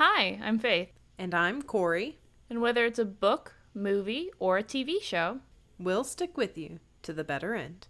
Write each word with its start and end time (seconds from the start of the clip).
Hi, 0.00 0.38
I'm 0.44 0.60
Faith. 0.60 0.92
And 1.18 1.34
I'm 1.34 1.60
Corey. 1.60 2.18
And 2.48 2.60
whether 2.60 2.84
it's 2.84 3.00
a 3.00 3.04
book, 3.04 3.56
movie, 3.74 4.30
or 4.38 4.56
a 4.56 4.62
TV 4.62 5.02
show, 5.02 5.40
we'll 5.76 6.04
stick 6.04 6.36
with 6.36 6.56
you 6.56 6.78
to 7.02 7.12
the 7.12 7.24
better 7.24 7.56
end. 7.56 7.88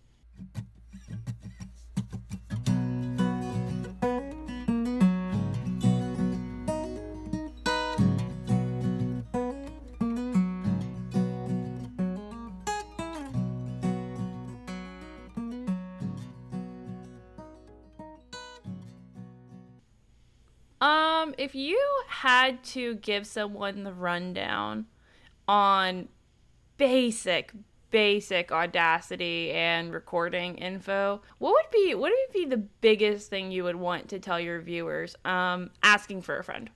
If 21.49 21.55
you 21.55 21.83
had 22.09 22.63
to 22.63 22.97
give 22.97 23.27
someone 23.27 23.83
the 23.83 23.93
rundown 23.93 24.85
on 25.49 26.07
basic 26.77 27.53
basic 27.91 28.53
audacity 28.53 29.51
and 29.53 29.95
recording 29.95 30.59
info 30.59 31.23
what 31.39 31.53
would 31.53 31.71
be 31.73 31.95
what 31.95 32.13
would 32.13 32.35
be 32.35 32.45
the 32.45 32.59
biggest 32.59 33.31
thing 33.31 33.51
you 33.51 33.65
would 33.65 33.77
want 33.77 34.11
to 34.11 34.19
tell 34.19 34.39
your 34.39 34.61
viewers 34.61 35.17
um 35.25 35.71
asking 35.83 36.21
for 36.21 36.39
a 36.39 36.45
friend? 36.45 36.69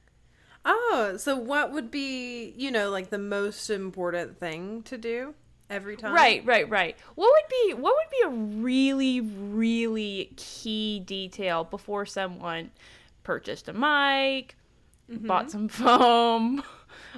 Oh 0.65 1.17
so 1.19 1.37
what 1.37 1.71
would 1.71 1.91
be 1.91 2.55
you 2.57 2.71
know 2.71 2.89
like 2.89 3.11
the 3.11 3.19
most 3.19 3.69
important 3.69 4.39
thing 4.39 4.83
to 4.85 4.97
do 4.97 5.35
every 5.69 5.99
time? 5.99 6.15
Right 6.15 6.43
right 6.47 6.67
right. 6.71 6.97
What 7.15 7.31
would 7.31 7.51
be 7.51 7.75
what 7.75 7.95
would 7.95 8.11
be 8.11 8.23
a 8.25 8.63
really 8.63 9.21
really 9.21 10.33
key 10.37 11.01
detail 11.01 11.63
before 11.63 12.07
someone 12.07 12.71
purchased 13.23 13.69
a 13.69 13.73
mic, 13.75 14.57
mm-hmm. 15.13 15.27
bought 15.27 15.51
some 15.51 15.69
foam, 15.69 16.63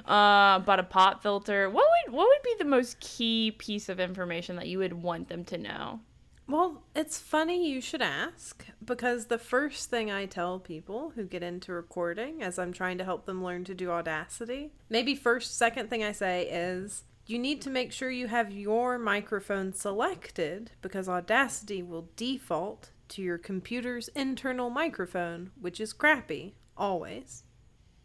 uh, 0.05 0.59
bought 0.59 0.79
a 0.79 0.83
pop 0.83 1.21
filter. 1.21 1.69
What 1.69 1.85
would 1.85 2.13
what 2.13 2.27
would 2.27 2.43
be 2.43 2.55
the 2.57 2.69
most 2.69 2.99
key 2.99 3.51
piece 3.51 3.89
of 3.89 3.99
information 3.99 4.55
that 4.57 4.67
you 4.67 4.79
would 4.79 4.93
want 4.93 5.29
them 5.29 5.43
to 5.45 5.57
know? 5.57 5.99
Well, 6.47 6.83
it's 6.95 7.17
funny 7.17 7.67
you 7.67 7.81
should 7.81 8.03
ask 8.03 8.67
because 8.83 9.25
the 9.25 9.39
first 9.39 9.89
thing 9.89 10.11
I 10.11 10.27
tell 10.27 10.59
people 10.59 11.13
who 11.15 11.23
get 11.23 11.41
into 11.41 11.73
recording 11.73 12.43
as 12.43 12.59
I'm 12.59 12.71
trying 12.71 12.99
to 12.99 13.03
help 13.03 13.25
them 13.25 13.43
learn 13.43 13.63
to 13.63 13.73
do 13.73 13.89
Audacity, 13.89 14.71
maybe 14.87 15.15
first, 15.15 15.57
second 15.57 15.89
thing 15.89 16.03
I 16.03 16.11
say 16.11 16.47
is 16.47 17.03
you 17.25 17.39
need 17.39 17.61
to 17.61 17.71
make 17.71 17.91
sure 17.91 18.11
you 18.11 18.27
have 18.27 18.51
your 18.51 18.99
microphone 18.99 19.73
selected 19.73 20.69
because 20.83 21.09
Audacity 21.09 21.81
will 21.81 22.09
default 22.15 22.91
to 23.09 23.23
your 23.23 23.39
computer's 23.39 24.09
internal 24.09 24.69
microphone, 24.69 25.49
which 25.59 25.79
is 25.79 25.93
crappy, 25.93 26.53
always. 26.77 27.43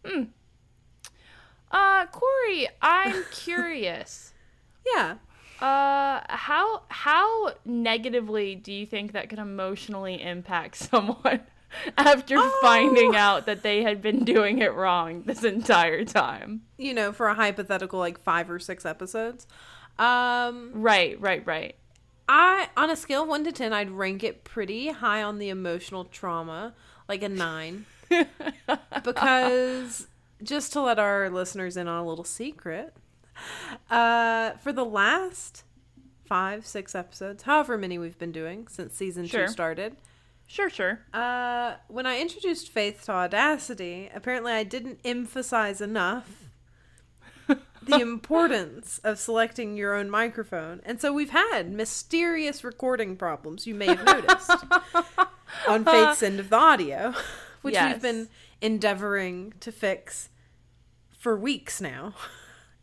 Hmm. 0.04 0.24
Uh, 1.70 2.06
Corey, 2.06 2.68
I'm 2.82 3.24
curious. 3.30 4.32
yeah. 4.94 5.16
Uh, 5.60 6.22
how 6.28 6.82
how 6.88 7.52
negatively 7.66 8.54
do 8.54 8.72
you 8.72 8.86
think 8.86 9.12
that 9.12 9.28
could 9.28 9.38
emotionally 9.38 10.22
impact 10.22 10.74
someone 10.90 11.40
after 11.98 12.36
oh. 12.38 12.58
finding 12.62 13.14
out 13.14 13.44
that 13.44 13.62
they 13.62 13.82
had 13.82 14.00
been 14.00 14.24
doing 14.24 14.60
it 14.60 14.72
wrong 14.72 15.22
this 15.24 15.44
entire 15.44 16.04
time? 16.04 16.62
You 16.78 16.94
know, 16.94 17.12
for 17.12 17.28
a 17.28 17.34
hypothetical 17.34 17.98
like 17.98 18.18
five 18.18 18.50
or 18.50 18.58
six 18.58 18.86
episodes. 18.86 19.46
Um, 19.98 20.70
right, 20.72 21.20
right, 21.20 21.46
right. 21.46 21.76
I 22.26 22.68
on 22.76 22.88
a 22.88 22.96
scale 22.96 23.24
of 23.24 23.28
one 23.28 23.44
to 23.44 23.52
ten, 23.52 23.74
I'd 23.74 23.90
rank 23.90 24.24
it 24.24 24.44
pretty 24.44 24.88
high 24.88 25.22
on 25.22 25.38
the 25.38 25.50
emotional 25.50 26.06
trauma, 26.06 26.74
like 27.06 27.22
a 27.22 27.28
nine. 27.28 27.84
Because 29.04 30.06
just 30.42 30.72
to 30.72 30.80
let 30.80 30.98
our 30.98 31.30
listeners 31.30 31.76
in 31.76 31.88
on 31.88 31.98
a 31.98 32.06
little 32.06 32.24
secret, 32.24 32.94
uh, 33.90 34.52
for 34.52 34.72
the 34.72 34.84
last 34.84 35.64
five, 36.24 36.64
six 36.64 36.94
episodes, 36.94 37.42
however 37.42 37.76
many 37.76 37.98
we've 37.98 38.18
been 38.18 38.32
doing 38.32 38.68
since 38.68 38.94
season 38.94 39.26
sure. 39.26 39.46
two 39.46 39.52
started. 39.52 39.96
Sure, 40.46 40.70
sure. 40.70 41.00
Uh, 41.14 41.74
when 41.88 42.06
I 42.06 42.20
introduced 42.20 42.70
Faith 42.70 43.04
to 43.04 43.12
Audacity, 43.12 44.10
apparently 44.14 44.52
I 44.52 44.64
didn't 44.64 44.98
emphasize 45.04 45.80
enough 45.80 46.50
the 47.46 47.56
importance 48.00 48.98
of 49.04 49.18
selecting 49.18 49.76
your 49.76 49.94
own 49.94 50.10
microphone. 50.10 50.80
And 50.84 51.00
so 51.00 51.12
we've 51.12 51.30
had 51.30 51.70
mysterious 51.70 52.64
recording 52.64 53.16
problems 53.16 53.66
you 53.66 53.74
may 53.74 53.86
have 53.86 54.04
noticed 54.04 54.50
on 55.68 55.84
Faith's 55.84 56.22
end 56.22 56.40
of 56.40 56.50
the 56.50 56.56
audio, 56.56 57.14
which 57.62 57.74
yes. 57.74 57.92
we've 57.92 58.02
been 58.02 58.28
endeavoring 58.60 59.54
to 59.60 59.72
fix 59.72 60.28
for 61.18 61.36
weeks 61.36 61.80
now. 61.80 62.14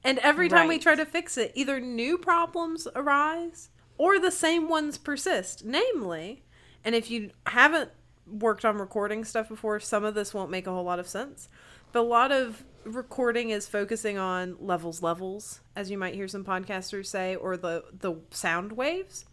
And 0.03 0.19
every 0.19 0.47
time 0.47 0.59
right. 0.59 0.69
we 0.69 0.79
try 0.79 0.95
to 0.95 1.05
fix 1.05 1.37
it, 1.37 1.51
either 1.53 1.81
new 1.81 2.17
problems 2.17 2.87
arise 2.95 3.69
or 3.97 4.19
the 4.19 4.31
same 4.31 4.69
ones 4.69 4.97
persist. 4.97 5.65
Namely, 5.65 6.43
and 6.85 6.95
if 6.95 7.11
you 7.11 7.31
haven't 7.45 7.91
worked 8.25 8.63
on 8.63 8.77
recording 8.77 9.25
stuff 9.25 9.49
before, 9.49 9.81
some 9.81 10.05
of 10.05 10.13
this 10.13 10.33
won't 10.33 10.49
make 10.49 10.65
a 10.65 10.71
whole 10.71 10.85
lot 10.85 10.99
of 10.99 11.09
sense. 11.09 11.49
But 11.91 11.99
a 11.99 12.03
lot 12.03 12.31
of 12.31 12.63
recording 12.85 13.49
is 13.49 13.67
focusing 13.67 14.17
on 14.17 14.55
levels 14.61 15.01
levels 15.01 15.59
as 15.75 15.91
you 15.91 15.97
might 15.97 16.13
hear 16.13 16.27
some 16.27 16.45
podcasters 16.45 17.07
say 17.07 17.35
or 17.35 17.57
the 17.57 17.83
the 17.99 18.15
sound 18.31 18.71
waves 18.71 19.25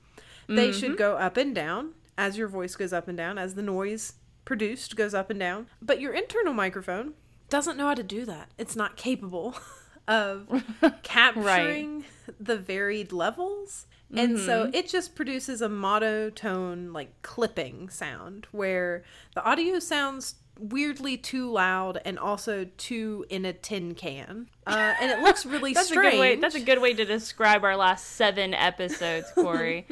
they 0.49 0.71
mm-hmm. 0.71 0.79
should 0.81 0.97
go 0.97 1.17
up 1.17 1.37
and 1.37 1.55
down 1.55 1.93
as 2.19 2.37
your 2.37 2.49
voice 2.49 2.75
goes 2.75 2.93
up 2.93 3.07
and 3.07 3.17
down 3.17 3.39
as 3.39 3.55
the 3.55 3.63
noise 3.63 4.15
produced 4.45 4.97
goes 4.97 5.15
up 5.15 5.31
and 5.31 5.41
down 5.41 5.67
but 5.81 6.01
your 6.01 6.13
internal 6.13 6.53
microphone 6.53 7.15
doesn't 7.49 7.77
know 7.77 7.87
how 7.89 7.95
to 7.95 8.03
do 8.03 8.25
that 8.25 8.51
it's 8.59 8.77
not 8.77 8.97
capable 8.97 9.55
of 10.09 10.63
capturing 11.03 12.01
right. 12.01 12.35
the 12.39 12.57
varied 12.57 13.13
levels 13.13 13.87
and 14.13 14.37
mm-hmm. 14.37 14.47
so 14.47 14.71
it 14.73 14.89
just 14.89 15.15
produces 15.15 15.61
a 15.61 15.69
monotone 15.69 16.93
like 16.93 17.23
clipping 17.23 17.89
sound 17.89 18.47
where 18.53 19.03
the 19.35 19.45
audio 19.45 19.79
sounds 19.79 20.37
weirdly 20.59 21.17
too 21.17 21.51
loud 21.51 22.01
and 22.05 22.19
also 22.19 22.67
too 22.77 23.27
in 23.29 23.45
a 23.45 23.53
tin 23.53 23.95
can. 23.95 24.49
Uh, 24.67 24.95
and 25.01 25.11
it 25.11 25.21
looks 25.21 25.45
really 25.47 25.73
that's 25.73 25.89
strange. 25.89 26.07
A 26.07 26.11
good 26.13 26.21
way, 26.21 26.37
that's 26.37 26.55
a 26.55 26.61
good 26.61 26.81
way 26.81 26.95
to 26.95 27.05
describe 27.05 27.65
our 27.65 27.77
last 27.77 28.07
seven 28.13 28.55
episodes, 28.55 29.27
Corey. 29.35 29.87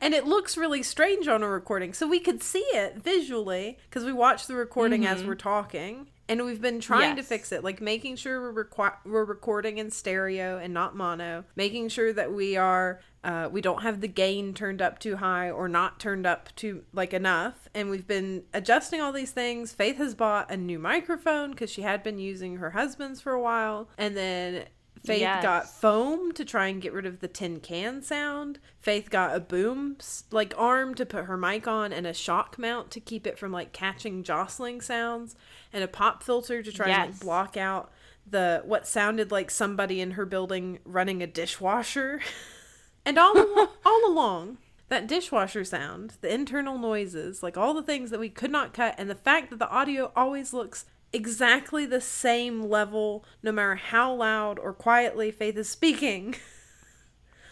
And 0.00 0.14
it 0.14 0.26
looks 0.26 0.56
really 0.56 0.82
strange 0.82 1.28
on 1.28 1.42
a 1.42 1.48
recording. 1.48 1.92
So 1.92 2.06
we 2.06 2.20
could 2.20 2.42
see 2.42 2.64
it 2.72 2.96
visually 2.96 3.78
because 3.88 4.04
we 4.04 4.12
watch 4.12 4.46
the 4.46 4.54
recording 4.54 5.02
mm-hmm. 5.02 5.12
as 5.12 5.24
we're 5.24 5.34
talking 5.34 6.08
and 6.28 6.44
we've 6.44 6.60
been 6.60 6.80
trying 6.80 7.16
yes. 7.16 7.18
to 7.18 7.22
fix 7.22 7.52
it 7.52 7.64
like 7.64 7.80
making 7.80 8.16
sure 8.16 8.52
we're, 8.52 8.64
requ- 8.64 8.96
we're 9.04 9.24
recording 9.24 9.78
in 9.78 9.90
stereo 9.90 10.58
and 10.58 10.74
not 10.74 10.94
mono 10.94 11.44
making 11.56 11.88
sure 11.88 12.12
that 12.12 12.32
we 12.32 12.56
are 12.56 13.00
uh, 13.24 13.48
we 13.50 13.60
don't 13.60 13.82
have 13.82 14.00
the 14.00 14.08
gain 14.08 14.54
turned 14.54 14.80
up 14.80 14.98
too 14.98 15.16
high 15.16 15.50
or 15.50 15.68
not 15.68 15.98
turned 15.98 16.26
up 16.26 16.54
to 16.54 16.84
like 16.92 17.12
enough 17.12 17.68
and 17.74 17.90
we've 17.90 18.06
been 18.06 18.44
adjusting 18.52 19.00
all 19.00 19.12
these 19.12 19.32
things 19.32 19.72
faith 19.72 19.96
has 19.96 20.14
bought 20.14 20.50
a 20.50 20.56
new 20.56 20.78
microphone 20.78 21.50
because 21.50 21.70
she 21.70 21.82
had 21.82 22.02
been 22.02 22.18
using 22.18 22.56
her 22.58 22.70
husband's 22.70 23.20
for 23.20 23.32
a 23.32 23.40
while 23.40 23.88
and 23.96 24.16
then 24.16 24.64
Faith 25.08 25.20
yes. 25.20 25.42
got 25.42 25.68
foam 25.68 26.32
to 26.32 26.44
try 26.44 26.66
and 26.66 26.82
get 26.82 26.92
rid 26.92 27.06
of 27.06 27.20
the 27.20 27.28
tin 27.28 27.60
can 27.60 28.02
sound. 28.02 28.58
Faith 28.78 29.10
got 29.10 29.34
a 29.34 29.40
boom 29.40 29.96
like 30.30 30.52
arm 30.56 30.94
to 30.94 31.06
put 31.06 31.24
her 31.24 31.36
mic 31.36 31.66
on 31.66 31.92
and 31.92 32.06
a 32.06 32.12
shock 32.12 32.58
mount 32.58 32.90
to 32.90 33.00
keep 33.00 33.26
it 33.26 33.38
from 33.38 33.50
like 33.50 33.72
catching 33.72 34.22
jostling 34.22 34.80
sounds 34.80 35.34
and 35.72 35.82
a 35.82 35.88
pop 35.88 36.22
filter 36.22 36.62
to 36.62 36.70
try 36.70 36.88
yes. 36.88 36.98
and 36.98 37.14
like, 37.14 37.20
block 37.20 37.56
out 37.56 37.90
the 38.30 38.62
what 38.64 38.86
sounded 38.86 39.30
like 39.32 39.50
somebody 39.50 40.00
in 40.00 40.12
her 40.12 40.26
building 40.26 40.78
running 40.84 41.22
a 41.22 41.26
dishwasher. 41.26 42.20
and 43.06 43.18
all 43.18 43.36
al- 43.36 43.72
all 43.86 44.10
along 44.10 44.58
that 44.88 45.06
dishwasher 45.06 45.64
sound, 45.64 46.14
the 46.20 46.32
internal 46.32 46.78
noises, 46.78 47.42
like 47.42 47.56
all 47.56 47.74
the 47.74 47.82
things 47.82 48.10
that 48.10 48.20
we 48.20 48.28
could 48.28 48.50
not 48.50 48.72
cut 48.72 48.94
and 48.98 49.08
the 49.08 49.14
fact 49.14 49.50
that 49.50 49.58
the 49.58 49.70
audio 49.70 50.12
always 50.16 50.52
looks 50.52 50.86
exactly 51.12 51.86
the 51.86 52.00
same 52.00 52.62
level 52.62 53.24
no 53.42 53.52
matter 53.52 53.76
how 53.76 54.12
loud 54.12 54.58
or 54.58 54.72
quietly 54.72 55.30
Faith 55.30 55.56
is 55.56 55.68
speaking. 55.68 56.36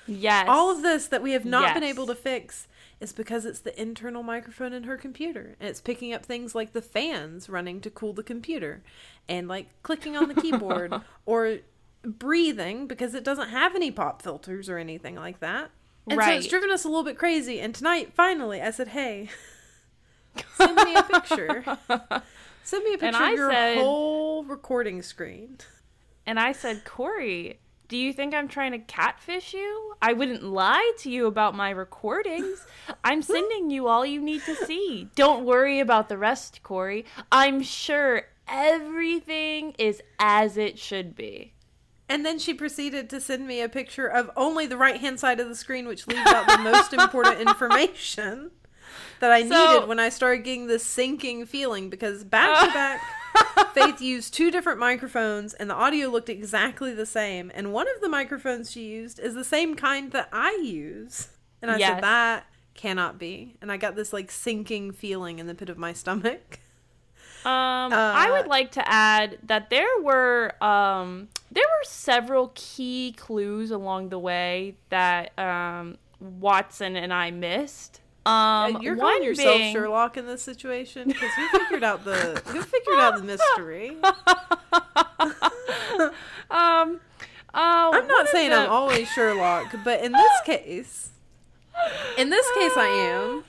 Yes. 0.06 0.46
All 0.48 0.70
of 0.70 0.82
this 0.82 1.08
that 1.08 1.22
we 1.22 1.32
have 1.32 1.44
not 1.44 1.62
yes. 1.62 1.74
been 1.74 1.82
able 1.82 2.06
to 2.06 2.14
fix 2.14 2.68
is 3.00 3.12
because 3.12 3.44
it's 3.44 3.60
the 3.60 3.78
internal 3.80 4.22
microphone 4.22 4.72
in 4.72 4.84
her 4.84 4.96
computer 4.96 5.56
and 5.60 5.68
it's 5.68 5.80
picking 5.80 6.14
up 6.14 6.24
things 6.24 6.54
like 6.54 6.72
the 6.72 6.80
fans 6.80 7.48
running 7.48 7.80
to 7.80 7.90
cool 7.90 8.12
the 8.12 8.22
computer 8.22 8.82
and 9.28 9.48
like 9.48 9.68
clicking 9.82 10.16
on 10.16 10.28
the 10.28 10.40
keyboard 10.40 10.94
or 11.26 11.58
breathing 12.02 12.86
because 12.86 13.14
it 13.14 13.24
doesn't 13.24 13.48
have 13.48 13.74
any 13.74 13.90
pop 13.90 14.22
filters 14.22 14.68
or 14.68 14.78
anything 14.78 15.16
like 15.16 15.40
that. 15.40 15.70
And 16.08 16.18
right. 16.18 16.34
so 16.34 16.38
it's 16.38 16.46
driven 16.46 16.70
us 16.70 16.84
a 16.84 16.88
little 16.88 17.04
bit 17.04 17.18
crazy. 17.18 17.60
And 17.60 17.74
tonight, 17.74 18.12
finally, 18.14 18.62
I 18.62 18.70
said, 18.70 18.88
hey, 18.88 19.28
send 20.54 20.76
me 20.76 20.94
a 20.94 21.02
picture. 21.02 21.64
Send 22.66 22.82
me 22.82 22.94
a 22.94 22.98
picture 22.98 23.22
of 23.22 23.32
your 23.32 23.52
said, 23.52 23.78
whole 23.78 24.42
recording 24.42 25.00
screen. 25.00 25.58
And 26.26 26.40
I 26.40 26.50
said, 26.50 26.84
Corey, 26.84 27.60
do 27.86 27.96
you 27.96 28.12
think 28.12 28.34
I'm 28.34 28.48
trying 28.48 28.72
to 28.72 28.80
catfish 28.80 29.54
you? 29.54 29.94
I 30.02 30.12
wouldn't 30.12 30.42
lie 30.42 30.92
to 30.98 31.08
you 31.08 31.26
about 31.26 31.54
my 31.54 31.70
recordings. 31.70 32.66
I'm 33.04 33.22
sending 33.22 33.70
you 33.70 33.86
all 33.86 34.04
you 34.04 34.20
need 34.20 34.42
to 34.46 34.56
see. 34.56 35.08
Don't 35.14 35.44
worry 35.44 35.78
about 35.78 36.08
the 36.08 36.18
rest, 36.18 36.64
Corey. 36.64 37.04
I'm 37.30 37.62
sure 37.62 38.22
everything 38.48 39.76
is 39.78 40.02
as 40.18 40.56
it 40.56 40.76
should 40.76 41.14
be. 41.14 41.54
And 42.08 42.26
then 42.26 42.40
she 42.40 42.52
proceeded 42.52 43.08
to 43.10 43.20
send 43.20 43.46
me 43.46 43.60
a 43.60 43.68
picture 43.68 44.08
of 44.08 44.28
only 44.36 44.66
the 44.66 44.76
right 44.76 45.00
hand 45.00 45.20
side 45.20 45.38
of 45.38 45.48
the 45.48 45.54
screen, 45.54 45.86
which 45.86 46.08
leaves 46.08 46.26
out 46.26 46.48
the 46.48 46.58
most 46.58 46.92
important 47.00 47.40
information 47.40 48.50
that 49.20 49.30
I 49.30 49.46
So- 49.48 49.72
needed 49.74 49.88
when 49.88 49.98
I 50.00 50.08
started 50.08 50.44
getting 50.44 50.66
this 50.66 50.84
sinking 50.84 51.46
feeling 51.46 51.90
because 51.90 52.24
back 52.24 52.66
to 52.68 52.72
back, 52.74 53.00
Faith 53.74 54.00
used 54.00 54.32
two 54.32 54.50
different 54.50 54.78
microphones 54.78 55.52
and 55.54 55.68
the 55.68 55.74
audio 55.74 56.08
looked 56.08 56.30
exactly 56.30 56.94
the 56.94 57.04
same. 57.06 57.52
And 57.54 57.72
one 57.72 57.86
of 57.94 58.00
the 58.00 58.08
microphones 58.08 58.70
she 58.70 58.84
used 58.86 59.18
is 59.18 59.34
the 59.34 59.44
same 59.44 59.74
kind 59.74 60.10
that 60.12 60.28
I 60.32 60.58
use. 60.62 61.28
And 61.60 61.70
I 61.70 61.76
Yes. 61.76 61.88
said, 61.96 62.02
that 62.02 62.46
cannot 62.74 63.18
be. 63.18 63.56
And 63.60 63.70
I 63.70 63.76
got 63.76 63.94
this 63.96 64.12
like 64.12 64.30
sinking 64.30 64.92
feeling 64.92 65.38
in 65.38 65.46
the 65.46 65.54
pit 65.54 65.68
of 65.68 65.76
my 65.76 65.92
stomach. 65.92 66.60
Um, 67.44 67.92
I 67.92 68.28
would 68.32 68.46
Uh, 68.46 68.48
like 68.48 68.72
to 68.72 68.88
add 68.88 69.38
that 69.44 69.70
there 69.70 70.00
were 70.02 70.52
um, 70.64 71.28
there 71.52 71.64
were 71.64 71.84
several 71.84 72.50
key 72.54 73.14
clues 73.16 73.70
along 73.70 74.08
the 74.08 74.18
way 74.18 74.76
that 74.88 75.38
um, 75.38 75.96
Watson 76.18 76.96
and 76.96 77.12
I 77.12 77.30
missed. 77.30 78.00
Um, 78.26 78.82
You're 78.82 78.96
calling 78.96 79.22
yourself 79.22 79.56
being- 79.58 79.72
Sherlock 79.72 80.16
in 80.16 80.26
this 80.26 80.42
situation 80.42 81.06
because 81.08 81.30
who 81.34 81.58
figured 81.60 81.84
out 81.84 82.04
the 82.04 82.42
who 82.46 82.60
figured 82.62 82.98
out 82.98 83.16
the 83.18 83.22
mystery? 83.22 83.96
Um, 86.48 87.00
uh, 87.52 87.90
I'm 87.92 88.06
not 88.06 88.28
saying 88.28 88.52
I'm 88.52 88.70
always 88.70 89.08
Sherlock, 89.08 89.74
but 89.84 90.00
in 90.04 90.12
this 90.12 90.32
case, 90.44 91.10
in 92.16 92.30
this 92.30 92.46
case, 92.54 92.72
I 92.76 92.86
am. 92.86 93.44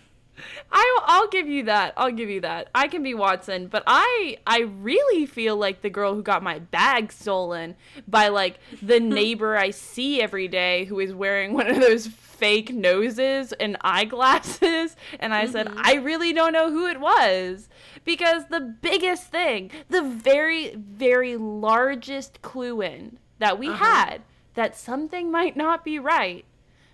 I, 0.71 0.99
I'll 1.05 1.27
give 1.27 1.47
you 1.47 1.63
that. 1.63 1.93
I'll 1.97 2.11
give 2.11 2.29
you 2.29 2.41
that. 2.41 2.69
I 2.75 2.87
can 2.87 3.03
be 3.03 3.13
Watson, 3.13 3.67
but 3.67 3.83
I 3.87 4.37
I 4.45 4.61
really 4.61 5.25
feel 5.25 5.55
like 5.55 5.81
the 5.81 5.89
girl 5.89 6.13
who 6.13 6.21
got 6.21 6.43
my 6.43 6.59
bag 6.59 7.11
stolen 7.11 7.75
by 8.07 8.27
like 8.29 8.59
the 8.81 8.99
neighbor 8.99 9.57
I 9.57 9.71
see 9.71 10.21
every 10.21 10.47
day 10.47 10.85
who 10.85 10.99
is 10.99 11.13
wearing 11.13 11.53
one 11.53 11.67
of 11.67 11.79
those 11.79 12.07
fake 12.07 12.71
noses 12.71 13.51
and 13.53 13.77
eyeglasses. 13.81 14.95
And 15.19 15.33
I 15.33 15.47
said, 15.47 15.67
mm-hmm. 15.67 15.81
I 15.83 15.95
really 15.95 16.33
don't 16.33 16.53
know 16.53 16.71
who 16.71 16.87
it 16.87 16.99
was 16.99 17.67
because 18.05 18.45
the 18.45 18.59
biggest 18.59 19.31
thing, 19.31 19.71
the 19.89 20.03
very 20.03 20.75
very 20.75 21.37
largest 21.37 22.41
clue 22.41 22.81
in 22.81 23.19
that 23.39 23.59
we 23.59 23.69
uh-huh. 23.69 23.83
had 23.83 24.21
that 24.53 24.75
something 24.75 25.31
might 25.31 25.55
not 25.55 25.85
be 25.85 25.99
right 25.99 26.45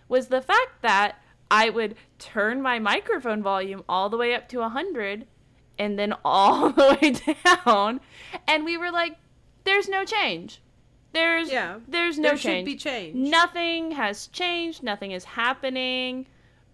was 0.10 0.28
the 0.28 0.42
fact 0.42 0.82
that 0.82 1.18
I 1.54 1.70
would 1.70 1.96
turn 2.20 2.62
my 2.62 2.80
microphone 2.80 3.44
volume 3.44 3.84
all 3.88 4.10
the 4.10 4.18
way 4.18 4.34
up 4.34 4.50
to 4.50 4.60
100 4.60 5.28
and 5.78 5.98
then 6.00 6.14
all 6.26 6.70
the 6.72 6.98
way 7.02 7.12
down. 7.66 8.00
And 8.48 8.66
we 8.66 8.78
were 8.78 8.92
like, 8.92 9.18
there's 9.64 9.88
no 9.88 10.04
change. 10.06 10.62
There's 11.14 11.52
Yeah, 11.52 11.80
there's 11.88 12.18
no 12.18 12.30
there 12.30 12.38
change. 12.38 12.60
should 12.60 12.66
be 12.66 12.76
change. 12.76 13.16
Nothing 13.16 13.92
has 13.92 14.28
changed, 14.28 14.82
nothing 14.84 15.12
is 15.12 15.24
happening. 15.24 16.26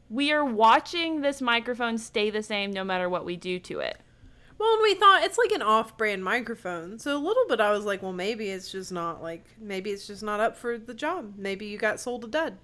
We 0.09 0.31
are 0.31 0.45
watching 0.45 1.21
this 1.21 1.41
microphone 1.41 1.97
stay 1.97 2.29
the 2.29 2.41
same 2.41 2.71
no 2.71 2.83
matter 2.83 3.09
what 3.09 3.25
we 3.25 3.35
do 3.35 3.59
to 3.59 3.79
it. 3.79 3.97
Well, 4.57 4.73
and 4.73 4.81
we 4.83 4.93
thought 4.95 5.23
it's 5.23 5.37
like 5.37 5.51
an 5.51 5.61
off-brand 5.61 6.23
microphone, 6.23 6.99
so 6.99 7.15
a 7.15 7.19
little 7.19 7.45
bit 7.47 7.61
I 7.61 7.71
was 7.71 7.85
like, 7.85 8.01
well, 8.01 8.11
maybe 8.11 8.49
it's 8.49 8.71
just 8.71 8.91
not 8.91 9.21
like 9.21 9.45
maybe 9.59 9.91
it's 9.91 10.07
just 10.07 10.23
not 10.23 10.39
up 10.39 10.57
for 10.57 10.77
the 10.77 10.93
job. 10.93 11.33
Maybe 11.37 11.65
you 11.67 11.77
got 11.77 11.99
sold 11.99 12.23
a 12.25 12.27
dud. 12.27 12.57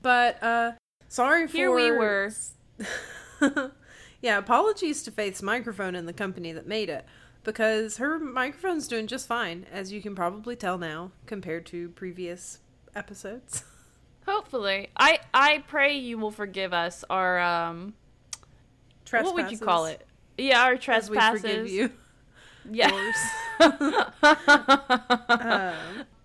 But 0.00 0.42
uh, 0.42 0.72
sorry 1.14 1.46
for 1.46 1.56
Here 1.56 1.72
we 1.72 1.90
were. 1.90 2.30
yeah, 4.20 4.38
apologies 4.38 5.02
to 5.04 5.10
Faith's 5.10 5.42
microphone 5.42 5.94
and 5.94 6.08
the 6.08 6.12
company 6.12 6.52
that 6.52 6.66
made 6.66 6.90
it 6.90 7.06
because 7.44 7.98
her 7.98 8.18
microphone's 8.18 8.88
doing 8.88 9.06
just 9.06 9.28
fine, 9.28 9.66
as 9.70 9.92
you 9.92 10.02
can 10.02 10.14
probably 10.14 10.56
tell 10.56 10.76
now 10.76 11.12
compared 11.26 11.66
to 11.66 11.90
previous 11.90 12.58
episodes. 12.96 13.64
Hopefully. 14.26 14.88
I 14.96 15.20
I 15.32 15.62
pray 15.68 15.96
you 15.96 16.18
will 16.18 16.30
forgive 16.30 16.72
us 16.72 17.04
our 17.08 17.38
um 17.38 17.94
what 19.10 19.34
would 19.34 19.52
you 19.52 19.58
call 19.58 19.86
it? 19.86 20.04
Yeah, 20.36 20.64
our 20.64 20.72
As 20.72 21.10
we 21.10 21.16
trespasses. 21.16 21.40
forgive 21.40 21.68
you. 21.68 21.90
Yeah. 22.70 22.90
Um, 23.60 23.74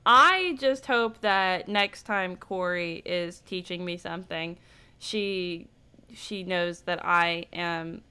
I 0.06 0.56
just 0.58 0.86
hope 0.86 1.20
that 1.20 1.68
next 1.68 2.04
time 2.04 2.38
Corey 2.38 3.02
is 3.06 3.42
teaching 3.42 3.84
me 3.84 3.98
something, 3.98 4.58
she 5.00 5.68
she 6.14 6.44
knows 6.44 6.82
that 6.82 7.04
I 7.06 7.46
am 7.54 8.02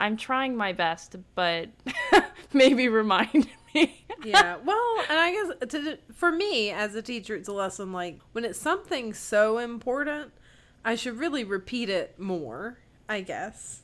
I'm 0.00 0.16
trying 0.16 0.56
my 0.56 0.72
best, 0.72 1.16
but 1.34 1.68
maybe 2.52 2.88
remind 2.88 3.46
me. 3.74 4.04
yeah, 4.24 4.56
well, 4.64 4.96
and 5.08 5.18
I 5.18 5.32
guess 5.32 5.68
to, 5.70 5.98
for 6.14 6.30
me 6.32 6.70
as 6.70 6.94
a 6.94 7.02
teacher, 7.02 7.34
it's 7.36 7.48
a 7.48 7.52
lesson 7.52 7.92
like 7.92 8.18
when 8.32 8.44
it's 8.44 8.58
something 8.58 9.14
so 9.14 9.58
important, 9.58 10.32
I 10.84 10.96
should 10.96 11.18
really 11.18 11.44
repeat 11.44 11.88
it 11.88 12.18
more. 12.18 12.78
I 13.08 13.20
guess. 13.20 13.82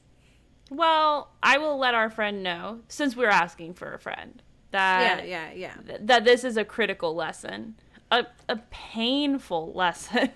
well, 0.70 1.30
I 1.42 1.58
will 1.58 1.78
let 1.78 1.94
our 1.94 2.10
friend 2.10 2.42
know 2.42 2.80
since 2.88 3.14
we're 3.16 3.28
asking 3.28 3.74
for 3.74 3.92
a 3.94 3.98
friend 3.98 4.42
Yeah, 4.72 5.16
that 5.16 5.28
yeah, 5.28 5.52
yeah. 5.52 5.74
th- 5.86 6.00
that 6.04 6.24
this 6.24 6.44
is 6.44 6.56
a 6.56 6.64
critical 6.64 7.14
lesson, 7.14 7.76
a 8.10 8.26
a 8.48 8.56
painful 8.70 9.72
lesson. 9.74 10.30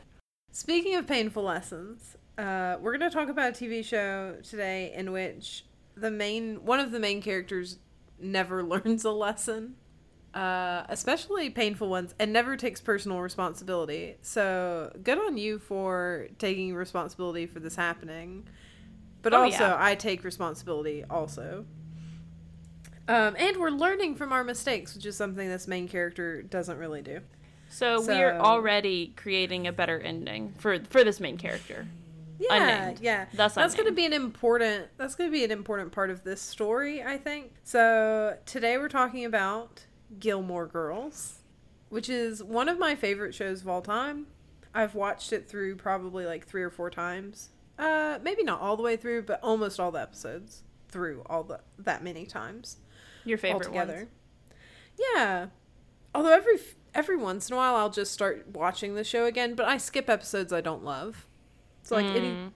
Speaking 0.54 0.96
of 0.96 1.06
painful 1.06 1.44
lessons, 1.44 2.16
uh, 2.36 2.76
we're 2.78 2.96
going 2.96 3.10
to 3.10 3.14
talk 3.16 3.30
about 3.30 3.50
a 3.58 3.64
TV 3.64 3.82
show 3.82 4.36
today 4.42 4.92
in 4.94 5.10
which 5.10 5.64
the 5.96 6.10
main 6.10 6.64
one 6.64 6.78
of 6.78 6.90
the 6.90 6.98
main 7.00 7.22
characters 7.22 7.78
never 8.20 8.62
learns 8.62 9.04
a 9.06 9.10
lesson, 9.10 9.76
uh, 10.34 10.84
especially 10.90 11.48
painful 11.48 11.88
ones, 11.88 12.14
and 12.18 12.34
never 12.34 12.58
takes 12.58 12.82
personal 12.82 13.20
responsibility. 13.20 14.16
So 14.20 14.94
good 15.02 15.16
on 15.18 15.38
you 15.38 15.58
for 15.58 16.28
taking 16.38 16.74
responsibility 16.74 17.46
for 17.46 17.58
this 17.58 17.74
happening. 17.76 18.46
But 19.22 19.32
Oh, 19.32 19.44
also, 19.44 19.64
yeah. 19.64 19.76
I 19.78 19.94
take 19.94 20.22
responsibility 20.22 21.02
also. 21.08 21.64
Um, 23.08 23.36
and 23.38 23.56
we're 23.56 23.70
learning 23.70 24.16
from 24.16 24.32
our 24.32 24.44
mistakes, 24.44 24.94
which 24.94 25.06
is 25.06 25.16
something 25.16 25.48
this 25.48 25.66
main 25.66 25.88
character 25.88 26.42
doesn't 26.42 26.76
really 26.76 27.00
do. 27.00 27.20
So, 27.72 28.00
we 28.02 28.22
are 28.22 28.38
already 28.38 29.14
creating 29.16 29.66
a 29.66 29.72
better 29.72 29.98
ending 29.98 30.54
for 30.58 30.78
for 30.90 31.02
this 31.04 31.20
main 31.20 31.38
character. 31.38 31.86
Yeah, 32.38 32.80
Unnamed. 32.80 33.00
yeah. 33.00 33.26
Thus 33.34 33.54
that's 33.54 33.74
going 33.74 33.86
to 33.86 33.94
be 33.94 34.04
an 34.04 34.12
important. 34.12 34.88
That's 34.96 35.14
going 35.14 35.30
to 35.30 35.32
be 35.32 35.44
an 35.44 35.50
important 35.50 35.92
part 35.92 36.10
of 36.10 36.24
this 36.24 36.40
story, 36.40 37.02
I 37.02 37.16
think. 37.16 37.52
So 37.62 38.36
today 38.46 38.78
we're 38.78 38.88
talking 38.88 39.24
about 39.24 39.86
Gilmore 40.18 40.66
Girls, 40.66 41.38
which 41.88 42.08
is 42.08 42.42
one 42.42 42.68
of 42.68 42.78
my 42.78 42.94
favorite 42.94 43.34
shows 43.34 43.62
of 43.62 43.68
all 43.68 43.80
time. 43.82 44.26
I've 44.74 44.94
watched 44.94 45.32
it 45.32 45.48
through 45.48 45.76
probably 45.76 46.26
like 46.26 46.46
three 46.46 46.62
or 46.62 46.70
four 46.70 46.90
times. 46.90 47.50
Uh, 47.78 48.18
maybe 48.22 48.42
not 48.42 48.60
all 48.60 48.76
the 48.76 48.82
way 48.82 48.96
through, 48.96 49.22
but 49.22 49.38
almost 49.42 49.78
all 49.78 49.90
the 49.92 50.00
episodes 50.00 50.62
through 50.88 51.22
all 51.26 51.42
the 51.44 51.60
that 51.78 52.02
many 52.04 52.26
times 52.26 52.76
Your 53.24 53.38
favorite 53.38 53.66
altogether. 53.66 53.94
ones. 53.94 54.08
Yeah. 55.14 55.46
Although 56.14 56.32
every 56.32 56.58
every 56.94 57.16
once 57.16 57.48
in 57.48 57.54
a 57.54 57.56
while 57.56 57.74
I'll 57.76 57.90
just 57.90 58.12
start 58.12 58.48
watching 58.52 58.94
the 58.94 59.04
show 59.04 59.24
again, 59.26 59.54
but 59.54 59.66
I 59.66 59.76
skip 59.78 60.08
episodes 60.10 60.52
I 60.52 60.60
don't 60.60 60.84
love. 60.84 61.26
So 61.82 61.96
like 61.96 62.06
any 62.14 62.30
Mm. 62.30 62.52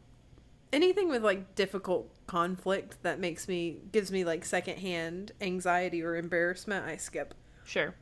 anything 0.73 1.09
with 1.09 1.25
like 1.25 1.55
difficult 1.55 2.11
conflict 2.27 3.03
that 3.03 3.19
makes 3.21 3.49
me 3.49 3.79
gives 3.93 4.11
me 4.13 4.25
like 4.25 4.45
secondhand 4.45 5.33
anxiety 5.41 6.03
or 6.03 6.17
embarrassment, 6.17 6.87
I 6.87 6.97
skip. 6.97 7.35
Sure. 7.65 7.95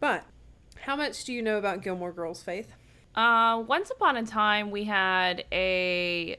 But 0.00 0.24
how 0.82 0.94
much 0.96 1.24
do 1.24 1.32
you 1.32 1.42
know 1.42 1.58
about 1.58 1.82
Gilmore 1.82 2.12
Girls, 2.12 2.42
Faith? 2.42 2.72
Uh, 3.14 3.62
once 3.66 3.90
upon 3.90 4.16
a 4.16 4.24
time, 4.24 4.70
we 4.70 4.84
had 4.84 5.44
a 5.50 6.38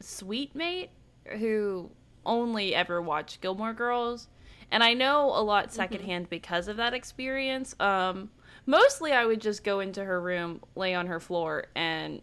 sweet 0.00 0.54
mate 0.54 0.90
who 1.38 1.90
only 2.26 2.74
ever 2.74 3.00
watched 3.00 3.40
Gilmore 3.40 3.72
Girls, 3.72 4.28
and 4.70 4.82
I 4.82 4.94
know 4.94 5.26
a 5.26 5.42
lot 5.42 5.72
secondhand 5.72 6.28
because 6.28 6.66
of 6.66 6.76
that 6.78 6.94
experience. 6.94 7.76
Um, 7.78 8.30
mostly, 8.66 9.12
I 9.12 9.24
would 9.24 9.40
just 9.40 9.64
go 9.64 9.80
into 9.80 10.04
her 10.04 10.20
room, 10.20 10.60
lay 10.74 10.94
on 10.94 11.06
her 11.06 11.20
floor, 11.20 11.66
and 11.74 12.20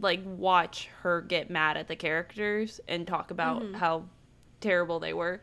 like 0.00 0.20
watch 0.24 0.88
her 1.02 1.20
get 1.20 1.50
mad 1.50 1.76
at 1.76 1.88
the 1.88 1.96
characters 1.96 2.80
and 2.88 3.06
talk 3.06 3.30
about 3.30 3.74
how 3.74 4.04
terrible 4.60 4.98
they 4.98 5.12
were. 5.12 5.40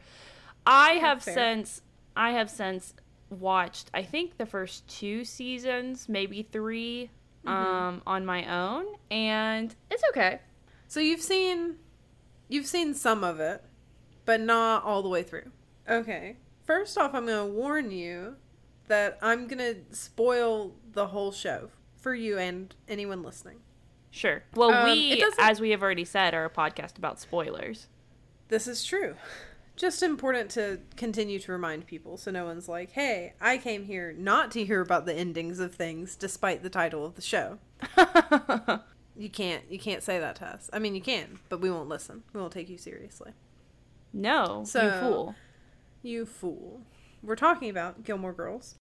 I 0.65 0.91
have 0.93 1.23
fair. 1.23 1.33
since 1.33 1.81
I 2.15 2.31
have 2.31 2.49
since 2.49 2.93
watched 3.29 3.89
I 3.93 4.03
think 4.03 4.37
the 4.37 4.45
first 4.45 4.87
two 4.87 5.23
seasons, 5.25 6.07
maybe 6.09 6.43
3 6.43 7.09
um 7.45 8.01
on 8.07 8.25
my 8.25 8.45
own 8.51 8.85
and 9.11 9.75
it's 9.91 10.03
okay. 10.09 10.39
So 10.87 10.99
you've 10.99 11.21
seen 11.21 11.75
you've 12.49 12.67
seen 12.67 12.93
some 12.93 13.23
of 13.23 13.39
it, 13.39 13.63
but 14.25 14.41
not 14.41 14.83
all 14.83 15.01
the 15.03 15.09
way 15.09 15.23
through. 15.23 15.51
Okay. 15.87 16.37
First 16.65 16.97
off, 16.97 17.13
I'm 17.13 17.27
going 17.27 17.47
to 17.47 17.53
warn 17.53 17.91
you 17.91 18.37
that 18.87 19.17
I'm 19.21 19.47
going 19.47 19.59
to 19.59 19.95
spoil 19.95 20.75
the 20.93 21.07
whole 21.07 21.31
show 21.31 21.69
for 21.97 22.13
you 22.13 22.37
and 22.37 22.73
anyone 22.87 23.23
listening. 23.23 23.57
Sure. 24.11 24.43
Well, 24.55 24.71
Um, 24.71 24.85
we 24.85 25.23
as 25.39 25.59
we 25.59 25.71
have 25.71 25.81
already 25.81 26.05
said 26.05 26.33
are 26.33 26.45
a 26.45 26.49
podcast 26.49 26.97
about 26.97 27.19
spoilers. 27.19 27.87
This 28.47 28.67
is 28.67 28.83
true. 28.85 29.15
just 29.75 30.01
important 30.01 30.49
to 30.51 30.79
continue 30.95 31.37
to 31.39 31.51
remind 31.51 31.85
people 31.85 32.15
so 32.15 32.31
no 32.31 32.45
one's 32.45 32.69
like, 32.69 32.91
hey, 32.91 33.33
I 33.41 33.57
came 33.57 33.83
here 33.85 34.13
not 34.17 34.51
to 34.51 34.63
hear 34.63 34.79
about 34.79 35.05
the 35.05 35.13
endings 35.13 35.59
of 35.59 35.75
things 35.75 36.15
despite 36.15 36.63
the 36.63 36.69
title 36.69 37.05
of 37.05 37.15
the 37.15 37.21
show. 37.21 37.57
you 39.17 39.29
can't 39.29 39.63
you 39.69 39.79
can't 39.79 40.03
say 40.03 40.19
that 40.19 40.35
to 40.37 40.45
us. 40.45 40.69
I 40.71 40.79
mean 40.79 40.95
you 40.95 41.01
can, 41.01 41.39
but 41.49 41.59
we 41.59 41.69
won't 41.69 41.89
listen. 41.89 42.23
We 42.33 42.39
won't 42.39 42.53
take 42.53 42.69
you 42.69 42.77
seriously. 42.77 43.31
no, 44.13 44.63
So- 44.65 44.83
you 44.85 44.91
fool. 45.01 45.35
You 46.03 46.25
fool. 46.25 46.81
We're 47.25 47.35
talking 47.35 47.69
about 47.69 48.03
Gilmore 48.03 48.33
Girls. 48.33 48.75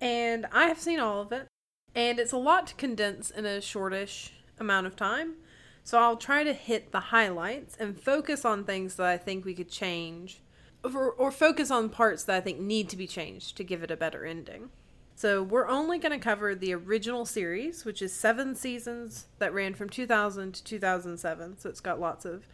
And 0.00 0.46
I 0.52 0.66
have 0.66 0.78
seen 0.78 1.00
all 1.00 1.20
of 1.20 1.32
it. 1.32 1.46
And 1.94 2.18
it's 2.18 2.32
a 2.32 2.36
lot 2.38 2.66
to 2.68 2.74
condense 2.74 3.30
in 3.30 3.46
a 3.46 3.60
shortish 3.60 4.32
amount 4.58 4.86
of 4.86 4.94
time. 4.94 5.34
So 5.82 5.98
I'll 5.98 6.16
try 6.16 6.44
to 6.44 6.52
hit 6.52 6.92
the 6.92 7.00
highlights 7.00 7.76
and 7.80 7.98
focus 7.98 8.44
on 8.44 8.64
things 8.64 8.96
that 8.96 9.06
I 9.06 9.16
think 9.16 9.44
we 9.44 9.54
could 9.54 9.70
change. 9.70 10.42
Or, 10.84 11.10
or 11.12 11.30
focus 11.32 11.70
on 11.70 11.88
parts 11.88 12.24
that 12.24 12.36
I 12.36 12.40
think 12.40 12.60
need 12.60 12.88
to 12.90 12.96
be 12.96 13.06
changed 13.06 13.56
to 13.56 13.64
give 13.64 13.82
it 13.82 13.90
a 13.90 13.96
better 13.96 14.24
ending. 14.24 14.68
So 15.16 15.42
we're 15.42 15.66
only 15.66 15.98
going 15.98 16.12
to 16.12 16.22
cover 16.22 16.54
the 16.54 16.72
original 16.74 17.26
series, 17.26 17.84
which 17.84 18.00
is 18.00 18.12
seven 18.12 18.54
seasons 18.54 19.26
that 19.40 19.52
ran 19.52 19.74
from 19.74 19.88
2000 19.88 20.54
to 20.54 20.62
2007. 20.62 21.58
So 21.58 21.68
it's 21.68 21.80
got 21.80 21.98
lots 21.98 22.24
of 22.24 22.46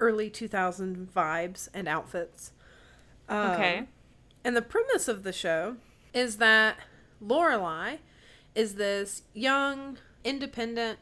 early 0.00 0.30
2000 0.30 1.12
vibes 1.14 1.68
and 1.74 1.86
outfits. 1.86 2.52
Um, 3.28 3.50
Okay. 3.50 3.88
And 4.46 4.56
the 4.56 4.62
premise 4.62 5.08
of 5.08 5.24
the 5.24 5.32
show 5.32 5.74
is 6.14 6.36
that 6.36 6.76
Lorelai 7.20 7.98
is 8.54 8.76
this 8.76 9.24
young, 9.34 9.98
independent, 10.22 11.00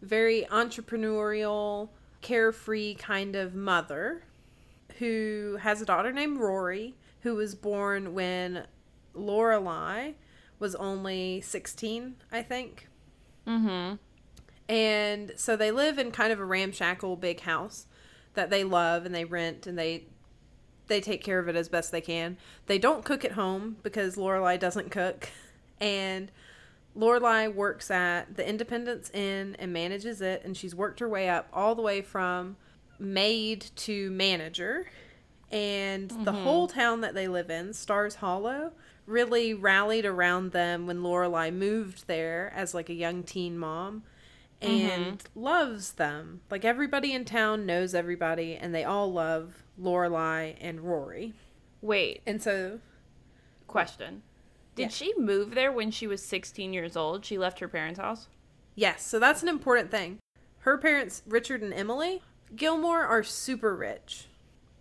very 0.00 0.46
entrepreneurial, 0.48 1.88
carefree 2.20 2.94
kind 2.94 3.34
of 3.34 3.52
mother 3.52 4.22
who 5.00 5.58
has 5.60 5.82
a 5.82 5.84
daughter 5.84 6.12
named 6.12 6.38
Rory, 6.38 6.94
who 7.22 7.34
was 7.34 7.56
born 7.56 8.14
when 8.14 8.64
Lorelai 9.12 10.14
was 10.60 10.76
only 10.76 11.40
16, 11.40 12.14
I 12.30 12.42
think. 12.42 12.86
Mm-hmm. 13.44 13.96
And 14.72 15.32
so 15.34 15.56
they 15.56 15.72
live 15.72 15.98
in 15.98 16.12
kind 16.12 16.32
of 16.32 16.38
a 16.38 16.44
ramshackle 16.44 17.16
big 17.16 17.40
house 17.40 17.86
that 18.34 18.50
they 18.50 18.62
love 18.62 19.04
and 19.04 19.12
they 19.12 19.24
rent 19.24 19.66
and 19.66 19.76
they 19.76 20.04
they 20.86 21.00
take 21.00 21.22
care 21.22 21.38
of 21.38 21.48
it 21.48 21.56
as 21.56 21.68
best 21.68 21.92
they 21.92 22.00
can. 22.00 22.36
They 22.66 22.78
don't 22.78 23.04
cook 23.04 23.24
at 23.24 23.32
home 23.32 23.76
because 23.82 24.16
Lorelai 24.16 24.58
doesn't 24.58 24.90
cook. 24.90 25.30
And 25.80 26.30
Lorelai 26.96 27.52
works 27.52 27.90
at 27.90 28.36
the 28.36 28.48
Independence 28.48 29.10
Inn 29.10 29.56
and 29.58 29.72
manages 29.72 30.20
it 30.20 30.42
and 30.44 30.56
she's 30.56 30.74
worked 30.74 31.00
her 31.00 31.08
way 31.08 31.28
up 31.28 31.48
all 31.52 31.74
the 31.74 31.82
way 31.82 32.02
from 32.02 32.56
maid 32.98 33.66
to 33.76 34.10
manager. 34.10 34.90
And 35.50 36.10
the 36.10 36.32
mm-hmm. 36.32 36.42
whole 36.42 36.68
town 36.68 37.00
that 37.02 37.14
they 37.14 37.28
live 37.28 37.50
in, 37.50 37.72
Stars 37.72 38.16
Hollow, 38.16 38.72
really 39.06 39.54
rallied 39.54 40.04
around 40.04 40.52
them 40.52 40.86
when 40.86 40.98
Lorelai 40.98 41.52
moved 41.52 42.06
there 42.06 42.52
as 42.54 42.74
like 42.74 42.88
a 42.88 42.94
young 42.94 43.22
teen 43.22 43.58
mom 43.58 44.02
Mm-hmm. 44.66 45.02
and 45.02 45.22
loves 45.34 45.92
them. 45.92 46.40
Like 46.50 46.64
everybody 46.64 47.12
in 47.12 47.24
town 47.24 47.66
knows 47.66 47.94
everybody 47.94 48.56
and 48.56 48.74
they 48.74 48.84
all 48.84 49.12
love 49.12 49.62
Lorelai 49.80 50.56
and 50.60 50.80
Rory. 50.80 51.34
Wait, 51.80 52.22
And 52.26 52.42
so 52.42 52.80
question. 53.66 54.22
Did 54.74 54.82
Yeah. 54.84 54.88
she 54.88 55.14
move 55.18 55.54
there 55.54 55.70
when 55.72 55.90
she 55.90 56.06
was 56.06 56.22
16 56.24 56.72
years 56.72 56.96
old? 56.96 57.24
She 57.24 57.38
left 57.38 57.60
her 57.60 57.68
parents' 57.68 58.00
house? 58.00 58.28
Yes, 58.74 59.06
so 59.06 59.18
that's 59.18 59.42
an 59.42 59.48
important 59.48 59.90
thing. 59.90 60.18
Her 60.60 60.78
parents, 60.78 61.22
Richard 61.26 61.62
and 61.62 61.72
Emily 61.74 62.22
Gilmore, 62.56 63.02
are 63.04 63.22
super 63.22 63.74
rich. 63.76 64.26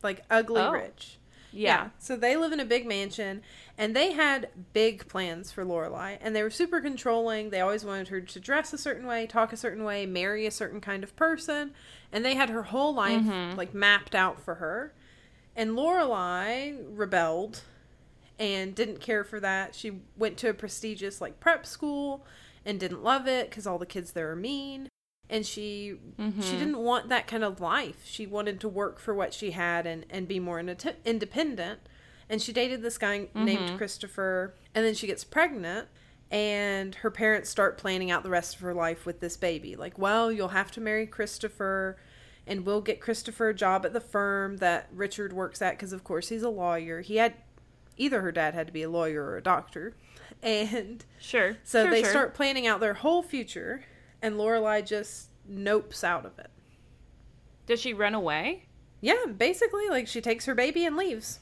Like 0.01 0.23
ugly 0.29 0.61
Oh. 0.61 0.71
rich. 0.71 1.17
Yeah. 1.53 1.89
So 1.99 2.15
they 2.15 2.35
live 2.35 2.51
in 2.51 2.59
a 2.59 2.65
big 2.65 2.85
mansion 2.85 3.41
and 3.77 3.95
they 3.95 4.11
had 4.11 4.49
big 4.73 5.07
plans 5.07 5.51
for 5.51 5.63
Lorelai 5.63 6.17
and 6.21 6.35
they 6.35 6.43
were 6.43 6.49
super 6.49 6.81
controlling. 6.81 7.49
They 7.49 7.61
always 7.61 7.85
wanted 7.85 8.09
her 8.09 8.21
to 8.21 8.39
dress 8.39 8.73
a 8.73 8.77
certain 8.77 9.05
way, 9.05 9.27
talk 9.27 9.53
a 9.53 9.57
certain 9.57 9.83
way, 9.83 10.05
marry 10.05 10.45
a 10.45 10.51
certain 10.51 10.81
kind 10.81 11.03
of 11.03 11.15
person, 11.15 11.73
and 12.11 12.25
they 12.25 12.35
had 12.35 12.49
her 12.49 12.63
whole 12.63 12.93
life 12.93 13.21
mm-hmm. 13.21 13.55
like 13.57 13.73
mapped 13.73 14.15
out 14.15 14.41
for 14.41 14.55
her. 14.55 14.93
And 15.55 15.71
Lorelai 15.71 16.83
rebelled 16.89 17.61
and 18.39 18.73
didn't 18.73 18.99
care 18.99 19.23
for 19.23 19.39
that. 19.39 19.75
She 19.75 19.99
went 20.17 20.37
to 20.37 20.49
a 20.49 20.53
prestigious 20.53 21.21
like 21.21 21.39
prep 21.39 21.65
school 21.65 22.25
and 22.65 22.79
didn't 22.79 23.03
love 23.03 23.27
it 23.27 23.51
cuz 23.51 23.67
all 23.67 23.77
the 23.77 23.85
kids 23.85 24.13
there 24.13 24.31
are 24.31 24.35
mean. 24.35 24.89
And 25.33 25.43
she 25.43 25.97
she 26.17 26.23
mm-hmm. 26.23 26.41
didn't 26.41 26.77
want 26.77 27.09
that 27.09 27.25
kind 27.25 27.43
of 27.43 27.59
life. 27.59 28.01
She 28.05 28.27
wanted 28.27 28.59
to 28.59 28.69
work 28.69 28.99
for 28.99 29.15
what 29.15 29.33
she 29.33 29.51
had 29.51 29.87
and 29.87 30.05
and 30.11 30.27
be 30.27 30.39
more 30.39 30.59
inde- 30.59 30.95
independent. 31.03 31.79
And 32.29 32.39
she 32.39 32.53
dated 32.53 32.83
this 32.83 32.99
guy 32.99 33.29
named 33.33 33.59
mm-hmm. 33.59 33.77
Christopher 33.77 34.53
and 34.75 34.85
then 34.85 34.93
she 34.93 35.07
gets 35.07 35.23
pregnant 35.23 35.87
and 36.29 36.95
her 36.95 37.09
parents 37.09 37.49
start 37.49 37.79
planning 37.79 38.11
out 38.11 38.23
the 38.23 38.29
rest 38.29 38.55
of 38.55 38.61
her 38.61 38.73
life 38.73 39.05
with 39.05 39.19
this 39.19 39.35
baby. 39.37 39.75
Like, 39.75 39.97
well, 39.97 40.31
you'll 40.31 40.49
have 40.49 40.71
to 40.71 40.81
marry 40.81 41.07
Christopher 41.07 41.97
and 42.45 42.65
we'll 42.65 42.81
get 42.81 42.99
Christopher 43.01 43.49
a 43.49 43.55
job 43.55 43.85
at 43.85 43.93
the 43.93 44.01
firm 44.01 44.57
that 44.57 44.87
Richard 44.93 45.33
works 45.33 45.61
at 45.61 45.71
because 45.71 45.93
of 45.93 46.03
course 46.03 46.29
he's 46.29 46.43
a 46.43 46.49
lawyer. 46.49 47.01
He 47.01 47.15
had 47.15 47.33
either 47.97 48.21
her 48.21 48.31
dad 48.31 48.53
had 48.53 48.67
to 48.67 48.73
be 48.73 48.83
a 48.83 48.89
lawyer 48.89 49.23
or 49.23 49.37
a 49.37 49.43
doctor. 49.43 49.95
And 50.41 51.05
Sure. 51.19 51.57
so 51.63 51.83
Sure, 51.83 51.91
they 51.91 52.01
sure. 52.01 52.11
start 52.11 52.33
planning 52.33 52.67
out 52.67 52.79
their 52.79 52.95
whole 52.95 53.23
future 53.23 53.85
and 54.23 54.35
Lorelai 54.35 54.83
just 54.83 55.29
nopes 55.47 56.03
out 56.03 56.25
of 56.25 56.39
it. 56.39 56.49
Does 57.67 57.79
she 57.79 57.93
run 57.93 58.15
away? 58.15 58.65
Yeah, 59.01 59.25
basically 59.37 59.89
like 59.89 60.07
she 60.07 60.21
takes 60.21 60.45
her 60.45 60.55
baby 60.55 60.85
and 60.85 60.97
leaves. 60.97 61.41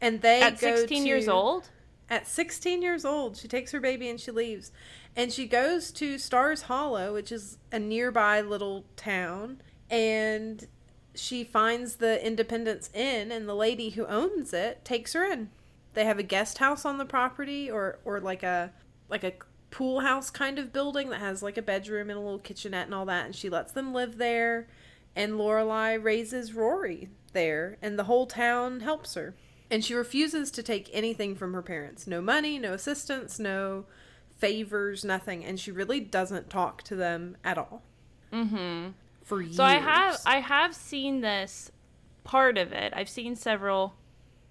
And 0.00 0.22
they 0.22 0.42
At 0.42 0.58
go 0.58 0.74
16 0.74 1.06
years 1.06 1.28
old? 1.28 1.68
At 2.08 2.26
16 2.26 2.82
years 2.82 3.04
old, 3.04 3.36
she 3.36 3.46
takes 3.46 3.72
her 3.72 3.80
baby 3.80 4.08
and 4.08 4.18
she 4.18 4.30
leaves. 4.30 4.72
And 5.14 5.32
she 5.32 5.46
goes 5.46 5.92
to 5.92 6.18
Stars 6.18 6.62
Hollow, 6.62 7.12
which 7.12 7.30
is 7.30 7.58
a 7.70 7.78
nearby 7.78 8.40
little 8.40 8.84
town, 8.96 9.62
and 9.88 10.66
she 11.14 11.44
finds 11.44 11.96
the 11.96 12.24
Independence 12.26 12.90
Inn 12.92 13.30
and 13.30 13.48
the 13.48 13.54
lady 13.54 13.90
who 13.90 14.06
owns 14.06 14.52
it 14.52 14.84
takes 14.84 15.12
her 15.12 15.24
in. 15.24 15.50
They 15.92 16.04
have 16.04 16.18
a 16.18 16.24
guest 16.24 16.58
house 16.58 16.84
on 16.84 16.98
the 16.98 17.04
property 17.04 17.70
or 17.70 18.00
or 18.04 18.18
like 18.18 18.42
a 18.42 18.72
like 19.08 19.22
a 19.22 19.32
pool 19.74 20.00
house 20.00 20.30
kind 20.30 20.58
of 20.58 20.72
building 20.72 21.10
that 21.10 21.18
has 21.18 21.42
like 21.42 21.58
a 21.58 21.62
bedroom 21.62 22.08
and 22.08 22.18
a 22.18 22.22
little 22.22 22.38
kitchenette 22.38 22.86
and 22.86 22.94
all 22.94 23.04
that 23.04 23.26
and 23.26 23.34
she 23.34 23.48
lets 23.48 23.72
them 23.72 23.92
live 23.92 24.18
there 24.18 24.68
and 25.16 25.34
Lorelai 25.34 26.02
raises 26.02 26.54
Rory 26.54 27.08
there 27.32 27.76
and 27.82 27.98
the 27.98 28.04
whole 28.04 28.26
town 28.26 28.80
helps 28.80 29.14
her. 29.14 29.34
And 29.70 29.84
she 29.84 29.94
refuses 29.94 30.50
to 30.52 30.62
take 30.62 30.90
anything 30.92 31.34
from 31.34 31.52
her 31.52 31.62
parents. 31.62 32.06
No 32.06 32.20
money, 32.20 32.58
no 32.58 32.72
assistance, 32.72 33.38
no 33.38 33.86
favors, 34.38 35.04
nothing. 35.04 35.44
And 35.44 35.58
she 35.58 35.70
really 35.70 36.00
doesn't 36.00 36.50
talk 36.50 36.82
to 36.84 36.96
them 36.96 37.36
at 37.44 37.58
all. 37.58 37.82
Mm-hmm. 38.32 38.90
For 39.22 39.40
years. 39.40 39.56
So 39.56 39.64
I 39.64 39.74
have 39.74 40.20
I 40.26 40.40
have 40.40 40.74
seen 40.74 41.20
this 41.20 41.70
part 42.24 42.58
of 42.58 42.72
it. 42.72 42.92
I've 42.94 43.08
seen 43.08 43.36
several. 43.36 43.94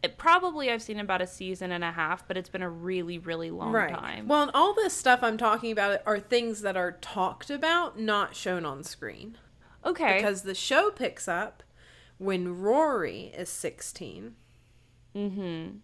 It, 0.04 0.18
probably 0.18 0.70
I've 0.70 0.82
seen 0.82 1.00
about 1.00 1.22
a 1.22 1.28
season 1.28 1.72
and 1.72 1.84
a 1.84 1.92
half, 1.92 2.28
but 2.28 2.36
it's 2.38 2.50
been 2.50 2.62
a 2.62 2.70
really 2.70 3.18
really 3.18 3.50
long 3.50 3.72
right. 3.72 3.94
time. 3.94 4.28
Well, 4.28 4.44
and 4.44 4.52
all 4.54 4.74
this 4.74 4.94
stuff 4.94 5.24
I'm 5.24 5.38
talking 5.38 5.72
about 5.72 6.02
are 6.06 6.20
things 6.20 6.62
that 6.62 6.76
are 6.76 6.92
talked 6.94 7.50
about, 7.50 7.98
not 7.98 8.36
shown 8.36 8.66
on 8.66 8.84
screen. 8.84 9.38
okay. 9.86 10.18
Because 10.18 10.42
the 10.42 10.56
show 10.56 10.92
picks 10.92 11.28
up 11.28 11.64
when 12.18 12.60
Rory 12.60 13.34
is 13.36 13.50
16. 13.50 14.36
mm-hmm. 15.16 15.78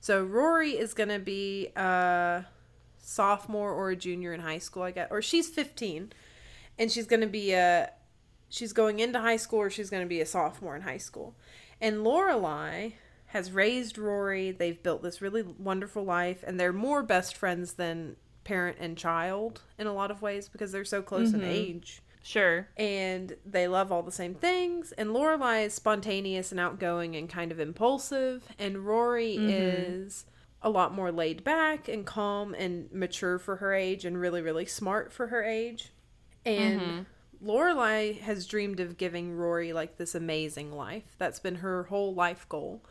So 0.00 0.22
Rory 0.22 0.72
is 0.72 0.92
going 0.92 1.08
to 1.08 1.18
be 1.18 1.68
a 1.76 2.44
sophomore 2.98 3.72
or 3.72 3.90
a 3.90 3.96
junior 3.96 4.34
in 4.34 4.40
high 4.40 4.58
school, 4.58 4.82
I 4.82 4.90
guess. 4.90 5.08
Or 5.10 5.22
she's 5.22 5.48
15 5.48 6.12
and 6.78 6.90
she's 6.90 7.06
going 7.06 7.20
to 7.20 7.26
be 7.26 7.52
a 7.52 7.90
she's 8.48 8.72
going 8.72 9.00
into 9.00 9.18
high 9.18 9.36
school 9.36 9.60
or 9.60 9.70
she's 9.70 9.90
going 9.90 10.02
to 10.02 10.08
be 10.08 10.20
a 10.20 10.26
sophomore 10.26 10.76
in 10.76 10.82
high 10.82 10.98
school. 10.98 11.34
And 11.80 11.98
Lorelai 11.98 12.94
has 13.34 13.50
raised 13.50 13.98
Rory. 13.98 14.52
They've 14.52 14.80
built 14.80 15.02
this 15.02 15.20
really 15.20 15.42
wonderful 15.42 16.04
life 16.04 16.44
and 16.46 16.58
they're 16.58 16.72
more 16.72 17.02
best 17.02 17.36
friends 17.36 17.72
than 17.72 18.14
parent 18.44 18.76
and 18.78 18.96
child 18.96 19.60
in 19.76 19.88
a 19.88 19.92
lot 19.92 20.12
of 20.12 20.22
ways 20.22 20.48
because 20.48 20.70
they're 20.70 20.84
so 20.84 21.02
close 21.02 21.32
in 21.32 21.40
mm-hmm. 21.40 21.50
age 21.50 22.00
Sure. 22.22 22.68
and 22.76 23.34
they 23.44 23.66
love 23.66 23.90
all 23.90 24.04
the 24.04 24.12
same 24.12 24.34
things. 24.34 24.92
And 24.92 25.10
Lorelai 25.10 25.66
is 25.66 25.74
spontaneous 25.74 26.52
and 26.52 26.60
outgoing 26.60 27.16
and 27.16 27.28
kind 27.28 27.50
of 27.50 27.58
impulsive, 27.58 28.48
and 28.58 28.86
Rory 28.86 29.36
mm-hmm. 29.36 29.50
is 29.50 30.26
a 30.62 30.70
lot 30.70 30.94
more 30.94 31.10
laid 31.10 31.42
back 31.42 31.88
and 31.88 32.06
calm 32.06 32.54
and 32.54 32.90
mature 32.92 33.38
for 33.38 33.56
her 33.56 33.74
age 33.74 34.06
and 34.06 34.18
really 34.18 34.40
really 34.40 34.64
smart 34.64 35.12
for 35.12 35.26
her 35.26 35.42
age. 35.42 35.92
And 36.46 36.80
mm-hmm. 36.80 37.50
Lorelai 37.50 38.20
has 38.20 38.46
dreamed 38.46 38.80
of 38.80 38.96
giving 38.96 39.32
Rory 39.32 39.72
like 39.72 39.98
this 39.98 40.14
amazing 40.14 40.72
life. 40.72 41.16
That's 41.18 41.40
been 41.40 41.56
her 41.56 41.82
whole 41.84 42.14
life 42.14 42.48
goal. 42.48 42.82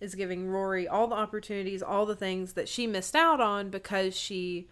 Is 0.00 0.14
giving 0.14 0.48
Rory 0.48 0.86
all 0.86 1.06
the 1.06 1.14
opportunities, 1.14 1.82
all 1.82 2.04
the 2.04 2.16
things 2.16 2.52
that 2.54 2.68
she 2.68 2.86
missed 2.86 3.14
out 3.16 3.40
on 3.40 3.70
because 3.70 4.16
she 4.16 4.68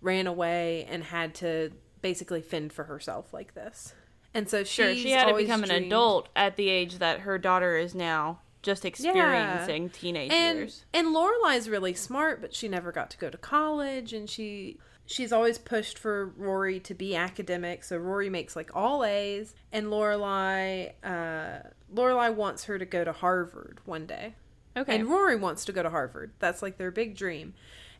ran 0.00 0.26
away 0.26 0.84
and 0.88 1.04
had 1.04 1.34
to 1.36 1.70
basically 2.00 2.42
fend 2.42 2.72
for 2.72 2.84
herself 2.84 3.32
like 3.32 3.54
this. 3.54 3.94
And 4.34 4.48
so 4.48 4.62
Sure. 4.64 4.94
She 4.94 5.10
had 5.10 5.28
to 5.28 5.34
become 5.34 5.62
an 5.62 5.68
dreamed- 5.68 5.86
adult 5.86 6.28
at 6.36 6.56
the 6.56 6.68
age 6.68 6.98
that 6.98 7.20
her 7.20 7.38
daughter 7.38 7.76
is 7.76 7.94
now. 7.94 8.40
just 8.62 8.84
experiencing 8.84 9.90
teenage 9.90 10.30
and 10.30 10.58
years. 10.58 10.84
and 10.94 11.08
Lorelai's 11.08 11.68
really 11.68 11.94
smart, 11.94 12.40
but 12.40 12.54
she 12.54 12.68
never 12.68 12.92
got 12.92 13.10
to 13.10 13.18
go 13.18 13.28
to 13.28 13.36
college, 13.36 14.12
and 14.12 14.30
she 14.30 14.78
she's 15.04 15.32
always 15.32 15.58
pushed 15.58 15.98
for 15.98 16.26
Rory 16.36 16.78
to 16.80 16.94
be 16.94 17.16
academic. 17.16 17.82
So 17.82 17.96
Rory 17.96 18.30
makes 18.30 18.54
like 18.54 18.70
all 18.74 19.04
A's, 19.04 19.54
and 19.72 19.86
Lorelai 19.88 20.92
uh, 21.02 21.68
Lorelai 21.92 22.32
wants 22.32 22.64
her 22.64 22.78
to 22.78 22.84
go 22.86 23.02
to 23.02 23.10
Harvard 23.12 23.80
one 23.84 24.06
day, 24.06 24.36
Okay. 24.76 24.94
and 24.96 25.08
Rory 25.08 25.36
wants 25.36 25.64
to 25.66 25.72
go 25.72 25.82
to 25.82 25.90
Harvard. 25.90 26.32
That's 26.38 26.62
like 26.62 26.78
their 26.78 26.90
big 26.90 27.16
dream. 27.16 27.54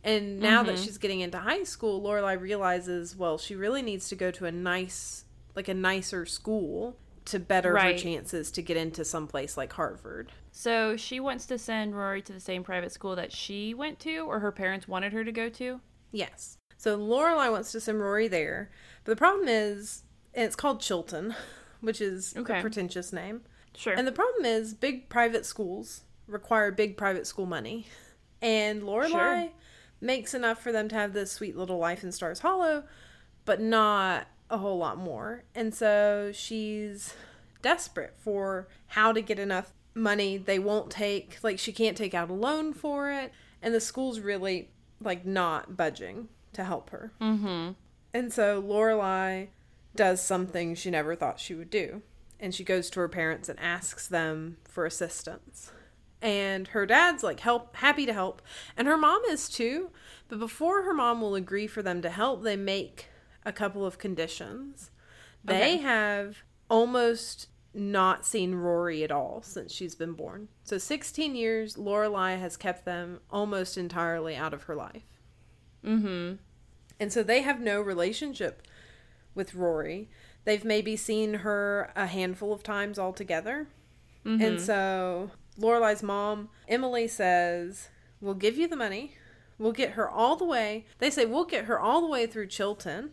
And 0.05 0.41
now 0.41 0.63
that 0.65 0.77
Mhm. 0.77 0.85
she's 0.85 0.99
getting 0.99 1.21
into 1.21 1.39
high 1.39 1.63
school, 1.65 2.01
Lorelai 2.03 2.41
realizes, 2.41 3.15
well, 3.15 3.39
she 3.39 3.55
really 3.55 3.83
needs 3.83 4.09
to 4.09 4.17
go 4.17 4.31
to 4.33 4.47
a 4.47 4.53
nice, 4.53 5.25
like 5.55 5.69
a 5.69 5.75
nicer 5.75 6.27
school 6.27 6.97
to 7.27 7.39
better 7.39 7.73
Right. 7.75 7.95
her 7.95 7.99
chances 8.03 8.51
to 8.51 8.63
get 8.63 8.77
into 8.77 9.05
some 9.05 9.29
place 9.29 9.57
like 9.57 9.73
Harvard. 9.75 10.33
so 10.55 10.97
she 10.99 11.19
wants 11.21 11.47
to 11.47 11.57
send 11.57 11.97
Rory 11.97 12.21
to 12.21 12.33
the 12.33 12.41
same 12.41 12.63
private 12.65 12.93
school 12.93 13.15
that 13.17 13.33
she 13.33 13.73
went 13.73 13.99
to, 14.01 14.19
or 14.19 14.41
her 14.41 14.53
parents 14.53 14.87
wanted 14.89 15.13
her 15.15 15.25
to 15.25 15.33
go 15.33 15.49
to. 15.49 15.81
Yes. 16.11 16.59
So 16.77 16.99
Lorelai 16.99 17.51
wants 17.51 17.73
to 17.73 17.81
send 17.81 18.01
Rory 18.01 18.29
there, 18.29 18.71
but 19.05 19.13
the 19.13 19.17
problem 19.17 19.49
is, 19.49 20.03
and 20.35 20.45
it's 20.45 20.57
called 20.57 20.81
Chilton, 20.81 21.35
which 21.81 22.01
is 22.03 22.35
Okay. 22.37 22.59
a 22.59 22.61
pretentious 22.61 23.13
name. 23.13 23.43
Sure. 23.75 23.95
And 23.95 24.07
the 24.07 24.13
problem 24.13 24.45
is, 24.45 24.75
big 24.75 25.09
private 25.09 25.47
schools 25.47 26.03
require 26.33 26.71
big 26.71 26.97
private 26.97 27.27
school 27.27 27.47
money, 27.47 27.87
and 28.41 28.83
Lorelai 28.83 29.09
Sure. 29.11 29.49
makes 30.01 30.35
enough 30.35 30.63
for 30.63 30.73
them 30.73 30.89
to 30.89 30.95
have 30.95 31.13
this 31.13 31.31
sweet 31.33 31.57
little 31.57 31.79
life 31.79 32.03
in 32.03 32.13
Stars 32.13 32.41
Hollow, 32.41 32.85
but 33.45 33.61
not 33.61 34.27
a 34.51 34.59
whole 34.59 34.79
lot 34.79 34.99
more. 34.99 35.45
And 35.55 35.75
so 35.75 36.31
she's 36.35 37.15
desperate 37.63 38.15
for 38.19 38.69
how 38.89 39.13
to 39.13 39.21
get 39.23 39.39
enough 39.39 39.73
money. 39.95 40.37
They 40.37 40.59
won't 40.59 40.91
take 40.91 41.39
like 41.43 41.59
she 41.59 41.73
can't 41.73 41.97
take 41.97 42.15
out 42.15 42.31
a 42.31 42.35
loan 42.35 42.73
for 42.73 43.11
it, 43.11 43.33
and 43.63 43.75
the 43.75 43.81
school's 43.81 44.21
really 44.21 44.71
like 45.01 45.25
not 45.25 45.77
budging 45.77 46.29
to 46.53 46.65
help 46.65 46.91
her. 46.91 47.13
mm-hmm. 47.21 47.73
And 48.15 48.31
so 48.33 48.61
Lorelai 48.63 49.49
does 49.97 50.21
something 50.23 50.75
she 50.75 50.91
never 50.91 51.15
thought 51.17 51.41
she 51.41 51.55
would 51.55 51.71
do. 51.71 52.03
And 52.39 52.55
she 52.55 52.63
goes 52.65 52.91
to 52.91 53.01
her 53.01 53.09
parents 53.09 53.49
and 53.49 53.59
asks 53.61 54.07
them 54.07 54.59
for 54.69 54.85
assistance. 54.85 55.71
And 56.23 56.69
her 56.69 56.87
dad's 56.87 57.23
like 57.23 57.41
help 57.41 57.77
happy 57.77 58.07
to 58.07 58.13
help. 58.15 58.41
And 58.77 58.89
her 58.89 58.97
mom 58.97 59.23
is 59.29 59.49
too. 59.49 59.91
But 60.29 60.39
before 60.39 60.83
her 60.85 60.95
mom 60.95 61.21
will 61.21 61.35
agree 61.35 61.67
for 61.67 61.83
them 61.83 62.01
to 62.03 62.09
help, 62.11 62.43
they 62.43 62.57
make 62.57 63.09
a 63.45 63.53
couple 63.53 63.85
of 63.85 63.99
conditions. 63.99 64.91
They 65.45 65.75
Okay. 65.75 65.77
have 65.79 66.39
almost 66.71 67.49
not 67.75 68.25
seen 68.25 68.55
Rory 68.55 69.03
at 69.03 69.11
all 69.11 69.43
since 69.43 69.73
she's 69.73 69.95
been 69.95 70.13
born. 70.13 70.49
So 70.63 70.79
16 70.79 71.35
years, 71.35 71.77
Lorelai 71.77 72.39
has 72.39 72.57
kept 72.57 72.85
them 72.85 73.21
almost 73.31 73.77
entirely 73.77 74.37
out 74.37 74.55
of 74.55 74.65
her 74.65 74.77
life. 74.77 75.03
Mm-hmm. 75.85 76.37
And 77.01 77.13
so 77.13 77.23
they 77.23 77.43
have 77.43 77.61
no 77.61 77.81
relationship 77.81 78.63
with 79.35 79.55
Rory. 79.55 80.09
They've 80.45 80.65
maybe 80.65 80.97
seen 80.97 81.35
her 81.35 81.91
a 81.97 82.07
handful 82.07 82.53
of 82.53 82.63
times 82.63 82.99
altogether. 82.99 83.69
Mm-hmm. 84.25 84.43
And 84.45 84.61
so 84.61 85.31
Lorelai's 85.59 86.03
mom, 86.03 86.49
Emily, 86.69 87.09
says, 87.09 87.89
We'll 88.21 88.35
give 88.35 88.57
you 88.57 88.69
the 88.69 88.77
money. 88.77 89.17
We'll 89.59 89.73
get 89.73 89.93
her 89.93 90.09
all 90.09 90.37
the 90.37 90.45
way. 90.45 90.87
They 90.99 91.11
say, 91.11 91.25
We'll 91.25 91.45
get 91.45 91.67
her 91.67 91.79
all 91.79 92.01
the 92.01 92.07
way 92.07 92.27
through 92.27 92.49
Chilton 92.49 93.13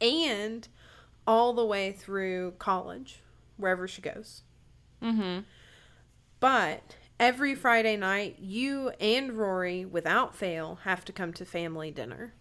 and 0.00 0.68
all 1.26 1.52
the 1.52 1.64
way 1.64 1.92
through 1.92 2.52
college, 2.58 3.20
wherever 3.56 3.86
she 3.86 4.00
goes. 4.00 4.42
Mm-hmm. 5.02 5.40
But 6.40 6.96
every 7.20 7.54
Friday 7.54 7.96
night, 7.96 8.36
you 8.38 8.90
and 9.00 9.32
Rory, 9.32 9.84
without 9.84 10.34
fail, 10.34 10.80
have 10.84 11.04
to 11.04 11.12
come 11.12 11.32
to 11.34 11.44
family 11.44 11.90
dinner. 11.90 12.34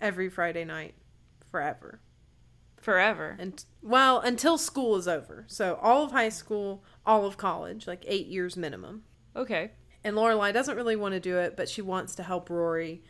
Every 0.00 0.28
Friday 0.28 0.64
night, 0.64 0.94
forever. 1.50 2.00
Forever. 2.82 3.36
And 3.38 3.64
well, 3.80 4.18
until 4.18 4.58
school 4.58 4.96
is 4.96 5.08
over. 5.08 5.44
So 5.46 5.78
all 5.80 6.04
of 6.04 6.10
high 6.10 6.28
school, 6.28 6.82
all 7.06 7.24
of 7.24 7.36
college, 7.36 7.86
like 7.86 8.04
eight 8.06 8.26
years 8.26 8.56
minimum. 8.56 9.04
Okay. 9.34 9.70
And 10.04 10.16
Lorelai 10.16 10.52
doesn't 10.52 10.76
really 10.76 10.96
want 10.96 11.14
to 11.14 11.20
do 11.20 11.38
it, 11.38 11.56
but 11.56 11.68
she 11.68 11.80
wants 11.80 12.16
to 12.16 12.24
help 12.24 12.50
Rory, 12.50 13.02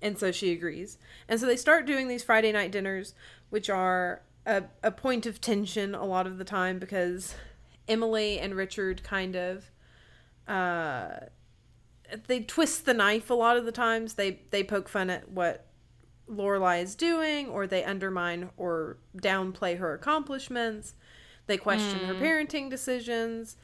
and 0.00 0.16
so 0.16 0.30
she 0.30 0.52
agrees. 0.52 0.96
And 1.28 1.40
so 1.40 1.46
they 1.46 1.56
start 1.56 1.86
doing 1.86 2.06
these 2.06 2.22
Friday 2.22 2.52
night 2.52 2.70
dinners, 2.70 3.14
which 3.50 3.68
are 3.68 4.22
a, 4.46 4.62
a 4.84 4.92
point 4.92 5.26
of 5.26 5.40
tension 5.40 5.92
a 5.92 6.04
lot 6.04 6.28
of 6.28 6.38
the 6.38 6.44
time 6.44 6.78
because 6.78 7.34
Emily 7.88 8.38
and 8.38 8.54
Richard 8.54 9.02
kind 9.02 9.34
of 9.34 9.70
uh, 10.46 11.08
they 12.28 12.40
twist 12.40 12.86
the 12.86 12.94
knife 12.94 13.28
a 13.30 13.34
lot 13.34 13.56
of 13.56 13.64
the 13.64 13.72
times. 13.72 14.14
They 14.14 14.42
they 14.50 14.62
poke 14.62 14.88
fun 14.88 15.10
at 15.10 15.30
what 15.30 15.65
Lorelai 16.30 16.82
is 16.82 16.94
doing, 16.94 17.48
or 17.48 17.66
they 17.66 17.84
undermine 17.84 18.50
or 18.56 18.98
downplay 19.16 19.78
her 19.78 19.94
accomplishments. 19.94 20.94
They 21.46 21.56
question 21.56 22.00
her 22.06 22.14
parenting 22.14 22.70
decisions. 22.70 23.56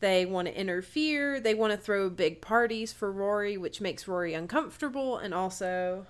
They 0.00 0.26
want 0.26 0.48
to 0.48 0.58
interfere. 0.58 1.40
They 1.40 1.54
want 1.54 1.72
to 1.72 1.78
throw 1.78 2.10
big 2.10 2.42
parties 2.42 2.92
for 2.92 3.10
Rory, 3.10 3.56
which 3.56 3.80
makes 3.80 4.06
Rory 4.06 4.34
uncomfortable 4.34 5.16
and 5.16 5.32
also 5.32 6.06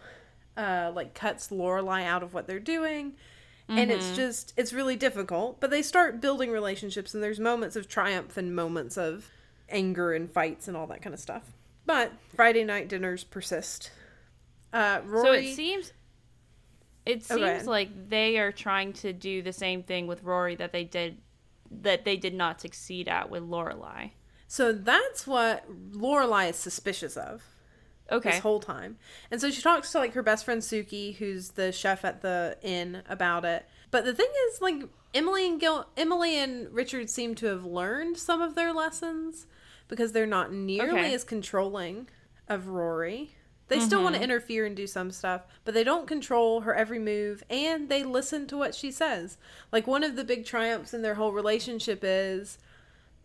uh, 0.57 0.90
like 0.94 1.14
cuts 1.14 1.48
Lorelai 1.48 2.04
out 2.04 2.22
of 2.22 2.35
what 2.35 2.46
they're 2.46 2.59
doing. 2.59 3.14
And 3.66 3.90
it's 3.90 4.14
just 4.14 4.52
it's 4.59 4.74
really 4.74 4.96
difficult. 4.96 5.59
But 5.59 5.70
they 5.70 5.80
start 5.80 6.20
building 6.20 6.50
relationships, 6.50 7.14
and 7.14 7.22
there's 7.22 7.40
moments 7.40 7.76
of 7.76 7.88
triumph 7.88 8.37
and 8.37 8.54
moments 8.54 8.98
of 8.98 9.30
anger 9.70 10.12
and 10.12 10.30
fights 10.30 10.68
and 10.68 10.76
all 10.76 10.87
that 10.88 11.00
kind 11.00 11.14
of 11.14 11.20
stuff. 11.20 11.44
But 11.87 12.12
Friday 12.35 12.64
night 12.64 12.88
dinners 12.88 13.24
persist. 13.24 13.90
Uh, 14.74 15.00
Rory, 15.06 15.24
So 15.24 15.32
it 15.32 15.54
seems 15.54 15.92
it 17.06 17.22
Oh, 17.30 17.37
seems 17.37 17.42
ahead. 17.42 17.66
like 17.66 18.08
they 18.10 18.38
are 18.38 18.50
trying 18.52 18.92
to 18.94 19.12
do 19.12 19.40
the 19.42 19.52
same 19.52 19.82
thing 19.82 20.06
with 20.06 20.22
Rory 20.22 20.56
that 20.56 20.72
they 20.72 20.84
did 20.84 21.18
that 21.70 22.04
they 22.04 22.16
did 22.16 22.34
not 22.34 22.60
succeed 22.60 23.08
at 23.08 23.30
with 23.30 23.42
Lorelai. 23.42 24.10
so 24.46 24.72
that's 24.72 25.26
what 25.26 25.64
Lorelai 25.92 26.50
is 26.50 26.56
suspicious 26.56 27.16
of. 27.16 27.42
Okay. 28.12 28.32
this 28.32 28.40
whole 28.40 28.60
time. 28.60 28.98
And 29.30 29.40
so 29.40 29.50
she 29.50 29.62
talks 29.62 29.90
to 29.92 29.98
like 29.98 30.12
her 30.12 30.22
best 30.22 30.44
friend 30.44 30.60
Sookie, 30.60 31.16
who's 31.16 31.50
the 31.52 31.72
chef 31.72 32.04
at 32.04 32.20
the 32.20 32.58
inn, 32.60 33.02
about 33.08 33.46
it. 33.46 33.64
But 33.90 34.04
the 34.04 34.12
thing 34.12 34.28
is, 34.50 34.60
like 34.60 34.82
Emily 35.14 35.46
and 35.48 35.58
Gil- 35.58 35.87
Emily 35.96 36.37
and 36.38 36.70
Richard 36.70 37.08
seem 37.08 37.34
to 37.37 37.46
have 37.46 37.64
learned 37.64 38.18
some 38.18 38.42
of 38.42 38.56
their 38.56 38.74
lessons 38.74 39.46
because 39.88 40.12
they're 40.12 40.26
not 40.26 40.52
nearly 40.52 40.90
Okay. 41.00 41.14
as 41.14 41.24
controlling 41.24 42.08
of 42.46 42.68
Rory. 42.68 43.30
They 43.68 43.81
still 43.81 44.03
want 44.03 44.14
to 44.14 44.20
mm-hmm. 44.20 44.31
interfere 44.31 44.66
and 44.66 44.77
do 44.77 44.87
some 44.87 45.11
stuff, 45.11 45.42
but 45.64 45.72
they 45.72 45.85
don't 45.85 46.07
control 46.07 46.61
her 46.61 46.74
every 46.74 46.98
move 46.98 47.42
and 47.48 47.88
they 47.88 48.05
listen 48.05 48.46
to 48.48 48.59
what 48.59 48.74
she 48.74 48.90
says. 48.90 49.38
Like 49.72 49.87
one 49.87 50.05
of 50.05 50.16
the 50.16 50.24
big 50.24 50.44
triumphs 50.44 50.92
in 50.92 51.00
their 51.00 51.14
whole 51.14 51.33
relationship 51.33 52.00
is 52.03 52.59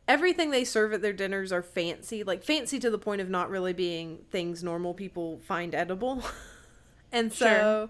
everything 0.08 0.50
they 0.50 0.64
serve 0.64 0.94
at 0.94 1.02
their 1.02 1.14
dinners 1.14 1.52
are 1.52 1.62
fancy, 1.62 2.24
like 2.24 2.44
fancy 2.44 2.80
to 2.80 2.90
the 2.90 2.98
point 2.98 3.22
of 3.22 3.30
not 3.30 3.50
really 3.50 3.74
being 3.74 4.20
things 4.32 4.64
normal 4.64 4.94
people 4.94 5.40
find 5.44 5.76
edible. 5.76 6.24
and 7.12 7.34
so, 7.34 7.46
Sure. 7.46 7.90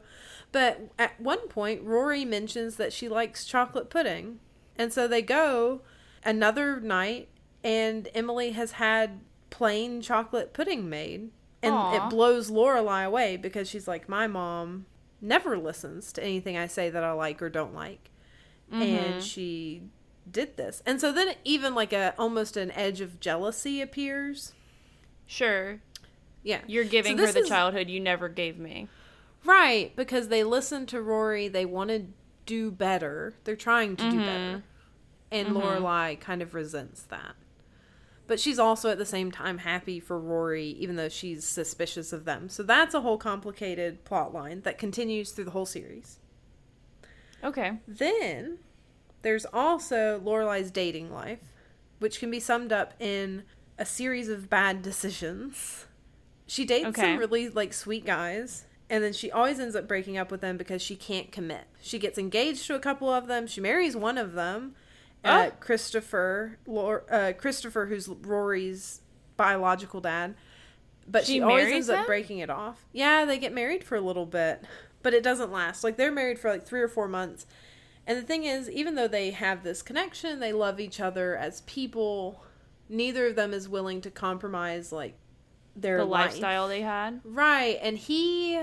but 0.52 0.82
at 0.98 1.20
one 1.22 1.48
point, 1.48 1.84
Rory 1.84 2.26
mentions 2.26 2.76
that 2.76 2.92
she 2.92 3.08
likes 3.08 3.46
chocolate 3.46 3.90
pudding. 3.90 4.40
And 4.76 4.92
so 4.92 5.08
they 5.08 5.22
go 5.22 5.82
another 6.24 6.80
night, 6.80 7.30
and 7.64 8.10
Emily 8.14 8.52
has 8.52 8.74
had 8.74 9.22
plain 9.50 10.02
chocolate 10.02 10.54
pudding 10.54 10.90
made. 10.90 11.30
And 11.62 11.74
Aw. 11.74 12.08
it 12.08 12.10
blows 12.10 12.50
Lorelai 12.50 13.06
away 13.06 13.38
because 13.38 13.70
she's 13.70 13.88
like, 13.88 14.08
My 14.08 14.28
mom 14.28 14.86
never 15.22 15.58
listens 15.58 16.14
to 16.14 16.24
anything 16.24 16.58
I 16.58 16.68
say 16.68 16.90
that 16.90 17.04
I 17.04 17.12
like 17.12 17.42
or 17.42 17.50
don't 17.50 17.74
like. 17.74 18.10
And 18.72 18.84
mm-hmm. 18.84 19.20
she 19.20 19.82
did 20.32 20.56
this. 20.58 20.84
And 20.86 21.02
so 21.02 21.12
then 21.12 21.34
even 21.44 21.74
like 21.74 21.92
a 21.92 22.14
almost 22.18 22.56
an 22.56 22.72
edge 22.72 23.02
of 23.02 23.20
jealousy 23.20 23.82
appears. 23.82 24.54
Sure. 25.26 25.82
Yeah. 26.44 26.62
You're 26.68 26.84
giving 26.84 27.18
So 27.18 27.26
her 27.26 27.32
the 27.32 27.40
is- 27.40 27.50
childhood 27.50 27.90
you 27.90 28.00
never 28.00 28.30
gave 28.30 28.58
me. 28.58 28.88
Right, 29.46 29.96
because 29.96 30.28
they 30.28 30.44
listen 30.44 30.86
to 30.88 31.02
Rory, 31.02 31.48
they 31.48 31.66
want 31.66 31.90
to 31.92 32.08
do 32.46 32.72
better. 32.72 33.36
They're 33.46 33.56
trying 33.56 33.96
to 33.96 34.04
do 34.04 34.18
mm-hmm. 34.18 34.26
better. 34.26 34.64
And 35.32 35.50
mm-hmm. 35.50 35.58
Lorelai 35.58 36.20
kind 36.20 36.42
of 36.42 36.54
resents 36.54 37.04
that. 37.04 37.36
But 38.30 38.40
she's 38.40 38.60
also 38.60 38.92
at 38.92 39.00
the 39.00 39.08
same 39.08 39.32
time 39.32 39.58
happy 39.58 40.00
for 40.00 40.20
Rory, 40.20 40.68
even 40.80 40.98
though 40.98 41.10
she's 41.10 41.44
suspicious 41.44 42.14
of 42.14 42.26
them. 42.26 42.48
So 42.48 42.62
that's 42.62 42.94
a 42.94 43.02
whole 43.02 43.18
complicated 43.18 44.06
plot 44.06 44.32
line 44.36 44.62
that 44.62 44.78
continues 44.78 45.32
through 45.32 45.46
the 45.46 45.52
whole 45.52 45.66
series. 45.66 46.20
Okay. 47.44 47.80
Then 47.88 48.60
there's 49.24 49.46
also 49.52 50.22
Lorelai's 50.24 50.70
dating 50.70 51.12
life, 51.12 51.40
which 51.98 52.20
can 52.20 52.30
be 52.30 52.40
summed 52.40 52.72
up 52.72 52.94
in 53.00 53.46
a 53.80 53.86
series 53.86 54.30
of 54.30 54.48
bad 54.48 54.84
decisions. 54.84 55.88
She 56.46 56.66
dates 56.66 56.86
Okay. 56.90 57.02
some 57.02 57.18
really 57.18 57.50
like 57.50 57.74
sweet 57.74 58.06
guys, 58.06 58.66
and 58.92 59.04
then 59.04 59.12
she 59.14 59.32
always 59.32 59.60
ends 59.60 59.76
up 59.76 59.88
breaking 59.88 60.20
up 60.20 60.30
with 60.30 60.42
them 60.42 60.56
because 60.56 60.84
she 60.84 60.96
can't 60.96 61.32
commit. 61.32 61.64
She 61.82 61.98
gets 61.98 62.20
engaged 62.20 62.68
to 62.68 62.76
a 62.76 62.80
couple 62.80 63.10
of 63.10 63.26
them, 63.26 63.48
she 63.48 63.60
marries 63.60 63.96
one 63.96 64.20
of 64.20 64.34
them, 64.34 64.76
Uh, 65.24 65.50
Oh. 65.50 65.56
Christopher, 65.60 66.58
Lor- 66.66 67.04
uh, 67.12 67.34
Christopher, 67.38 67.88
who's 67.88 68.08
Rory's 68.08 69.02
biological 69.38 70.00
dad, 70.02 70.36
but 71.08 71.26
she, 71.26 71.34
She 71.34 71.42
always 71.42 71.72
ends 71.72 71.90
up 71.90 72.06
breaking 72.06 72.40
it 72.40 72.50
off. 72.50 72.86
Yeah, 72.94 73.26
they 73.26 73.38
get 73.40 73.54
married 73.54 73.84
for 73.84 73.96
a 73.96 74.02
little 74.02 74.26
bit, 74.26 74.64
but 75.04 75.14
it 75.14 75.24
doesn't 75.24 75.52
last. 75.52 75.84
Like 75.84 75.98
they're 75.98 76.12
married 76.12 76.40
for 76.40 76.50
like 76.50 76.66
three 76.66 76.82
or 76.82 76.88
four 76.88 77.08
months, 77.08 77.46
and 78.08 78.18
the 78.18 78.22
thing 78.22 78.44
is, 78.46 78.70
even 78.70 78.96
though 78.96 79.08
they 79.08 79.32
have 79.32 79.64
this 79.64 79.82
connection, 79.82 80.40
they 80.40 80.54
love 80.54 80.80
each 80.80 81.00
other 81.00 81.36
as 81.36 81.62
people. 81.62 82.44
Neither 82.88 83.28
of 83.28 83.36
them 83.36 83.54
is 83.54 83.68
willing 83.70 84.02
to 84.02 84.10
compromise 84.12 84.92
like 84.92 85.16
their 85.76 85.98
The 85.98 86.06
life. 86.06 86.32
lifestyle 86.32 86.68
they 86.68 86.82
had. 86.82 87.22
Right, 87.24 87.78
and 87.82 87.98
he, 87.98 88.62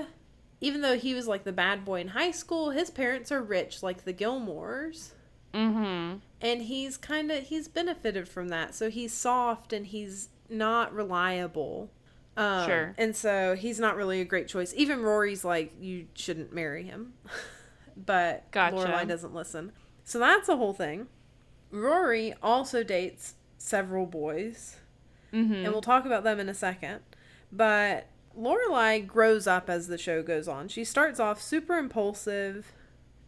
even 0.59 0.81
though 0.81 0.97
he 0.97 1.13
was 1.13 1.27
like 1.27 1.43
the 1.43 1.53
bad 1.53 1.85
boy 1.85 2.01
in 2.01 2.09
high 2.09 2.31
school, 2.31 2.71
his 2.71 2.89
parents 2.89 3.31
are 3.31 3.41
rich, 3.41 3.83
like 3.83 4.05
the 4.05 4.13
Gilmores, 4.13 5.11
Mm-hmm. 5.53 6.17
And 6.41 6.63
he's 6.63 6.97
kind 6.97 7.31
of 7.31 7.43
he's 7.43 7.67
benefited 7.67 8.27
from 8.27 8.49
that. 8.49 8.75
So 8.75 8.89
he's 8.89 9.13
soft 9.13 9.73
and 9.73 9.87
he's 9.87 10.29
not 10.49 10.93
reliable. 10.93 11.89
Um, 12.35 12.65
Sure. 12.67 12.95
And 12.97 13.15
so 13.15 13.55
he's 13.55 13.79
not 13.79 13.95
really 13.95 14.21
a 14.21 14.25
great 14.25 14.47
choice. 14.47 14.73
Even 14.77 15.01
Rory's 15.01 15.43
like, 15.43 15.73
you 15.79 16.07
shouldn't 16.13 16.53
marry 16.53 16.83
him, 16.83 17.13
but 17.97 18.49
Gotcha. 18.51 18.75
Lorelai 18.77 19.07
doesn't 19.07 19.33
listen. 19.33 19.71
So 20.03 20.19
that's 20.19 20.47
the 20.47 20.57
whole 20.57 20.73
thing. 20.73 21.07
Rory 21.71 22.33
also 22.41 22.83
dates 22.83 23.33
several 23.57 24.05
boys 24.05 24.77
Mm-hmm. 25.33 25.53
and 25.55 25.67
we'll 25.73 25.81
talk 25.81 26.05
about 26.05 26.23
them 26.23 26.39
in 26.39 26.47
a 26.47 26.53
second. 26.53 26.99
But 27.51 28.07
Lorelai 28.39 29.05
grows 29.05 29.45
up 29.45 29.69
as 29.69 29.87
the 29.87 29.97
show 29.97 30.23
goes 30.23 30.47
on. 30.47 30.69
She 30.69 30.85
starts 30.85 31.19
off 31.19 31.41
super 31.41 31.77
impulsive, 31.77 32.71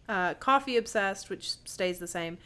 uh, 0.07 0.35
coffee 0.35 0.77
obsessed, 0.77 1.29
which 1.29 1.51
stays 1.65 1.99
the 1.99 2.07
same, 2.07 2.37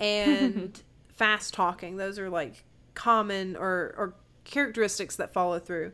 and 0.00 0.80
fast 1.14 1.54
talking. 1.54 1.96
Those 1.96 2.18
are 2.18 2.30
like 2.30 2.64
common 2.94 3.56
or 3.56 3.94
or 3.96 4.14
characteristics 4.44 5.16
that 5.16 5.32
follow 5.32 5.58
through 5.58 5.92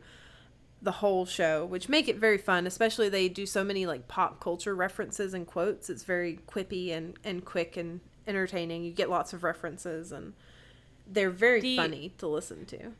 the 0.81 0.91
whole 0.91 1.25
show, 1.25 1.65
which 1.65 1.89
make 1.89 2.07
it 2.07 2.17
very 2.17 2.37
fun. 2.37 2.65
Especially 2.67 3.09
they 3.09 3.27
do 3.29 3.45
so 3.45 3.63
many 3.63 3.85
like 3.85 4.07
pop 4.07 4.39
culture 4.39 4.75
references 4.75 5.33
and 5.33 5.45
quotes. 5.45 5.89
It's 5.89 6.03
very 6.03 6.39
quippy 6.47 6.91
and 6.95 7.17
and 7.23 7.43
quick 7.45 7.77
and 7.77 7.99
entertaining. 8.25 8.83
You 8.83 8.91
get 8.91 9.09
lots 9.09 9.33
of 9.33 9.43
references 9.43 10.11
and. 10.11 10.33
They're 11.09 11.29
very 11.29 11.61
Do 11.61 11.69
you- 11.69 11.77
funny 11.77 12.11
to 12.17 12.27
listen 12.27 12.65
to. 12.65 12.91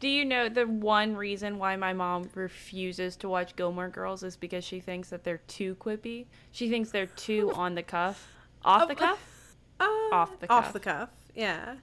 Do 0.00 0.08
you 0.08 0.24
know 0.24 0.48
the 0.48 0.66
one 0.66 1.14
reason 1.16 1.58
why 1.58 1.76
my 1.76 1.92
mom 1.92 2.30
refuses 2.34 3.14
to 3.16 3.28
watch 3.28 3.54
Gilmore 3.56 3.90
Girls 3.90 4.22
is 4.22 4.36
because 4.36 4.64
she 4.64 4.80
thinks 4.80 5.10
that 5.10 5.22
they're 5.22 5.42
too 5.48 5.74
quippy? 5.74 6.24
She 6.50 6.70
thinks 6.70 6.90
they're 6.90 7.04
too 7.04 7.52
on 7.54 7.74
the 7.74 7.82
cuff. 7.82 8.26
Off 8.64 8.88
the 8.88 8.94
cuff? 9.04 9.18
Uh, 9.82 10.14
Off 10.14 10.38
the 10.40 10.50
Off 10.52 10.64
cuff. 10.64 10.72
the 10.72 10.80
cuff. 10.80 11.08
Yeah. 11.34 11.76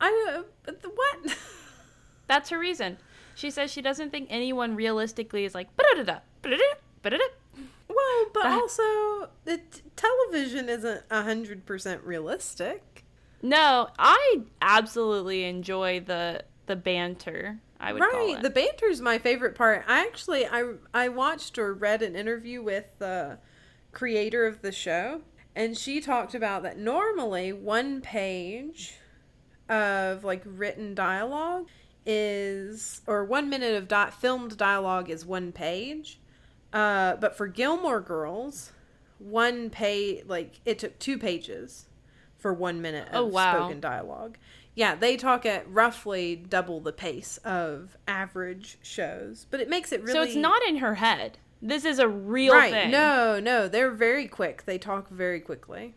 I 0.00 0.34
uh, 0.38 0.42
but 0.64 0.82
the- 0.82 0.88
what? 0.90 1.36
That's 2.26 2.50
her 2.50 2.58
reason. 2.58 2.96
She 3.34 3.50
says 3.50 3.70
she 3.70 3.82
doesn't 3.82 4.10
think 4.10 4.28
anyone 4.30 4.76
realistically 4.76 5.44
is 5.44 5.54
like 5.54 5.74
"Ba-da-da-da, 5.76 6.20
ba-da-da, 6.42 6.62
ba-da-da." 7.02 7.24
well, 7.88 8.26
but 8.32 8.42
That- 8.44 8.60
also 8.60 9.28
the 9.44 9.58
t- 9.58 9.82
television 9.96 10.68
isn't 10.68 11.02
hundred 11.10 11.66
percent 11.66 12.02
realistic. 12.02 13.04
No, 13.42 13.88
I 13.98 14.42
absolutely 14.62 15.44
enjoy 15.44 16.00
the 16.00 16.44
the 16.66 16.76
banter. 16.76 17.58
I 17.78 17.92
would 17.92 18.00
call 18.00 18.26
right. 18.28 18.38
it. 18.38 18.42
The 18.42 18.48
banter's 18.50 19.00
my 19.02 19.18
favorite 19.18 19.54
part. 19.54 19.84
I 19.86 20.00
actually 20.00 20.46
I 20.46 20.74
I 20.94 21.08
watched 21.08 21.58
or 21.58 21.74
read 21.74 22.00
an 22.02 22.16
interview 22.16 22.62
with 22.62 22.98
the 22.98 23.38
creator 23.92 24.46
of 24.46 24.62
the 24.62 24.72
show, 24.72 25.20
and 25.56 25.76
she 25.76 26.00
talked 26.00 26.34
about 26.34 26.62
that 26.62 26.78
normally 26.78 27.52
one 27.52 28.00
page 28.00 28.94
of 29.68 30.24
like 30.24 30.42
written 30.44 30.94
dialogue 30.94 31.66
is 32.06 33.00
or 33.06 33.24
one 33.24 33.48
minute 33.48 33.74
of 33.74 33.88
di- 33.88 34.10
filmed 34.10 34.56
dialogue 34.56 35.08
is 35.10 35.24
one 35.24 35.52
page. 35.52 36.18
Uh, 36.72 37.16
but 37.16 37.36
for 37.36 37.46
Gilmore 37.46 38.00
Girls, 38.00 38.72
one 39.18 39.70
page 39.70 40.24
like 40.26 40.60
it 40.64 40.78
took 40.78 40.98
two 40.98 41.18
pages 41.18 41.86
for 42.36 42.52
one 42.52 42.82
minute 42.82 43.08
of 43.08 43.14
Oh, 43.14 43.24
wow. 43.26 43.58
spoken 43.60 43.80
dialogue. 43.80 44.36
Yeah, 44.74 44.96
they 44.96 45.16
talk 45.16 45.46
at 45.46 45.70
roughly 45.70 46.34
double 46.34 46.80
the 46.80 46.92
pace 46.92 47.38
of 47.44 47.96
average 48.08 48.76
shows, 48.82 49.46
but 49.50 49.60
it 49.60 49.68
makes 49.70 49.92
it 49.92 50.00
really 50.02 50.12
So 50.12 50.22
it's 50.22 50.34
not 50.34 50.62
in 50.66 50.76
her 50.78 50.96
head. 50.96 51.38
This 51.66 51.84
is 51.86 51.98
a 51.98 52.06
real 52.06 52.52
right. 52.52 52.70
thing. 52.70 52.90
No, 52.90 53.40
no, 53.40 53.68
they're 53.68 53.90
very 53.90 54.28
quick. 54.28 54.64
They 54.66 54.76
talk 54.76 55.08
very 55.08 55.40
quickly. 55.40 55.94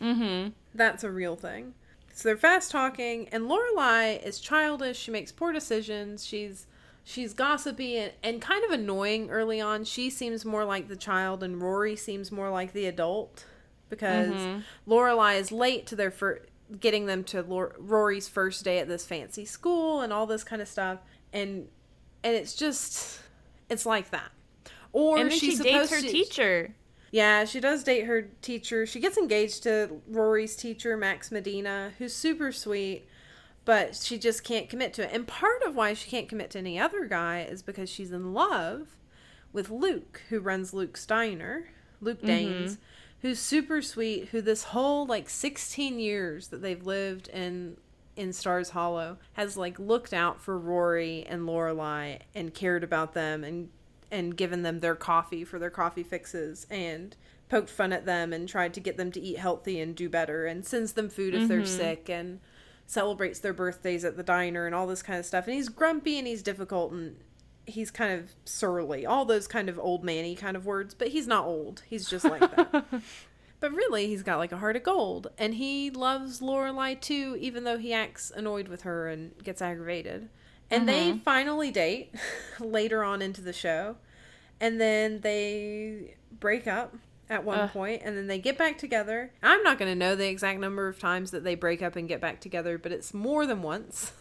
Mm-hmm. 0.00 0.50
That's 0.74 1.04
a 1.04 1.10
real 1.10 1.36
thing. 1.36 1.74
So 2.12 2.28
they're 2.28 2.36
fast 2.36 2.70
talking, 2.70 3.28
and 3.30 3.44
Lorelai 3.44 4.20
is 4.24 4.40
childish. 4.40 4.98
She 4.98 5.10
makes 5.12 5.30
poor 5.32 5.52
decisions. 5.52 6.26
She's 6.26 6.66
she's 7.04 7.32
gossipy 7.34 7.96
and, 7.98 8.12
and 8.22 8.40
kind 8.42 8.64
of 8.64 8.70
annoying 8.72 9.30
early 9.30 9.60
on. 9.60 9.84
She 9.84 10.10
seems 10.10 10.44
more 10.44 10.64
like 10.64 10.88
the 10.88 10.96
child, 10.96 11.42
and 11.44 11.60
Rory 11.62 11.94
seems 11.96 12.32
more 12.32 12.50
like 12.50 12.72
the 12.72 12.86
adult 12.86 13.44
because 13.90 14.32
Mhm. 14.32 14.62
Lorelai 14.88 15.38
is 15.38 15.52
late 15.52 15.86
to 15.88 15.96
their 15.96 16.10
fir- 16.10 16.42
getting 16.80 17.06
them 17.06 17.22
to 17.24 17.42
Lor- 17.42 17.76
Rory's 17.78 18.26
first 18.28 18.64
day 18.64 18.78
at 18.78 18.88
this 18.88 19.04
fancy 19.06 19.44
school 19.44 20.00
and 20.00 20.12
all 20.12 20.26
this 20.26 20.42
kind 20.42 20.60
of 20.60 20.66
stuff, 20.68 20.98
and 21.32 21.68
and 22.24 22.34
it's 22.34 22.54
just 22.54 23.20
it's 23.68 23.86
like 23.86 24.10
that. 24.10 24.30
Or 24.94 25.18
And 25.18 25.30
then 25.30 25.38
she 25.38 25.56
dates 25.56 25.90
her 25.90 26.00
to- 26.00 26.08
teacher. 26.08 26.74
yeah, 27.10 27.44
she 27.44 27.58
does 27.60 27.82
date 27.82 28.06
her 28.06 28.22
teacher. 28.40 28.86
She 28.86 29.00
gets 29.00 29.18
engaged 29.18 29.64
to 29.64 30.00
Rory's 30.08 30.54
teacher, 30.56 30.96
Max 30.96 31.32
Medina, 31.32 31.92
who's 31.98 32.14
super 32.14 32.52
sweet, 32.52 33.06
but 33.64 33.96
she 33.96 34.18
just 34.18 34.44
can't 34.44 34.68
commit 34.68 34.94
to 34.94 35.02
it. 35.02 35.10
And 35.12 35.26
part 35.26 35.62
of 35.66 35.74
why 35.74 35.94
she 35.94 36.08
can't 36.08 36.28
commit 36.28 36.50
to 36.50 36.58
any 36.58 36.78
other 36.78 37.06
guy 37.06 37.40
is 37.40 37.60
because 37.60 37.90
she's 37.90 38.12
in 38.12 38.32
love 38.32 38.96
with 39.52 39.68
Luke, 39.68 40.22
who 40.28 40.38
runs 40.38 40.72
Luke's 40.72 41.04
Diner, 41.04 41.66
Luke 42.00 42.18
mm-hmm. 42.18 42.26
Danes, 42.28 42.78
who's 43.20 43.40
super 43.40 43.82
sweet, 43.82 44.28
who 44.28 44.40
this 44.40 44.64
whole 44.64 45.06
like 45.06 45.28
16 45.28 45.98
years 45.98 46.48
that 46.48 46.62
they've 46.62 46.86
lived 46.86 47.28
in 47.28 47.78
in 48.16 48.32
Stars 48.32 48.70
Hollow 48.70 49.18
has 49.32 49.56
like 49.56 49.76
looked 49.80 50.14
out 50.14 50.40
for 50.40 50.56
Rory 50.56 51.26
and 51.28 51.42
Lorelai 51.42 52.20
and 52.32 52.54
cared 52.54 52.84
about 52.84 53.12
them 53.12 53.42
and 53.42 53.70
and 54.14 54.36
given 54.36 54.62
them 54.62 54.80
their 54.80 54.94
coffee 54.94 55.44
for 55.44 55.58
their 55.58 55.70
coffee 55.70 56.02
fixes 56.02 56.66
and 56.70 57.16
poked 57.48 57.68
fun 57.68 57.92
at 57.92 58.06
them 58.06 58.32
and 58.32 58.48
tried 58.48 58.72
to 58.74 58.80
get 58.80 58.96
them 58.96 59.12
to 59.12 59.20
eat 59.20 59.38
healthy 59.38 59.80
and 59.80 59.94
do 59.94 60.08
better 60.08 60.46
and 60.46 60.64
sends 60.64 60.92
them 60.92 61.08
food 61.08 61.34
if 61.34 61.48
they're 61.48 61.58
mm-hmm. 61.58 61.66
sick 61.66 62.08
and 62.08 62.40
celebrates 62.86 63.40
their 63.40 63.52
birthdays 63.52 64.04
at 64.04 64.16
the 64.16 64.22
diner 64.22 64.66
and 64.66 64.74
all 64.74 64.86
this 64.86 65.02
kind 65.02 65.18
of 65.18 65.26
stuff. 65.26 65.46
And 65.46 65.54
he's 65.54 65.68
grumpy 65.68 66.18
and 66.18 66.26
he's 66.26 66.42
difficult 66.42 66.92
and 66.92 67.16
he's 67.66 67.90
kind 67.90 68.18
of 68.18 68.34
surly. 68.44 69.04
All 69.04 69.24
those 69.24 69.46
kind 69.46 69.68
of 69.68 69.78
old 69.78 70.04
manny 70.04 70.34
kind 70.34 70.56
of 70.56 70.64
words, 70.64 70.94
but 70.94 71.08
he's 71.08 71.26
not 71.26 71.44
old. 71.44 71.82
He's 71.88 72.08
just 72.08 72.24
like 72.24 72.40
that. 72.40 72.84
But 73.64 73.72
really, 73.72 74.08
he's 74.08 74.22
got 74.22 74.36
like 74.36 74.52
a 74.52 74.58
heart 74.58 74.76
of 74.76 74.82
gold, 74.82 75.28
and 75.38 75.54
he 75.54 75.88
loves 75.90 76.40
Lorelai 76.40 77.00
too, 77.00 77.38
even 77.40 77.64
though 77.64 77.78
he 77.78 77.94
acts 77.94 78.30
annoyed 78.30 78.68
with 78.68 78.82
her 78.82 79.08
and 79.08 79.32
gets 79.42 79.62
aggravated. 79.62 80.28
And 80.70 80.86
they 80.86 81.08
mm-hmm. 81.08 81.20
finally 81.20 81.70
date 81.70 82.14
later 82.60 83.02
on 83.02 83.22
into 83.22 83.40
the 83.40 83.54
show, 83.54 83.96
and 84.64 84.80
then 84.80 85.20
they 85.20 86.14
break 86.40 86.66
up 86.66 86.94
at 87.28 87.44
one 87.44 87.58
Ugh. 87.58 87.70
point, 87.70 88.00
and 88.04 88.16
then 88.16 88.26
they 88.28 88.38
get 88.38 88.56
back 88.56 88.78
together. 88.78 89.30
I'm 89.42 89.62
not 89.62 89.78
going 89.78 89.90
to 89.90 89.94
know 89.94 90.16
the 90.16 90.26
exact 90.28 90.58
number 90.58 90.88
of 90.88 90.98
times 90.98 91.30
that 91.32 91.44
they 91.44 91.54
break 91.54 91.82
up 91.82 91.96
and 91.96 92.08
get 92.08 92.20
back 92.20 92.40
together, 92.40 92.78
but 92.78 92.92
it's 92.92 93.12
more 93.12 93.46
than 93.46 93.60
once. 93.62 94.12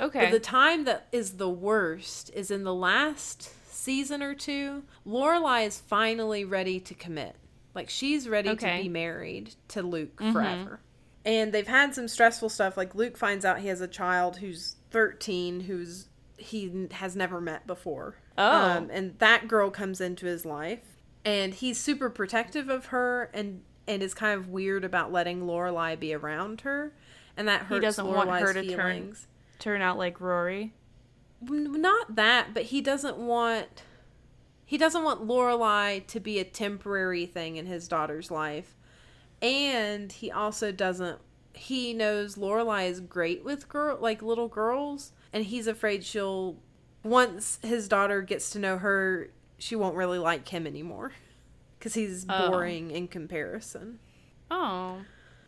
Okay. 0.00 0.20
But 0.20 0.30
the 0.30 0.40
time 0.40 0.84
that 0.86 1.08
is 1.12 1.32
the 1.36 1.48
worst 1.50 2.30
is 2.34 2.50
in 2.50 2.64
the 2.64 2.74
last 2.74 3.50
season 3.70 4.22
or 4.22 4.34
two. 4.34 4.82
Lorelai 5.06 5.66
is 5.66 5.78
finally 5.78 6.42
ready 6.44 6.80
to 6.80 6.94
commit. 6.94 7.36
Like 7.74 7.90
she's 7.90 8.26
ready 8.28 8.48
Okay. 8.50 8.78
to 8.78 8.82
be 8.84 8.88
married 8.88 9.54
to 9.68 9.82
Luke 9.82 10.16
Mhm. 10.16 10.32
forever. 10.32 10.80
And 11.24 11.52
they've 11.52 11.66
had 11.66 11.94
some 11.94 12.08
stressful 12.08 12.48
stuff. 12.48 12.76
Like 12.78 12.94
Luke 12.94 13.16
finds 13.18 13.44
out 13.44 13.60
he 13.60 13.68
has 13.68 13.80
a 13.82 13.86
child 13.88 14.38
who's 14.38 14.76
13, 14.90 15.60
who's 15.60 16.08
he 16.38 16.88
has 16.92 17.14
never 17.14 17.38
met 17.40 17.66
before. 17.66 18.16
Oh. 18.40 18.70
Um, 18.70 18.90
and 18.90 19.18
that 19.18 19.48
girl 19.48 19.70
comes 19.70 20.00
into 20.00 20.26
his 20.26 20.44
life, 20.46 20.96
and 21.24 21.52
he's 21.52 21.78
super 21.78 22.08
protective 22.08 22.68
of 22.68 22.86
her, 22.86 23.30
and 23.34 23.62
and 23.86 24.02
is 24.02 24.14
kind 24.14 24.38
of 24.38 24.48
weird 24.48 24.84
about 24.84 25.12
letting 25.12 25.42
Lorelai 25.42 25.98
be 25.98 26.14
around 26.14 26.62
her, 26.62 26.94
and 27.36 27.46
that 27.48 27.62
hurts 27.62 27.82
doesn't 27.82 28.06
Lorelai's 28.06 28.26
want 28.26 28.42
her 28.42 28.52
to 28.54 28.74
turn- 28.74 29.16
Turn 29.58 29.82
out 29.82 29.98
like 29.98 30.20
Rory. 30.20 30.72
Not 31.42 32.16
that, 32.16 32.54
but 32.54 32.64
he 32.64 32.80
doesn't 32.80 33.18
want 33.18 33.82
he 34.64 34.78
doesn't 34.78 35.02
want 35.02 35.26
Lorelai 35.26 36.06
to 36.06 36.20
be 36.20 36.38
a 36.38 36.44
temporary 36.44 37.26
thing 37.26 37.56
in 37.56 37.66
his 37.66 37.88
daughter's 37.88 38.30
life. 38.30 38.76
And 39.42 40.12
he 40.12 40.30
also 40.30 40.70
doesn't 40.72 41.18
he 41.52 41.92
knows 41.92 42.36
Lorelai 42.36 42.88
is 42.88 43.00
great 43.00 43.44
with 43.44 43.68
girl 43.68 43.98
like 44.00 44.22
little 44.22 44.48
girls 44.48 45.12
and 45.32 45.44
he's 45.44 45.66
afraid 45.66 46.04
she'll 46.04 46.56
once 47.02 47.58
his 47.62 47.88
daughter 47.88 48.22
gets 48.22 48.50
to 48.50 48.58
know 48.58 48.78
her, 48.78 49.28
she 49.58 49.74
won't 49.76 49.96
really 49.96 50.18
like 50.18 50.48
him 50.48 50.66
anymore 50.66 51.12
cuz 51.80 51.94
he's 51.94 52.26
Oh. 52.28 52.50
boring 52.50 52.90
in 52.90 53.08
comparison. 53.08 53.98
Oh. 54.50 54.98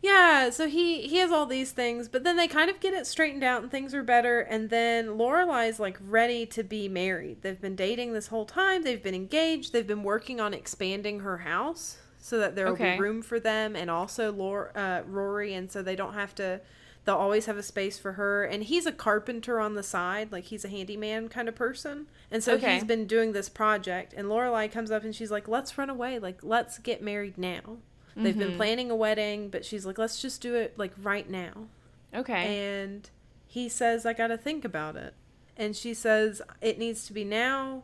Yeah, 0.01 0.49
so 0.49 0.67
he 0.67 1.03
he 1.07 1.17
has 1.17 1.31
all 1.31 1.45
these 1.45 1.71
things, 1.71 2.09
but 2.09 2.23
then 2.25 2.35
they 2.35 2.47
kind 2.47 2.69
of 2.69 2.79
get 2.81 2.93
it 2.93 3.07
straightened 3.07 3.43
out 3.43 3.61
and 3.61 3.71
things 3.71 3.93
are 3.93 4.03
better. 4.03 4.41
And 4.41 4.69
then 4.69 5.17
Lorelai's 5.17 5.79
like 5.79 5.97
ready 6.01 6.45
to 6.47 6.63
be 6.63 6.89
married. 6.89 7.41
They've 7.41 7.61
been 7.61 7.75
dating 7.77 8.11
this 8.13 8.27
whole 8.27 8.45
time. 8.45 8.83
They've 8.83 9.01
been 9.01 9.15
engaged. 9.15 9.71
They've 9.71 9.87
been 9.87 10.03
working 10.03 10.41
on 10.41 10.53
expanding 10.53 11.21
her 11.21 11.37
house 11.39 11.99
so 12.19 12.37
that 12.39 12.55
there 12.55 12.65
will 12.65 12.73
Okay. 12.73 12.95
be 12.95 13.01
room 13.01 13.21
for 13.21 13.39
them 13.39 13.75
and 13.77 13.89
also 13.89 14.31
Lor- 14.33 14.71
uh, 14.77 15.03
Rory, 15.07 15.53
and 15.53 15.71
so 15.71 15.81
they 15.81 15.95
don't 15.95 16.13
have 16.15 16.35
to. 16.35 16.59
They'll 17.05 17.15
always 17.15 17.47
have 17.47 17.57
a 17.57 17.63
space 17.63 17.99
for 17.99 18.13
her. 18.13 18.43
And 18.45 18.63
he's 18.63 18.85
a 18.85 18.91
carpenter 18.91 19.59
on 19.59 19.73
the 19.75 19.83
side, 19.83 20.31
like 20.31 20.45
he's 20.45 20.63
a 20.63 20.69
handyman 20.69 21.27
kind 21.29 21.49
of 21.49 21.55
person. 21.55 22.07
And 22.31 22.43
so 22.43 22.53
Okay. 22.53 22.75
he's 22.75 22.83
been 22.85 23.05
doing 23.07 23.33
this 23.33 23.49
project. 23.49 24.13
And 24.15 24.27
Lorelai 24.27 24.71
comes 24.71 24.89
up 24.91 25.03
and 25.03 25.13
she's 25.13 25.29
like, 25.31 25.47
"Let's 25.47 25.77
run 25.77 25.89
away. 25.89 26.17
Like, 26.19 26.39
let's 26.43 26.77
get 26.77 27.01
married 27.01 27.37
now." 27.37 27.77
They've 28.15 28.37
been 28.37 28.55
planning 28.57 28.91
a 28.91 28.95
wedding, 28.95 29.49
but 29.49 29.65
she's 29.65 29.85
like, 29.87 29.97
"Let's 29.97 30.21
just 30.21 30.39
do 30.41 30.53
it 30.55 30.77
like 30.77 30.93
right 31.01 31.27
now." 31.29 31.67
Okay. 32.13 32.57
And 32.83 33.09
he 33.47 33.67
says, 33.67 34.05
"I 34.05 34.13
got 34.13 34.27
to 34.27 34.37
think 34.37 34.63
about 34.63 34.95
it." 34.95 35.15
And 35.57 35.75
she 35.75 35.93
says, 35.95 36.41
"It 36.61 36.77
needs 36.77 37.05
to 37.07 37.13
be 37.13 37.23
now 37.23 37.83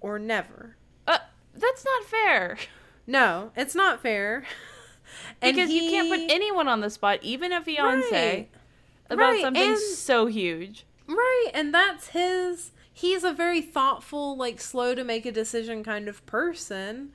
or 0.00 0.18
never." 0.18 0.76
uh, 1.06 1.18
that's 1.54 1.84
not 1.84 2.04
fair. 2.04 2.56
No, 3.06 3.52
it's 3.54 3.74
not 3.74 4.00
fair. 4.02 4.44
And 5.42 5.54
because 5.54 5.70
you 5.70 5.90
can't 5.90 6.08
put 6.08 6.20
anyone 6.34 6.68
on 6.68 6.80
the 6.80 6.90
spot, 6.90 7.18
even 7.22 7.52
a 7.52 7.60
fiance, 7.62 8.10
Right. 8.10 8.48
about 9.10 9.18
Right, 9.30 9.40
something 9.42 9.62
and- 9.62 9.78
so 9.78 10.26
huge. 10.26 10.84
Right, 11.08 11.50
and 11.54 11.72
that's 11.74 12.08
his 12.08 12.72
he's 12.92 13.22
a 13.24 13.32
very 13.32 13.60
thoughtful, 13.60 14.36
like 14.36 14.60
slow 14.60 14.94
to 14.94 15.04
make 15.04 15.26
a 15.26 15.32
decision 15.32 15.84
kind 15.84 16.08
of 16.08 16.24
person. 16.26 17.12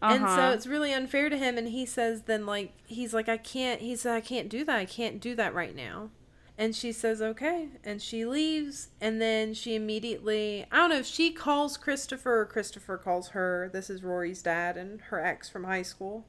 And 0.00 0.20
so 0.20 0.26
Uh-huh. 0.26 0.52
it's 0.54 0.66
really 0.66 0.92
unfair 0.92 1.28
to 1.30 1.36
him 1.38 1.56
and 1.56 1.68
he 1.68 1.86
says 1.86 2.22
then 2.22 2.44
like 2.44 2.72
he's 2.86 3.14
like 3.14 3.28
I 3.28 3.36
can't 3.38 3.80
he 3.80 3.94
said 3.96 4.14
I 4.14 4.20
can't 4.20 4.48
do 4.48 4.64
that. 4.64 4.76
I 4.76 4.84
can't 4.84 5.20
do 5.20 5.34
that 5.36 5.54
right 5.54 5.74
now. 5.74 6.10
And 6.58 6.76
she 6.76 6.92
says 6.92 7.22
okay 7.22 7.68
and 7.84 8.02
she 8.02 8.24
leaves 8.26 8.88
and 9.00 9.20
then 9.22 9.54
she 9.54 9.74
immediately 9.74 10.66
I 10.70 10.76
don't 10.76 10.90
know 10.90 10.98
if 10.98 11.06
she 11.06 11.30
calls 11.32 11.76
Christopher 11.76 12.40
or 12.40 12.44
Christopher 12.46 12.98
calls 12.98 13.28
her. 13.28 13.70
This 13.72 13.88
is 13.90 14.02
Rory's 14.04 14.42
dad 14.42 14.76
and 14.76 15.00
her 15.02 15.24
ex 15.24 15.48
from 15.48 15.64
high 15.64 15.82
school. 15.82 16.26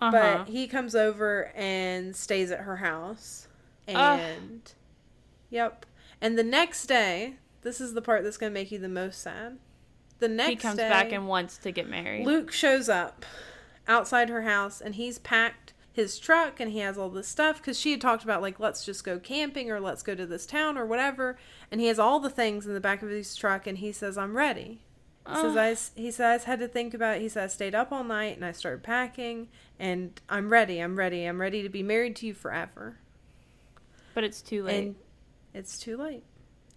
Uh-huh. 0.00 0.10
But 0.10 0.48
he 0.48 0.66
comes 0.66 0.94
over 0.94 1.52
and 1.54 2.14
stays 2.14 2.50
at 2.50 2.60
her 2.60 2.76
house. 2.76 3.48
And 3.86 4.72
yep. 5.50 5.86
And 6.20 6.38
the 6.38 6.44
next 6.44 6.86
day, 6.86 7.34
this 7.62 7.80
is 7.80 7.94
the 7.94 8.02
part 8.02 8.24
that's 8.24 8.36
going 8.36 8.52
to 8.52 8.54
make 8.54 8.70
you 8.70 8.78
the 8.78 8.88
most 8.88 9.20
sad. 9.20 9.58
The 10.18 10.28
next 10.28 10.48
he 10.48 10.56
comes 10.56 10.76
day, 10.76 10.88
back 10.88 11.12
and 11.12 11.26
wants 11.28 11.58
to 11.58 11.70
get 11.70 11.88
married. 11.88 12.24
Luke 12.24 12.50
shows 12.52 12.88
up 12.88 13.24
outside 13.86 14.28
her 14.28 14.42
house 14.42 14.80
and 14.80 14.94
he's 14.94 15.18
packed 15.18 15.74
his 15.92 16.18
truck 16.18 16.58
and 16.58 16.72
he 16.72 16.80
has 16.80 16.98
all 16.98 17.08
this 17.08 17.28
stuff 17.28 17.58
because 17.58 17.78
she 17.78 17.92
had 17.92 18.00
talked 18.00 18.24
about 18.24 18.42
like 18.42 18.58
let's 18.58 18.84
just 18.84 19.04
go 19.04 19.18
camping 19.18 19.70
or 19.70 19.78
let's 19.78 20.02
go 20.02 20.14
to 20.14 20.26
this 20.26 20.44
town 20.44 20.76
or 20.76 20.84
whatever 20.84 21.36
and 21.70 21.80
he 21.80 21.86
has 21.86 22.00
all 22.00 22.18
the 22.18 22.30
things 22.30 22.66
in 22.66 22.74
the 22.74 22.80
back 22.80 23.00
of 23.00 23.08
his 23.08 23.36
truck 23.36 23.64
and 23.64 23.78
he 23.78 23.92
says 23.92 24.18
i'm 24.18 24.36
ready 24.36 24.80
he 25.28 25.34
says. 25.34 25.92
I, 25.96 26.00
he 26.00 26.10
says 26.10 26.42
I 26.44 26.46
had 26.50 26.58
to 26.60 26.68
think 26.68 26.94
about 26.94 27.16
it. 27.16 27.22
He 27.22 27.28
says 27.28 27.50
I 27.50 27.54
stayed 27.54 27.74
up 27.74 27.92
all 27.92 28.04
night 28.04 28.36
and 28.36 28.44
I 28.44 28.52
started 28.52 28.82
packing 28.82 29.48
and 29.78 30.20
I'm 30.28 30.50
ready. 30.50 30.80
I'm 30.80 30.96
ready. 30.96 31.24
I'm 31.24 31.40
ready 31.40 31.62
to 31.62 31.68
be 31.68 31.82
married 31.82 32.16
to 32.16 32.26
you 32.26 32.34
forever. 32.34 32.98
but 34.14 34.24
it's 34.24 34.42
too 34.42 34.62
late. 34.62 34.84
And 34.86 34.94
it's 35.54 35.78
too 35.78 35.96
late. 35.96 36.24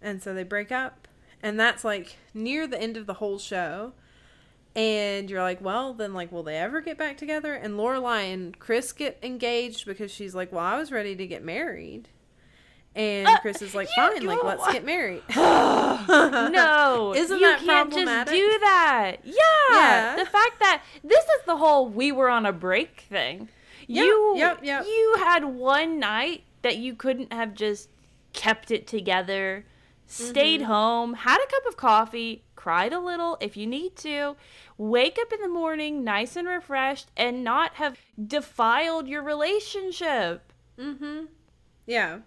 And 0.02 0.22
so 0.24 0.34
they 0.34 0.44
break 0.44 0.72
up. 0.72 1.08
And 1.44 1.60
that's 1.60 1.84
like 1.84 2.18
near 2.34 2.68
the 2.68 2.82
end 2.82 2.98
of 2.98 3.06
the 3.06 3.16
whole 3.16 3.38
show. 3.40 3.94
And 4.76 5.30
you're 5.30 5.42
like, 5.42 5.60
well, 5.60 5.94
then 5.94 6.14
like, 6.14 6.32
will 6.32 6.44
they 6.44 6.58
ever 6.58 6.82
get 6.82 6.98
back 6.98 7.18
together? 7.18 7.54
And 7.54 7.74
Lorelai 7.76 8.32
and 8.34 8.58
Chris 8.60 8.92
get 8.92 9.18
engaged 9.24 9.86
because 9.86 10.12
she's 10.12 10.36
like, 10.36 10.52
well, 10.52 10.64
I 10.64 10.78
was 10.78 10.92
ready 10.92 11.16
to 11.16 11.28
get 11.28 11.44
married. 11.44 12.10
And 12.98 13.28
Uh, 13.28 13.38
Chris 13.42 13.62
is 13.62 13.76
like, 13.76 13.88
fine, 13.96 14.26
like, 14.26 14.44
let's 14.44 14.72
get 14.74 14.84
married. 14.84 15.22
no, 15.36 17.14
Isn't 17.16 17.40
you 17.40 17.46
that 17.46 17.60
can't 17.60 17.90
problematic? 17.92 18.34
just 18.34 18.52
do 18.52 18.60
that. 18.60 19.18
Yeah, 19.24 19.34
Yeah. 19.72 20.16
the 20.18 20.26
fact 20.26 20.60
that 20.60 20.82
this 21.04 21.24
is 21.24 21.46
the 21.46 21.58
whole 21.58 21.88
we 21.88 22.12
were 22.12 22.30
on 22.30 22.46
a 22.46 22.52
break 22.54 23.02
thing. 23.10 23.50
Yep, 23.88 24.06
you, 24.06 24.34
yep, 24.38 24.60
yep. 24.64 24.86
you 24.86 25.16
had 25.20 25.46
one 25.46 26.00
night 26.00 26.44
that 26.64 26.78
you 26.78 26.94
couldn't 26.96 27.32
have 27.32 27.54
just 27.54 27.90
kept 28.34 28.72
it 28.72 28.88
together, 28.88 29.64
stayed 30.08 30.62
Mm-hmm. 30.62 30.72
home, 30.72 31.14
had 31.14 31.38
a 31.38 31.48
cup 31.52 31.66
of 31.68 31.78
coffee, 31.78 32.44
cried 32.56 32.92
a 32.94 33.00
little 33.00 33.38
if 33.40 33.56
you 33.56 33.66
need 33.68 33.96
to, 33.98 34.36
wake 34.78 35.18
up 35.22 35.32
in 35.32 35.40
the 35.42 35.48
morning 35.48 36.04
nice 36.04 36.36
and 36.36 36.48
refreshed, 36.48 37.10
and 37.16 37.44
not 37.44 37.76
have 37.76 37.98
defiled 38.26 39.08
your 39.08 39.22
relationship. 39.24 40.52
mm-hmm. 40.80 41.26
Yeah. 41.86 42.20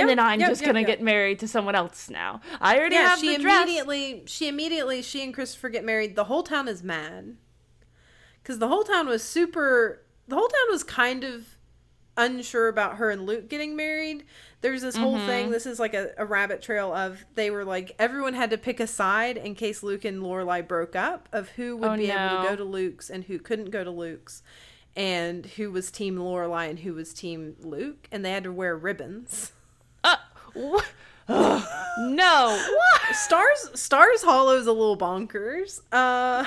And 0.00 0.08
then 0.08 0.18
I'm 0.18 0.40
just 0.40 0.64
gonna 0.64 0.84
get 0.84 1.00
married 1.02 1.38
to 1.40 1.48
someone 1.48 1.74
else 1.74 2.08
now. 2.10 2.40
I 2.60 2.78
already 2.78 2.94
yeah, 2.96 3.08
have 3.10 3.18
she 3.18 3.36
the 3.36 3.42
dress. 3.42 3.62
immediately 3.64 4.22
she 4.26 4.48
immediately 4.48 5.02
she 5.02 5.22
and 5.22 5.32
Christopher 5.34 5.68
get 5.68 5.84
married. 5.84 6.16
The 6.16 6.24
whole 6.24 6.42
town 6.42 6.68
is 6.68 6.82
mad 6.82 7.36
because 8.42 8.58
the 8.58 8.68
whole 8.68 8.84
town 8.84 9.06
was 9.08 9.22
super. 9.22 10.02
The 10.28 10.36
whole 10.36 10.48
town 10.48 10.66
was 10.70 10.82
kind 10.84 11.24
of 11.24 11.46
unsure 12.18 12.68
about 12.68 12.96
her 12.96 13.10
and 13.10 13.26
Luke 13.26 13.48
getting 13.48 13.76
married. 13.76 14.24
There's 14.62 14.80
this 14.82 14.96
whole 14.96 15.16
Mm-hmm. 15.16 15.26
thing. 15.26 15.50
This 15.50 15.66
is 15.66 15.78
like 15.78 15.92
a, 15.94 16.12
a 16.16 16.24
rabbit 16.24 16.62
trail 16.62 16.92
of 16.94 17.24
they 17.34 17.50
were 17.50 17.64
like 17.64 17.94
everyone 17.98 18.32
had 18.34 18.50
to 18.50 18.58
pick 18.58 18.80
a 18.80 18.86
side 18.86 19.36
in 19.36 19.54
case 19.54 19.82
Luke 19.82 20.04
and 20.04 20.22
Lorelai 20.22 20.66
broke 20.66 20.96
up 20.96 21.28
of 21.32 21.50
who 21.50 21.76
would 21.76 21.90
Oh, 21.90 21.96
be 21.96 22.10
able 22.10 22.42
to 22.42 22.48
go 22.48 22.56
to 22.56 22.64
Luke's 22.64 23.10
and 23.10 23.24
who 23.24 23.38
couldn't 23.38 23.70
go 23.70 23.84
to 23.84 23.90
Luke's. 23.90 24.42
And 24.96 25.44
who 25.44 25.70
was 25.70 25.90
team 25.90 26.16
Lorelai 26.16 26.70
and 26.70 26.78
who 26.78 26.94
was 26.94 27.12
team 27.12 27.54
Luke, 27.60 28.08
and 28.10 28.24
they 28.24 28.30
had 28.30 28.44
to 28.44 28.52
wear 28.52 28.74
ribbons. 28.76 29.52
Uh, 31.28 31.64
no. 31.98 32.56
What? 32.56 33.16
Stars 33.16 33.70
Stars 33.74 34.22
Hollow 34.22 34.56
is 34.56 34.66
a 34.66 34.72
little 34.72 34.96
bonkers. 34.96 35.80
Uh 35.92 36.46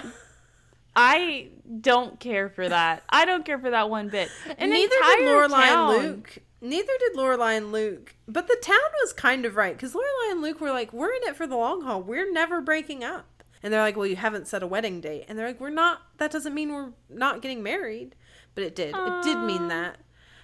I 0.96 1.50
don't 1.82 2.20
care 2.20 2.50
for 2.50 2.68
that. 2.68 3.04
I 3.10 3.26
don't 3.26 3.46
care 3.46 3.60
for 3.60 3.70
that 3.70 3.90
one 3.90 4.10
bit. 4.10 4.30
An 4.58 4.70
neither 4.70 4.96
did 5.18 5.28
Lorelai 5.28 5.50
town- 5.68 5.96
and 5.96 6.04
Luke. 6.04 6.38
Neither 6.62 6.92
did 7.00 7.16
Lorelai 7.16 7.56
and 7.58 7.72
Luke. 7.72 8.16
But 8.28 8.48
the 8.48 8.58
town 8.62 8.78
was 9.02 9.14
kind 9.14 9.46
of 9.46 9.56
right 9.56 9.74
because 9.76 9.94
Lorelai 9.94 10.32
and 10.32 10.42
Luke 10.42 10.60
were 10.60 10.72
like, 10.72 10.92
"We're 10.92 11.14
in 11.14 11.24
it 11.24 11.36
for 11.38 11.48
the 11.48 11.56
long 11.56 11.82
haul. 11.84 12.02
We're 12.02 12.32
never 12.32 12.60
breaking 12.60 13.04
up." 13.04 13.44
And 13.64 13.74
they're 13.74 13.82
like, 13.82 13.96
"Well, 13.96 14.08
you 14.08 14.18
haven't 14.18 14.48
set 14.48 14.62
a 14.64 14.68
wedding 14.68 15.00
date." 15.00 15.26
And 15.30 15.38
they're 15.40 15.48
like, 15.48 15.62
"We're 15.62 15.70
not. 15.70 16.02
That 16.18 16.32
doesn't 16.32 16.54
mean 16.54 16.74
we're 16.74 16.92
not 17.10 17.42
getting 17.42 17.64
married." 17.64 18.16
But 18.56 18.64
it 18.66 18.76
did. 18.76 18.94
It 18.96 19.24
did 19.24 19.38
mean 19.38 19.68
that. 19.70 19.98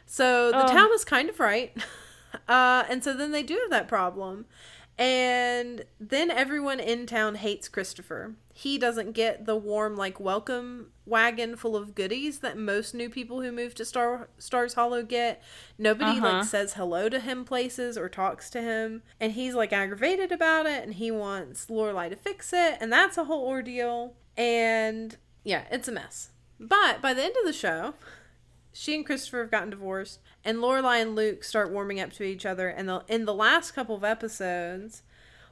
So 0.05 0.51
the 0.51 0.63
town 0.67 0.89
was 0.89 1.03
kind 1.03 1.29
of 1.29 1.39
right. 1.39 1.75
Uh, 2.47 2.83
and 2.89 3.03
so 3.03 3.13
then 3.13 3.31
they 3.31 3.43
do 3.43 3.57
have 3.61 3.69
that 3.71 3.87
problem. 3.87 4.45
And 4.97 5.83
then 5.99 6.31
everyone 6.31 6.79
in 6.79 7.05
town 7.05 7.35
hates 7.35 7.67
Christopher. 7.67 8.35
He 8.53 8.77
doesn't 8.77 9.11
get 9.11 9.45
the 9.45 9.57
warm, 9.57 9.97
like, 9.97 10.21
welcome 10.21 10.91
wagon 11.05 11.57
full 11.57 11.75
of 11.75 11.93
goodies 11.93 12.39
that 12.39 12.57
most 12.57 12.93
new 12.95 13.09
people 13.09 13.41
who 13.41 13.51
move 13.51 13.75
to 13.75 13.83
Star 13.83 14.29
Stars 14.37 14.75
Hollow 14.75 15.03
get. 15.03 15.43
Nobody, 15.77 16.11
Uh-huh. 16.17 16.37
like, 16.37 16.45
says 16.45 16.75
hello 16.75 17.09
to 17.09 17.19
him 17.19 17.43
places 17.43 17.97
or 17.97 18.07
talks 18.07 18.49
to 18.51 18.61
him. 18.61 19.03
And 19.19 19.33
he's, 19.33 19.53
like, 19.53 19.73
aggravated 19.73 20.31
about 20.31 20.65
it. 20.65 20.81
And 20.83 20.93
he 20.93 21.11
wants 21.11 21.65
Lorelai 21.65 22.09
to 22.09 22.15
fix 22.15 22.53
it. 22.53 22.77
And 22.79 22.89
that's 22.93 23.17
a 23.17 23.25
whole 23.25 23.45
ordeal. 23.45 24.15
And, 24.37 25.17
yeah, 25.43 25.63
it's 25.69 25.89
a 25.89 25.91
mess. 25.91 26.29
But 26.57 27.01
by 27.01 27.13
the 27.13 27.23
end 27.23 27.35
of 27.37 27.45
the 27.45 27.51
show, 27.51 27.95
she 28.71 28.95
and 28.95 29.05
Christopher 29.05 29.39
have 29.39 29.51
gotten 29.51 29.71
divorced, 29.71 30.21
and 30.45 30.59
Lorelai 30.59 31.01
and 31.01 31.15
Luke 31.15 31.43
start 31.43 31.71
warming 31.71 31.99
up 31.99 32.13
to 32.13 32.23
each 32.23 32.45
other. 32.45 32.69
And 32.69 32.87
the, 32.87 33.03
in 33.09 33.25
the 33.25 33.33
last 33.33 33.71
couple 33.71 33.95
of 33.95 34.03
episodes, 34.05 35.03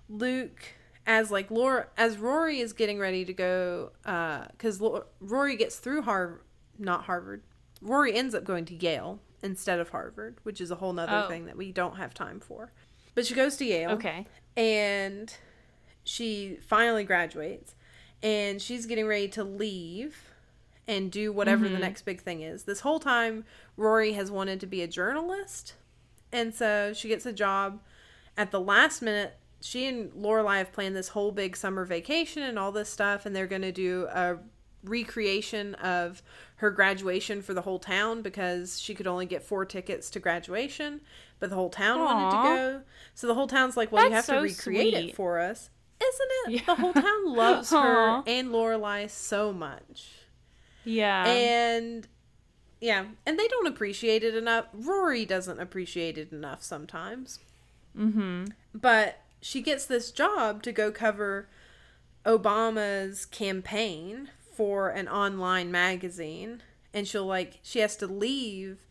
Luke, 0.07 0.61
as 1.05 1.31
like 1.31 1.51
Laura, 1.51 1.87
as 1.97 2.17
Rory 2.17 2.59
is 2.59 2.71
getting 2.71 2.99
ready 2.99 3.25
to 3.25 3.33
go, 3.33 3.91
uh, 4.05 4.45
because 4.51 4.81
Rory 5.19 5.55
gets 5.57 5.77
through 5.77 6.03
Harvard, 6.03 6.41
not 6.79 7.03
Harvard. 7.05 7.41
Rory 7.81 8.13
ends 8.13 8.33
up 8.33 8.45
going 8.45 8.63
to 8.65 8.75
Yale 8.75 9.19
instead 9.41 9.79
of 9.79 9.89
Harvard, 9.89 10.37
which 10.43 10.61
is 10.61 10.71
a 10.71 10.75
whole 10.75 10.93
nother 10.93 11.23
Oh. 11.25 11.27
thing 11.27 11.45
that 11.47 11.57
we 11.57 11.71
don't 11.73 11.97
have 11.97 12.13
time 12.13 12.39
for. 12.39 12.71
But 13.15 13.25
she 13.25 13.33
goes 13.33 13.57
to 13.57 13.65
Yale 13.65 13.91
Okay. 13.91 14.25
and 14.55 15.35
she 16.05 16.57
finally 16.67 17.03
graduates 17.03 17.75
and 18.21 18.61
she's 18.61 18.85
getting 18.85 19.05
ready 19.07 19.27
to 19.29 19.43
leave 19.43 20.32
and 20.87 21.11
do 21.11 21.31
whatever 21.31 21.69
the 21.69 21.79
next 21.79 22.01
big 22.03 22.21
thing 22.21 22.41
is. 22.41 22.63
This 22.63 22.81
whole 22.81 22.99
time 22.99 23.45
Rory 23.77 24.13
has 24.13 24.29
wanted 24.29 24.59
to 24.59 24.65
be 24.65 24.81
a 24.81 24.87
journalist 24.87 25.75
and 26.31 26.53
so 26.53 26.93
she 26.93 27.07
gets 27.07 27.25
a 27.25 27.33
job 27.33 27.79
at 28.37 28.51
the 28.51 28.59
last 28.59 29.01
minute. 29.01 29.35
She 29.61 29.87
and 29.87 30.11
Lorelai 30.11 30.57
have 30.57 30.73
planned 30.73 30.95
this 30.95 31.09
whole 31.09 31.31
big 31.31 31.55
summer 31.55 31.85
vacation 31.85 32.43
and 32.43 32.59
all 32.59 32.71
this 32.71 32.89
stuff 32.89 33.25
and 33.25 33.35
they're 33.35 33.47
going 33.47 33.61
to 33.61 33.71
do 33.71 34.07
a 34.11 34.37
recreation 34.83 35.75
of 35.75 36.21
her 36.55 36.69
graduation 36.69 37.41
for 37.41 37.53
the 37.53 37.61
whole 37.61 37.79
town 37.79 38.21
because 38.21 38.79
she 38.79 38.93
could 38.93 39.07
only 39.07 39.25
get 39.25 39.43
four 39.43 39.65
tickets 39.65 40.09
to 40.11 40.19
graduation, 40.19 41.01
but 41.39 41.49
the 41.49 41.55
whole 41.55 41.69
town 41.69 41.99
wanted 41.99 42.31
to 42.31 42.43
go. 42.43 42.81
So 43.15 43.27
the 43.27 43.33
whole 43.33 43.47
town's 43.47 43.77
like, 43.77 43.91
"Well, 43.91 44.05
you 44.05 44.11
have 44.11 44.25
That's 44.25 44.39
to 44.39 44.43
recreate 44.43 44.93
sweet. 44.93 45.09
it 45.09 45.15
for 45.15 45.39
us." 45.39 45.69
Isn't 46.01 46.29
it? 46.45 46.51
Yeah. 46.53 46.75
The 46.75 46.81
whole 46.81 46.93
town 46.93 47.35
loves 47.35 47.69
her 47.71 48.23
and 48.27 48.49
Lorelai 48.49 49.09
so 49.09 49.53
much. 49.53 50.11
Yeah. 50.83 51.25
and 51.25 52.07
Yeah, 52.83 53.05
and 53.25 53.39
they 53.39 53.47
don't 53.47 53.67
appreciate 53.67 54.25
it 54.25 54.35
enough. 54.35 54.65
Rory 54.73 55.25
doesn't 55.25 55.59
appreciate 55.59 56.17
it 56.17 56.33
enough 56.33 56.61
sometimes. 56.61 57.39
Mm-hmm. 57.97 58.47
But 58.73 59.21
she 59.39 59.61
gets 59.61 59.85
this 59.85 60.11
job 60.11 60.61
to 60.63 60.73
go 60.73 60.91
cover 60.91 61.47
Obama's 62.25 63.25
campaign 63.25 64.31
for 64.53 64.89
an 64.89 65.07
online 65.07 65.71
magazine. 65.71 66.61
And 66.93 67.07
she'll, 67.07 67.25
like, 67.25 67.59
she 67.63 67.79
has 67.79 67.95
to 67.97 68.07
leave 68.07 68.85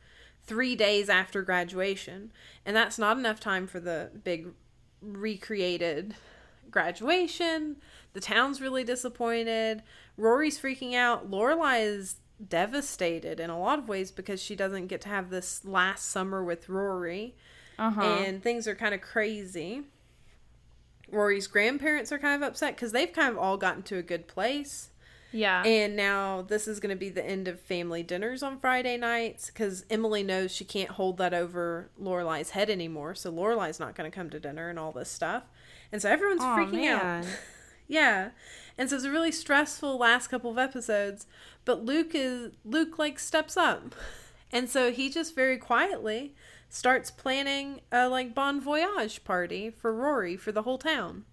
three 0.44 0.74
days 0.74 1.11
after 1.11 1.42
graduation. 1.42 2.33
And 2.64 2.74
that's 2.74 2.98
not 2.98 3.18
enough 3.18 3.40
time 3.40 3.66
for 3.66 3.78
the 3.78 4.11
big 4.24 4.48
recreated 5.02 6.14
graduation. 6.70 7.76
The 8.14 8.20
town's 8.20 8.61
really 8.61 8.85
disappointed. 8.85 9.83
Rory's 10.16 10.59
freaking 10.59 10.94
out. 10.94 11.31
Lorelai 11.31 11.85
is 11.85 12.16
devastated 12.48 13.40
in 13.40 13.51
a 13.51 13.59
lot 13.59 13.79
of 13.79 13.88
ways 13.88 14.11
because 14.11 14.42
she 14.42 14.55
doesn't 14.57 14.88
get 14.88 15.01
to 15.03 15.09
have 15.09 15.31
this 15.31 15.64
last 15.64 16.09
summer 16.09 16.42
with 16.42 16.68
Rory. 16.68 17.35
Uh-huh. 17.79 18.01
And 18.03 18.42
things 18.42 18.68
are 18.68 18.75
kind 18.75 18.94
of 18.94 19.01
crazy. 19.01 19.83
Rory's 21.11 21.46
grandparents 21.46 22.11
are 22.12 22.18
kind 22.18 22.42
of 22.42 22.48
upset 22.48 22.75
because 22.77 22.92
they've 22.92 23.12
kind 23.12 23.31
of 23.31 23.38
all 23.38 23.57
gotten 23.57 23.83
to 23.85 23.98
a 23.98 24.03
good 24.03 24.27
place. 24.29 24.90
yeah. 25.31 25.62
And 25.64 25.94
now 25.96 26.42
this 26.42 26.66
is 26.68 26.81
going 26.81 26.94
to 26.94 26.98
be 26.98 27.09
the 27.11 27.25
end 27.25 27.48
of 27.48 27.61
family 27.61 28.03
dinners 28.03 28.42
on 28.42 28.59
Friday 28.59 28.96
nights 28.96 29.46
because 29.46 29.85
Emily 29.90 30.22
knows 30.22 30.53
she 30.53 30.64
can't 30.64 30.90
hold 30.90 31.18
that 31.18 31.35
over 31.35 31.90
Lorelai's 32.01 32.51
head 32.51 32.70
anymore. 32.70 33.14
So 33.14 33.31
Lorelai's 33.33 33.81
not 33.81 33.94
going 33.94 34.11
to 34.11 34.14
come 34.14 34.31
to 34.31 34.40
dinner 34.40 34.68
and 34.70 34.79
all 34.79 34.92
this 34.92 35.11
stuff. 35.11 35.44
And 35.90 36.01
so 36.01 36.09
everyone's 36.11 36.42
freaking 36.42 36.87
out. 36.88 37.27
Yeah. 37.88 38.31
And 38.83 38.90
so 38.90 38.97
it's 38.97 39.05
a 39.05 39.12
really 39.12 39.31
stressful 39.31 39.97
last 39.97 40.27
couple 40.27 40.51
of 40.51 40.59
episodes, 40.59 41.29
but 41.64 41.85
Luke 41.85 42.16
is 42.16 42.51
Luke 42.64 42.99
like 42.99 43.21
steps 43.21 43.57
up. 43.57 43.95
And 44.51 44.68
so 44.68 44.90
he 44.90 45.09
just 45.09 45.37
very 45.37 45.57
quietly 45.57 46.35
starts 46.68 47.09
planning 47.09 47.83
a 47.92 48.09
like 48.09 48.35
bon 48.35 48.61
voyage 48.61 49.23
party 49.23 49.71
for 49.71 49.95
Rory 49.95 50.37
for 50.37 50.51
the 50.51 50.62
whole 50.62 50.79
town. 50.79 51.27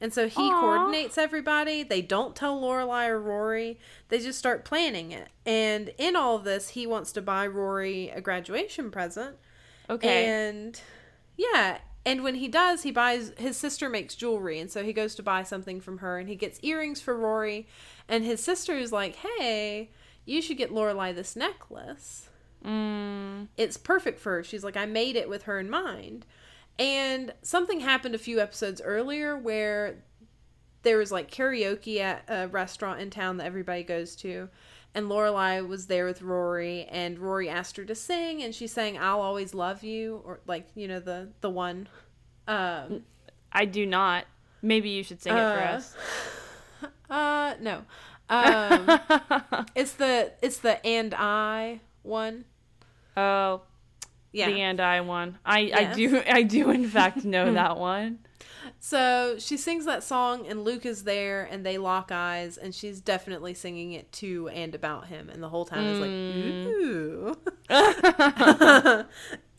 And 0.00 0.14
so 0.14 0.26
he 0.26 0.40
Aw. 0.40 0.58
coordinates 0.58 1.18
everybody. 1.18 1.82
They 1.82 2.00
don't 2.00 2.34
tell 2.34 2.58
Lorelai 2.58 3.08
or 3.08 3.20
Rory. 3.20 3.78
They 4.08 4.18
just 4.18 4.38
start 4.38 4.64
planning 4.64 5.12
it. 5.12 5.28
And 5.44 5.92
in 5.98 6.16
all 6.16 6.36
of 6.36 6.44
this, 6.44 6.70
he 6.70 6.86
wants 6.86 7.12
to 7.12 7.20
buy 7.20 7.46
Rory 7.46 8.08
a 8.08 8.22
graduation 8.22 8.90
present. 8.90 9.36
okay. 9.90 10.28
And 10.28 10.80
yeah, 11.36 11.76
and 12.06 12.22
when 12.22 12.36
he 12.36 12.46
does, 12.48 12.84
he 12.84 12.92
buys 12.92 13.32
his 13.36 13.56
sister 13.56 13.90
makes 13.90 14.14
jewelry, 14.14 14.60
and 14.60 14.70
so 14.70 14.82
he 14.84 14.92
goes 14.94 15.14
to 15.16 15.22
buy 15.22 15.42
something 15.42 15.80
from 15.80 15.98
her, 15.98 16.18
and 16.18 16.28
he 16.28 16.36
gets 16.36 16.60
earrings 16.62 17.02
for 17.02 17.14
Rory, 17.14 17.66
and 18.08 18.24
his 18.24 18.42
sister 18.42 18.74
is 18.78 18.92
like, 18.92 19.16
"Hey, 19.16 19.90
you 20.24 20.40
should 20.40 20.56
get 20.56 20.70
Lorelai 20.70 21.14
this 21.14 21.36
necklace. 21.36 22.28
mm, 22.64 23.48
It's 23.56 23.76
perfect 23.76 24.20
for 24.20 24.36
her." 24.36 24.44
She's 24.44 24.64
like, 24.64 24.76
"I 24.76 24.86
made 24.86 25.16
it 25.16 25.28
with 25.28 25.42
her 25.42 25.58
in 25.58 25.68
mind." 25.68 26.24
And 26.78 27.34
something 27.42 27.80
happened 27.80 28.14
a 28.14 28.18
few 28.18 28.40
episodes 28.40 28.80
earlier 28.82 29.36
where 29.36 29.96
there 30.82 30.98
was 30.98 31.10
like 31.10 31.30
karaoke 31.30 31.98
at 31.98 32.22
a 32.28 32.46
restaurant 32.48 33.00
in 33.00 33.10
town 33.10 33.38
that 33.38 33.46
everybody 33.46 33.82
goes 33.82 34.14
to. 34.16 34.48
And 34.96 35.08
Lorelai 35.10 35.60
was 35.68 35.86
there 35.88 36.06
with 36.06 36.22
Rory, 36.22 36.86
and 36.90 37.18
Rory 37.18 37.48
asked 37.50 37.76
her 37.76 37.84
to 37.84 37.94
sing, 37.94 38.42
and 38.42 38.54
she 38.54 38.66
sang 38.66 38.96
"I'll 38.98 39.20
Always 39.20 39.52
Love 39.54 39.84
You," 39.84 40.22
or 40.24 40.40
like 40.46 40.66
you 40.74 40.88
know 40.88 41.00
the 41.00 41.28
the 41.42 41.50
one. 41.50 41.86
Um, 42.48 43.02
I 43.52 43.66
do 43.66 43.84
not. 43.84 44.24
Maybe 44.62 44.88
you 44.88 45.02
should 45.02 45.20
sing 45.22 45.34
it 45.34 45.36
for 45.36 45.60
Uh, 45.60 45.76
us. 45.76 45.96
uh, 47.10 47.54
no, 47.60 47.82
um, 48.30 49.66
it's 49.74 49.92
the 49.92 50.32
it's 50.40 50.58
the 50.60 50.84
"and 50.86 51.14
I" 51.14 51.80
one. 52.02 52.46
oh, 53.18 53.60
Yeah. 54.32 54.48
the 54.48 54.60
and 54.62 54.80
I 54.80 55.02
one. 55.02 55.38
I 55.44 55.70
I 55.74 55.84
do 55.94 56.22
I 56.26 56.42
do 56.42 56.70
in 56.70 56.88
fact 56.88 57.24
know 57.24 57.52
that 57.60 57.76
one. 57.76 58.20
So 58.78 59.36
she 59.38 59.56
sings 59.56 59.84
that 59.84 60.02
song, 60.02 60.46
and 60.46 60.64
Luke 60.64 60.86
is 60.86 61.04
there, 61.04 61.48
and 61.50 61.64
they 61.64 61.78
lock 61.78 62.10
eyes, 62.12 62.56
and 62.56 62.74
she's 62.74 63.00
definitely 63.00 63.54
singing 63.54 63.92
it 63.92 64.10
to 64.12 64.48
and 64.48 64.74
about 64.74 65.06
him, 65.06 65.28
and 65.28 65.42
the 65.42 65.48
whole 65.48 65.64
town 65.64 65.84
is 65.84 66.00
like, 66.00 66.10
mm. 66.10 66.66
ooh, 66.66 67.36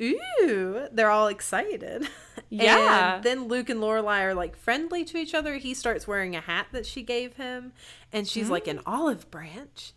ooh. 0.06 0.88
They're 0.92 1.12
all 1.12 1.28
excited. 1.28 2.08
Yeah. 2.50 3.16
And 3.16 3.24
then 3.24 3.48
Luke 3.50 3.70
and 3.70 3.82
Lorelai 3.82 4.22
are 4.22 4.34
like 4.34 4.56
friendly 4.56 5.04
to 5.06 5.18
each 5.18 5.34
other. 5.34 5.58
He 5.58 5.74
starts 5.74 6.08
wearing 6.08 6.34
a 6.34 6.40
hat 6.40 6.68
that 6.72 6.86
she 6.86 7.04
gave 7.04 7.36
him, 7.36 7.74
and 8.14 8.26
she's 8.26 8.48
mm. 8.48 8.52
like 8.52 8.68
an 8.68 8.80
olive 8.86 9.30
branch. 9.30 9.92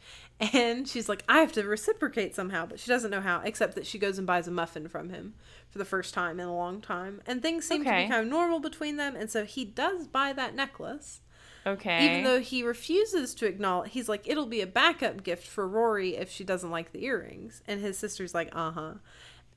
And 0.53 0.89
she's 0.89 1.09
like, 1.09 1.23
I 1.29 1.39
have 1.41 1.53
to 1.53 1.63
reciprocate 1.65 2.35
somehow, 2.35 2.65
but 2.65 2.81
she 2.81 2.89
doesn't 2.89 3.11
know 3.11 3.21
how, 3.21 3.43
except 3.45 3.75
that 3.75 3.87
she 3.87 3.99
goes 3.99 4.17
and 4.17 4.27
buys 4.27 4.49
a 4.49 4.51
muffin 4.51 4.89
from 4.89 5.11
him 5.11 5.35
for 5.69 5.77
the 5.79 5.85
first 5.85 6.15
time 6.15 6.41
in 6.41 6.47
a 6.47 6.55
long 6.57 6.81
time. 6.81 7.21
And 7.27 7.43
things 7.43 7.67
seem 7.67 7.85
to 7.85 7.91
Okay. 7.91 8.05
be 8.05 8.09
kind 8.09 8.23
of 8.25 8.29
normal 8.31 8.59
between 8.61 8.97
them. 8.97 9.17
And 9.17 9.31
so 9.31 9.45
he 9.45 9.67
does 9.67 10.07
buy 10.07 10.33
that 10.33 10.55
necklace, 10.55 11.21
Okay. 11.67 12.05
even 12.05 12.23
though 12.25 12.41
he 12.41 12.63
refuses 12.63 13.35
to 13.35 13.47
acknowledge. 13.47 13.93
He's 13.93 14.09
like, 14.09 14.27
it'll 14.27 14.47
be 14.47 14.63
a 14.63 14.67
backup 14.67 15.23
gift 15.23 15.47
for 15.47 15.69
Rory 15.69 16.17
if 16.17 16.31
she 16.31 16.43
doesn't 16.45 16.71
like 16.71 16.93
the 16.93 17.05
earrings. 17.05 17.63
And 17.69 17.81
his 17.83 17.99
sister's 17.99 18.35
like, 18.35 18.49
uh 18.55 18.71
huh. 18.71 18.95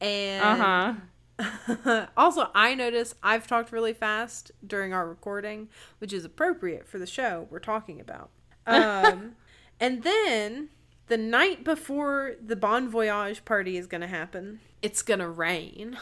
And 0.02 0.62
uh 0.62 0.94
huh. 1.40 2.08
also, 2.18 2.50
I 2.54 2.76
notice 2.76 3.16
I've 3.24 3.48
talked 3.48 3.72
really 3.72 3.94
fast 3.94 4.52
during 4.66 4.94
our 4.94 5.08
recording, 5.08 5.70
which 6.00 6.14
is 6.14 6.26
appropriate 6.26 6.88
for 6.88 7.00
the 7.00 7.08
show 7.08 7.48
we're 7.50 7.60
talking 7.60 8.02
about. 8.02 8.30
Um, 8.68 9.34
and 9.84 10.04
then 10.04 10.70
the 11.08 11.18
night 11.18 11.64
before 11.64 12.36
the 12.44 12.56
Bon 12.56 12.90
Voyage 12.90 13.44
party 13.46 13.78
is 13.78 13.88
going 13.88 14.02
to 14.02 14.08
happen, 14.08 14.60
it's 14.82 15.02
going 15.02 15.20
to 15.20 15.28
rain 15.30 15.98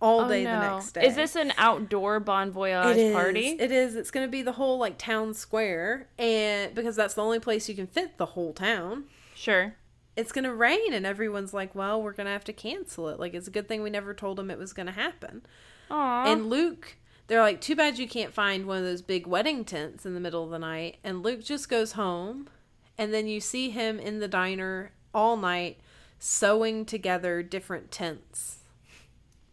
all 0.00 0.22
Oh, 0.22 0.28
day 0.28 0.44
no. 0.44 0.50
the 0.60 0.74
next 0.74 0.92
day. 0.92 1.06
Is 1.06 1.14
this 1.16 1.34
an 1.36 1.52
outdoor 1.56 2.20
bon 2.20 2.50
voyage 2.50 2.96
It 2.96 3.00
is. 3.00 3.14
party? 3.14 3.56
It 3.58 3.72
is. 3.72 3.96
It's 3.96 4.10
going 4.10 4.26
to 4.26 4.30
be 4.30 4.42
the 4.42 4.52
whole 4.52 4.78
like 4.78 4.98
town 4.98 5.32
square, 5.34 6.08
and 6.18 6.74
because 6.74 6.94
that's 6.96 7.14
the 7.14 7.22
only 7.22 7.40
place 7.40 7.68
you 7.68 7.74
can 7.74 7.86
fit 7.86 8.18
the 8.18 8.26
whole 8.26 8.52
town. 8.52 9.04
Sure. 9.34 9.74
It's 10.16 10.30
going 10.30 10.44
to 10.44 10.54
rain, 10.54 10.92
and 10.92 11.04
everyone's 11.06 11.52
like, 11.54 11.74
"Well, 11.74 12.00
we're 12.02 12.12
going 12.12 12.26
to 12.26 12.32
have 12.32 12.44
to 12.44 12.52
cancel 12.52 13.08
it." 13.08 13.18
Like, 13.18 13.34
it's 13.34 13.48
a 13.48 13.50
good 13.50 13.66
thing 13.66 13.82
we 13.82 13.90
never 13.90 14.14
told 14.14 14.36
them 14.38 14.50
it 14.50 14.58
was 14.58 14.72
going 14.72 14.86
to 14.86 14.92
happen. 14.92 15.42
Aw. 15.90 16.30
And 16.30 16.48
Luke, 16.50 16.96
they're 17.26 17.40
like, 17.40 17.60
too 17.60 17.74
bad 17.74 17.98
you 17.98 18.06
can't 18.06 18.32
find 18.32 18.66
one 18.66 18.78
of 18.78 18.84
those 18.84 19.02
big 19.02 19.26
wedding 19.26 19.64
tents 19.64 20.04
in 20.06 20.14
the 20.14 20.20
middle 20.20 20.44
of 20.44 20.50
the 20.50 20.58
night. 20.58 20.98
And 21.02 21.22
Luke 21.22 21.42
just 21.42 21.68
goes 21.68 21.92
home, 21.92 22.48
and 22.96 23.12
then 23.12 23.26
you 23.26 23.40
see 23.40 23.70
him 23.70 23.98
in 23.98 24.20
the 24.20 24.28
diner 24.28 24.92
all 25.14 25.36
night 25.36 25.78
sewing 26.18 26.84
together 26.84 27.42
different 27.42 27.90
tents. 27.90 28.58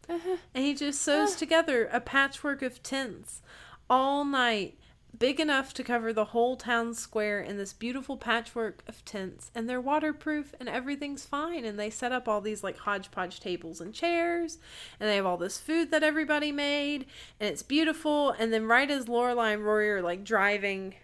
Uh-huh. 0.09 0.37
And 0.53 0.65
he 0.65 0.73
just 0.73 1.01
sews 1.01 1.33
ah. 1.35 1.37
together 1.37 1.89
a 1.91 2.01
patchwork 2.01 2.61
of 2.61 2.83
tents 2.83 3.41
all 3.89 4.25
night, 4.25 4.77
big 5.17 5.39
enough 5.39 5.73
to 5.73 5.83
cover 5.83 6.13
the 6.13 6.25
whole 6.25 6.55
town 6.55 6.93
square 6.93 7.41
in 7.41 7.57
this 7.57 7.73
beautiful 7.73 8.17
patchwork 8.17 8.83
of 8.87 9.03
tents. 9.05 9.51
And 9.53 9.69
they're 9.69 9.81
waterproof 9.81 10.53
and 10.59 10.69
everything's 10.69 11.25
fine. 11.25 11.65
And 11.65 11.77
they 11.79 11.89
set 11.89 12.11
up 12.11 12.27
all 12.27 12.41
these 12.41 12.63
like 12.63 12.77
hodgepodge 12.77 13.39
tables 13.39 13.81
and 13.81 13.93
chairs. 13.93 14.57
And 14.99 15.09
they 15.09 15.17
have 15.17 15.25
all 15.25 15.37
this 15.37 15.59
food 15.59 15.91
that 15.91 16.03
everybody 16.03 16.51
made. 16.51 17.05
And 17.39 17.49
it's 17.49 17.63
beautiful. 17.63 18.31
And 18.31 18.53
then 18.53 18.65
right 18.65 18.89
as 18.89 19.05
Lorelai 19.05 19.53
and 19.53 19.65
Rory 19.65 19.91
are 19.91 20.01
like 20.01 20.23
driving 20.23 20.95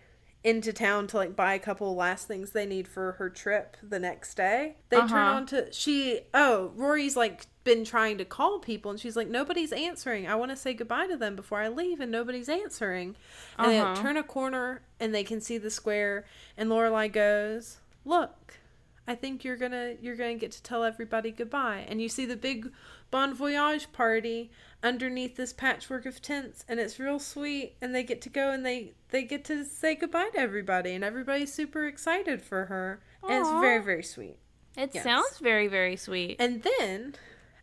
into 0.48 0.72
town 0.72 1.08
to 1.08 1.18
like 1.18 1.36
buy 1.36 1.54
a 1.54 1.60
couple 1.60 1.94
last 1.96 2.26
things 2.28 2.52
they 2.52 2.66
need 2.66 2.88
for 2.88 3.14
her 3.14 3.30
trip 3.30 3.76
the 3.84 4.00
next 4.00 4.36
day. 4.36 4.76
They 4.90 4.98
turn 4.98 5.12
Uh-huh. 5.12 5.36
on 5.36 5.46
to 5.48 5.72
she 5.74 6.22
oh, 6.34 6.72
Rory's 6.76 7.18
like 7.18 7.48
been 7.66 7.84
trying 7.84 8.18
to 8.20 8.24
call 8.26 8.60
people 8.60 8.90
and 8.92 9.00
she's 9.00 9.18
like 9.18 9.28
nobody's 9.28 9.74
answering. 9.74 10.26
I 10.28 10.36
want 10.36 10.52
to 10.52 10.56
say 10.58 10.74
goodbye 10.74 11.08
to 11.08 11.18
them 11.18 11.36
before 11.36 11.60
I 11.60 11.68
leave 11.68 12.00
and 12.00 12.12
nobody's 12.12 12.48
answering. 12.48 13.16
And 13.60 13.72
Uh-huh. 13.74 13.94
they 13.96 14.02
turn 14.02 14.16
a 14.16 14.24
corner 14.24 14.82
and 15.00 15.14
they 15.14 15.24
can 15.26 15.42
see 15.42 15.58
the 15.58 15.70
square 15.70 16.24
and 16.56 16.70
Lorelai 16.70 17.12
goes, 17.12 17.78
"Look, 18.06 18.60
I 19.06 19.16
think 19.16 19.44
you're 19.44 19.58
going 19.58 19.72
to 19.74 19.98
you're 20.02 20.16
going 20.16 20.38
to 20.38 20.40
get 20.40 20.52
to 20.54 20.64
tell 20.64 20.84
everybody 20.86 21.32
goodbye." 21.32 21.86
And 21.90 22.02
you 22.02 22.08
see 22.08 22.26
the 22.26 22.38
big 22.38 22.72
bon 23.12 23.34
voyage 23.34 23.92
party 23.92 24.50
underneath 24.84 25.36
this 25.36 25.54
patchwork 25.54 26.06
of 26.06 26.22
tents 26.22 26.64
and 26.70 26.80
it's 26.80 27.00
real 27.00 27.18
sweet 27.20 27.76
and 27.82 27.96
they 27.96 28.04
get 28.04 28.22
to 28.22 28.30
go 28.30 28.52
and 28.52 28.66
they 28.66 28.94
they 29.10 29.24
get 29.24 29.44
to 29.44 29.66
say 29.66 29.96
goodbye 29.96 30.30
to 30.32 30.40
everybody 30.40 30.92
and 30.94 31.04
everybody's 31.04 31.52
super 31.52 31.88
excited 31.88 32.42
for 32.42 32.66
her 32.66 33.02
and 33.28 33.42
it's 33.42 33.50
very 33.60 33.82
very 33.84 34.04
sweet 34.04 34.38
it 34.78 34.92
yes. 34.94 35.04
sounds 35.04 35.40
very 35.40 35.68
very 35.68 35.96
sweet. 35.96 36.36
and 36.40 36.62
then 36.80 37.16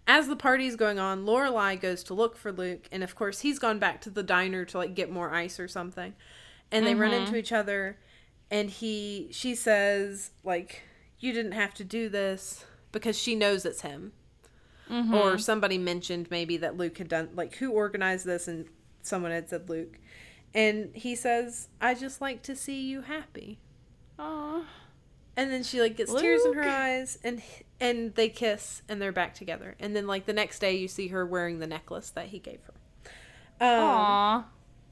as 0.09 0.27
the 0.27 0.35
party's 0.35 0.75
going 0.75 0.99
on 0.99 1.25
lorelai 1.25 1.81
goes 1.81 2.03
to 2.03 2.13
look 2.13 2.37
for 2.37 2.51
luke 2.51 2.89
and 2.91 3.05
of 3.05 3.15
course 3.15 3.41
he's 3.41 3.61
gone 3.61 3.79
back 3.79 4.01
to 4.01 4.11
the 4.11 4.23
diner 4.25 4.65
to 4.65 4.77
like 4.77 4.95
get 4.97 5.09
more 5.09 5.33
ice 5.33 5.61
or 5.61 5.69
something 5.69 6.15
and 6.73 6.85
they 6.85 6.97
run 6.97 7.13
Mhm. 7.13 7.21
into 7.27 7.37
each 7.37 7.53
other 7.53 7.97
and 8.51 8.69
he 8.71 9.29
she 9.31 9.55
says 9.55 10.33
like 10.43 10.83
you 11.21 11.33
didn't 11.33 11.53
have 11.53 11.73
to 11.75 11.85
do 11.85 12.09
this 12.09 12.65
because 12.91 13.17
she 13.17 13.37
knows 13.37 13.65
it's 13.65 13.83
him 13.83 14.13
Mhm. 14.91 15.13
or 15.15 15.39
somebody 15.39 15.79
mentioned 15.79 16.29
maybe 16.31 16.57
that 16.59 16.77
Luke 16.77 16.99
had 16.99 17.09
done 17.09 17.31
like 17.35 17.57
who 17.57 17.71
organized 17.71 18.27
this 18.27 18.47
and 18.49 18.67
someone 19.03 19.31
had 19.31 19.49
said 19.49 19.69
Luke 19.69 19.99
and 20.55 20.91
he 20.95 21.15
says 21.15 21.69
I 21.81 21.95
just 21.95 22.21
like 22.21 22.43
to 22.43 22.55
see 22.57 22.81
you 22.83 23.03
happy 23.03 23.59
Aw. 24.19 24.65
And 25.37 25.51
then 25.51 25.63
she 25.65 25.81
like 25.81 25.97
gets 25.97 26.15
tears 26.15 26.45
in 26.45 26.53
her 26.55 26.63
eyes 26.63 27.19
and 27.25 27.43
and 27.81 28.15
they 28.15 28.29
kiss 28.29 28.83
and 28.89 29.03
they're 29.03 29.11
back 29.13 29.35
together. 29.35 29.75
And 29.81 29.97
then 29.97 30.07
like 30.07 30.27
the 30.27 30.33
next 30.33 30.61
day 30.61 30.77
you 30.77 30.87
see 30.87 31.09
her 31.09 31.27
wearing 31.27 31.59
the 31.59 31.67
necklace 31.67 32.11
that 32.11 32.27
he 32.27 32.39
gave 32.39 32.61
her. 32.67 33.67
Um, 33.67 33.81
Aw. 33.83 34.45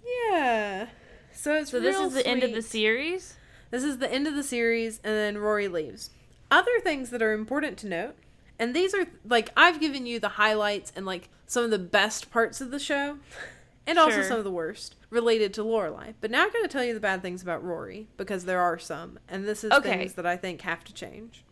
yeah. 0.04 0.88
So 1.32 1.54
it's 1.54 1.70
So 1.70 1.78
this 1.80 1.96
is 1.98 2.14
the 2.14 2.26
end 2.26 2.42
of 2.42 2.52
the 2.52 2.62
series. 2.62 3.36
This 3.70 3.84
is 3.84 3.98
the 3.98 4.12
end 4.12 4.26
of 4.26 4.34
the 4.34 4.42
series, 4.42 5.00
and 5.02 5.14
then 5.14 5.38
Rory 5.38 5.66
leaves. 5.68 6.10
Other 6.50 6.78
things 6.80 7.08
that 7.10 7.22
are 7.22 7.32
important 7.32 7.78
to 7.78 7.86
note, 7.86 8.16
and 8.62 8.74
these 8.74 8.94
are 8.94 9.06
like 9.24 9.50
I've 9.56 9.80
given 9.80 10.06
you 10.06 10.20
the 10.20 10.28
highlights 10.30 10.92
and 10.94 11.04
like 11.06 11.28
some 11.46 11.64
of 11.64 11.70
the 11.70 11.78
best 11.78 12.30
parts 12.30 12.60
of 12.60 12.70
the 12.70 12.78
show, 12.78 13.18
and 13.86 13.98
also 13.98 14.22
some 14.22 14.38
of 14.38 14.44
the 14.44 14.50
worst 14.50 14.96
related 15.10 15.52
to 15.54 15.62
Lorelai. 15.62 16.14
But 16.20 16.30
now 16.30 16.42
I'm 16.44 16.52
going 16.52 16.64
to 16.64 16.68
tell 16.68 16.84
you 16.84 16.94
the 16.94 17.00
bad 17.00 17.20
things 17.22 17.42
about 17.42 17.62
Rory 17.64 18.06
because 18.16 18.44
there 18.44 18.60
are 18.60 18.78
some, 18.78 19.18
and 19.28 19.44
this 19.46 19.64
is 19.64 19.72
Okay. 19.72 19.98
things 19.98 20.12
that 20.14 20.24
I 20.26 20.36
think 20.36 20.62
have 20.62 20.84
to 20.84 20.94
change. 20.94 21.44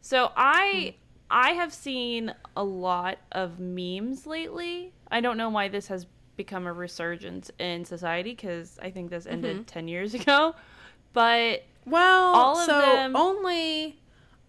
So 0.00 0.32
I 0.36 0.94
I 1.30 1.50
have 1.50 1.72
seen 1.72 2.34
a 2.56 2.64
lot 2.64 3.18
of 3.32 3.58
memes 3.60 4.26
lately. 4.26 4.92
I 5.10 5.20
don't 5.20 5.36
know 5.36 5.48
why 5.50 5.68
this 5.68 5.86
has 5.88 6.06
become 6.36 6.66
a 6.66 6.72
resurgence 6.72 7.50
in 7.60 7.84
society 7.84 8.30
because 8.32 8.78
I 8.82 8.90
think 8.90 9.10
this 9.10 9.24
ended 9.26 9.58
Mhm. 9.58 9.66
10 9.66 9.88
years 9.88 10.14
ago. 10.20 10.54
But 11.12 11.62
Well, 11.86 12.34
All 12.34 12.58
of 12.58 12.66
so 12.66 12.80
them- 12.80 13.14
only 13.14 14.00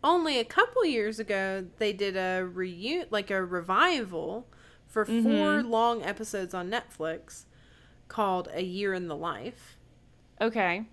only 0.06 0.40
a 0.40 0.46
couple 0.46 0.86
years 0.86 1.20
ago 1.20 1.66
they 1.80 1.92
did 1.92 2.16
a 2.16 2.48
reu 2.50 3.06
like 3.10 3.30
a 3.32 3.44
revival 3.44 4.48
for 4.88 5.04
4 5.04 5.14
Mhm. 5.14 5.70
long 5.70 6.02
episodes 6.04 6.54
on 6.54 6.70
Netflix 6.70 7.44
called 8.08 8.48
A 8.54 8.62
Year 8.64 8.94
in 8.94 9.08
the 9.10 9.16
Life. 9.16 9.78
okay. 10.40 10.86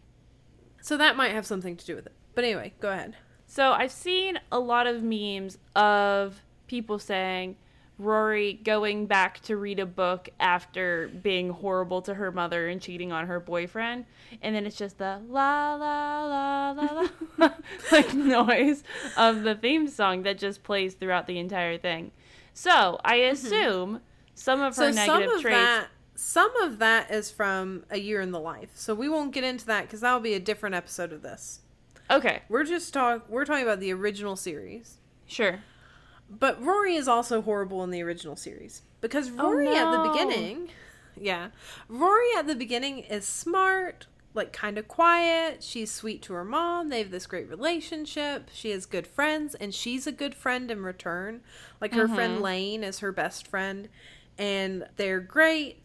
So 0.81 0.97
that 0.97 1.15
might 1.17 1.31
have 1.31 1.47
something 1.47 1.77
to 1.77 1.85
do 1.87 1.95
with 1.95 2.07
it. 2.07 2.13
But 2.35 2.43
anyway, 2.45 2.73
go 2.81 2.91
ahead. 2.91 3.15
So 3.47 3.71
I've 3.73 3.93
seen 3.93 4.41
a 4.51 4.59
lot 4.59 4.87
of 4.89 5.03
memes 5.05 5.59
of 5.77 6.41
people 6.67 6.99
saying 6.99 7.57
Rory 7.99 8.55
going 8.55 9.07
back 9.07 9.41
to 9.43 9.57
read 9.57 9.79
a 9.79 9.87
book 9.87 10.29
after 10.41 11.09
being 11.09 11.51
horrible 11.51 12.03
to 12.03 12.15
her 12.15 12.33
mother 12.33 12.69
and 12.69 12.81
cheating 12.81 13.13
on 13.13 13.27
her 13.27 13.39
boyfriend, 13.39 14.07
and 14.41 14.55
then 14.55 14.67
it's 14.67 14.77
just 14.77 14.99
the 14.99 15.21
la 15.29 15.75
la 15.75 16.25
la 16.25 16.71
la 16.73 17.07
la 17.39 17.49
like 17.93 18.13
noise 18.15 18.83
of 19.17 19.43
the 19.43 19.55
theme 19.55 19.87
song 19.89 20.23
that 20.23 20.39
just 20.39 20.63
plays 20.65 20.95
throughout 20.95 21.27
the 21.27 21.39
entire 21.39 21.79
thing. 21.79 22.11
So 22.55 22.99
I 23.05 23.17
assume 23.17 24.01
some 24.35 24.61
of 24.63 24.77
her 24.77 24.85
Mm-hmm. 24.91 24.97
So 24.97 25.07
some 25.07 25.23
of 25.23 25.41
traits. 25.43 25.57
that 25.57 25.89
some 26.15 26.57
of 26.63 26.79
that 26.79 27.11
is 27.11 27.31
from 27.31 27.85
A 27.91 27.99
Year 27.99 28.21
in 28.21 28.31
the 28.33 28.41
Life. 28.41 28.71
So 28.75 28.95
we 28.95 29.09
won't 29.09 29.33
get 29.33 29.45
into 29.45 29.67
that 29.67 29.89
cuz 29.89 30.01
that 30.01 30.13
will 30.13 30.21
be 30.21 30.35
a 30.35 30.41
different 30.41 30.75
episode 30.75 31.13
of 31.13 31.23
this. 31.23 31.61
Okay, 32.11 32.43
We're 32.49 32.65
just 32.65 32.93
talk 32.93 33.29
we're 33.29 33.45
talking 33.45 33.63
about 33.63 33.81
the 33.81 33.93
original 33.93 34.35
series. 34.37 34.99
sure. 35.27 35.61
But 36.39 36.63
Rory 36.65 36.95
is 36.97 37.09
also 37.09 37.43
horrible 37.43 37.85
in 37.85 37.91
the 37.91 38.03
original 38.03 38.37
series 38.37 38.83
because 39.01 39.31
Oh, 39.39 39.51
Rory 39.53 39.69
at 39.69 39.91
the 39.93 40.09
beginning, 40.11 40.71
yeah, 41.21 41.49
Rory 41.89 42.29
at 42.39 42.47
the 42.47 42.55
beginning 42.55 43.01
is 43.01 43.27
smart, 43.27 44.07
like 44.33 44.51
kind 44.53 44.79
of 44.79 44.89
quiet. 44.89 45.63
She's 45.63 45.93
sweet 45.93 46.23
to 46.23 46.33
her 46.33 46.45
mom. 46.45 46.89
They 46.89 47.01
have 47.01 47.11
this 47.11 47.27
great 47.27 47.49
relationship. 47.51 48.49
She 48.53 48.71
has 48.71 48.87
good 48.87 49.07
friends, 49.07 49.55
and 49.55 49.75
she's 49.75 50.07
a 50.07 50.13
good 50.13 50.35
friend 50.35 50.71
in 50.71 50.83
return. 50.83 51.43
Like 51.81 51.93
her 51.93 52.09
friend 52.09 52.39
Mhm. 52.39 52.43
Lane 52.43 52.83
is 52.85 53.01
her 53.01 53.13
best 53.13 53.47
friend, 53.47 53.89
and 54.39 54.87
they're 54.97 55.21
great. 55.21 55.83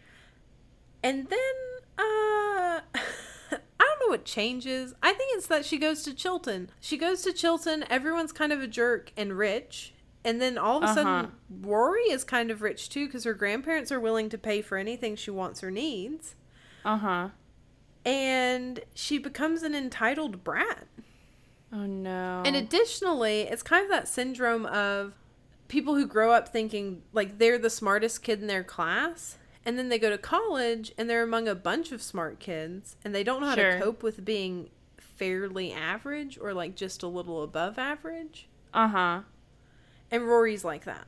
And 1.03 1.27
then, 1.27 1.53
uh. 1.97 2.81
I 3.79 3.83
don't 3.99 3.99
know 3.99 4.07
what 4.07 4.25
changes. 4.25 4.93
I 5.03 5.13
think 5.13 5.37
it's 5.37 5.47
that 5.47 5.65
she 5.65 5.77
goes 5.77 6.03
to 6.03 6.13
Chilton. 6.13 6.69
She 6.79 6.97
goes 6.97 7.21
to 7.23 7.31
Chilton, 7.33 7.85
everyone's 7.89 8.31
kind 8.31 8.51
of 8.51 8.61
a 8.61 8.67
jerk 8.67 9.11
and 9.17 9.37
rich. 9.37 9.93
And 10.27 10.41
then 10.41 10.57
all 10.57 10.77
of 10.77 10.83
a 10.83 10.85
Uh-huh. 10.87 10.93
sudden, 10.95 11.31
Rory 11.61 12.09
is 12.11 12.23
kind 12.23 12.51
of 12.51 12.61
rich 12.61 12.89
too 12.89 13.05
because 13.07 13.23
her 13.23 13.33
grandparents 13.33 13.91
are 13.91 13.99
willing 13.99 14.27
to 14.29 14.37
pay 14.37 14.61
for 14.61 14.77
anything 14.77 15.15
she 15.15 15.31
wants 15.31 15.63
or 15.63 15.71
needs. 15.71 16.35
Uh 16.83 16.97
huh. 16.97 17.29
And 18.05 18.81
she 18.93 19.17
becomes 19.17 19.63
an 19.63 19.73
entitled 19.73 20.43
brat. 20.43 20.87
Oh 21.73 21.85
no. 21.85 22.43
And 22.45 22.55
additionally, 22.55 23.41
it's 23.41 23.63
kind 23.63 23.83
of 23.83 23.89
that 23.91 24.07
syndrome 24.07 24.65
of 24.65 25.13
people 25.67 25.95
who 25.95 26.05
grow 26.07 26.31
up 26.31 26.49
thinking 26.49 27.01
like 27.11 27.39
they're 27.39 27.57
the 27.57 27.69
smartest 27.69 28.23
kid 28.23 28.41
in 28.41 28.47
their 28.47 28.63
class. 28.63 29.37
And 29.65 29.77
then 29.77 29.89
they 29.89 29.99
go 29.99 30.09
to 30.09 30.17
college 30.17 30.93
and 30.97 31.09
they're 31.09 31.23
among 31.23 31.47
a 31.49 31.55
bunch 31.55 31.91
of 31.91 32.01
smart 32.01 32.39
kids 32.39 32.95
and 33.03 33.13
they 33.13 33.23
don't 33.23 33.41
know 33.41 33.47
how 33.47 33.55
Sure. 33.55 33.73
to 33.73 33.81
cope 33.81 34.01
with 34.03 34.23
being 34.23 34.69
fairly 34.97 35.73
average 35.73 36.37
or 36.39 36.53
like 36.53 36.75
just 36.75 37.03
a 37.03 37.07
little 37.07 37.43
above 37.43 37.77
average. 37.77 38.47
uh 38.73 38.87
huh. 38.87 39.21
And 40.11 40.27
Rory's 40.27 40.63
like 40.63 40.85
that. 40.85 41.05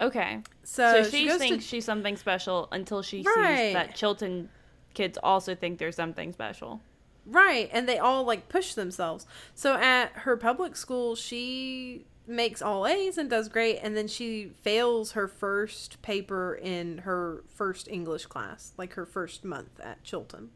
Okay. 0.00 0.42
So, 0.62 1.02
So, 1.02 1.10
she, 1.10 1.26
goes 1.26 1.38
thinks 1.38 1.64
to 1.64 1.68
she's 1.68 1.84
something 1.84 2.16
special 2.16 2.68
until 2.70 3.02
she 3.02 3.22
Right. 3.22 3.56
sees 3.58 3.74
that 3.74 3.94
Chilton 3.96 4.48
kids 4.94 5.18
also 5.22 5.54
think 5.54 5.78
there's 5.78 5.96
something 5.96 6.32
special. 6.32 6.80
Right, 7.26 7.68
and 7.72 7.88
they 7.88 7.98
all 7.98 8.24
like 8.24 8.48
push 8.48 8.74
themselves. 8.74 9.26
So 9.54 9.74
at 9.74 10.10
her 10.14 10.36
public 10.36 10.76
school, 10.76 11.14
she 11.14 12.06
makes 12.26 12.62
all 12.62 12.86
A's 12.86 13.18
and 13.18 13.28
does 13.28 13.48
great, 13.48 13.78
and 13.82 13.96
then 13.96 14.08
she 14.08 14.52
fails 14.62 15.12
her 15.12 15.28
first 15.28 16.00
paper 16.02 16.54
in 16.54 16.98
her 16.98 17.44
first 17.54 17.88
English 17.88 18.26
class, 18.26 18.72
like 18.78 18.94
her 18.94 19.04
first 19.06 19.44
month 19.44 19.78
at 19.82 20.02
Chilton. 20.04 20.50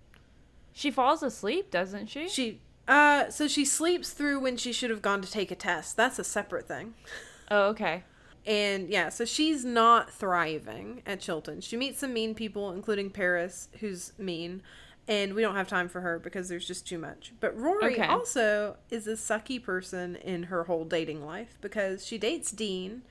She 0.73 0.91
falls 0.91 1.23
asleep, 1.23 1.71
doesn't 1.71 2.07
she? 2.07 2.29
She 2.29 2.61
uh 2.89 3.29
so 3.31 3.47
she 3.49 3.65
sleeps 3.65 4.11
through 4.11 4.41
when 4.41 4.57
she 4.57 4.73
should 4.73 4.91
have 4.91 5.03
gone 5.03 5.21
to 5.23 5.31
take 5.31 5.51
a 5.51 5.55
test. 5.55 5.97
That's 5.97 6.19
a 6.19 6.25
separate 6.25 6.67
thing. 6.69 6.95
oh, 7.53 7.69
okay. 7.69 8.03
And 8.45 8.89
yeah, 8.89 9.09
so 9.09 9.25
she's 9.25 9.65
not 9.65 10.11
thriving 10.11 11.03
at 11.07 11.21
Chilton. 11.21 11.61
She 11.61 11.77
meets 11.77 12.01
some 12.01 12.13
mean 12.13 12.35
people, 12.35 12.73
including 12.73 13.11
Paris, 13.11 13.69
who's 13.79 14.13
mean, 14.19 14.63
and 15.07 15.35
we 15.35 15.43
don't 15.43 15.55
have 15.55 15.69
time 15.69 15.89
for 15.89 16.01
her 16.01 16.19
because 16.19 16.49
there's 16.49 16.67
just 16.67 16.87
too 16.87 16.99
much. 16.99 17.33
But 17.39 17.57
Rory 17.57 17.95
Okay. 17.95 18.07
also 18.07 18.77
is 18.91 19.07
a 19.07 19.13
sucky 19.13 19.63
person 19.63 20.17
in 20.17 20.45
her 20.45 20.65
whole 20.65 20.85
dating 20.85 21.25
life 21.25 21.59
because 21.61 22.05
she 22.05 22.19
dates 22.19 22.51
Dean, 22.51 23.03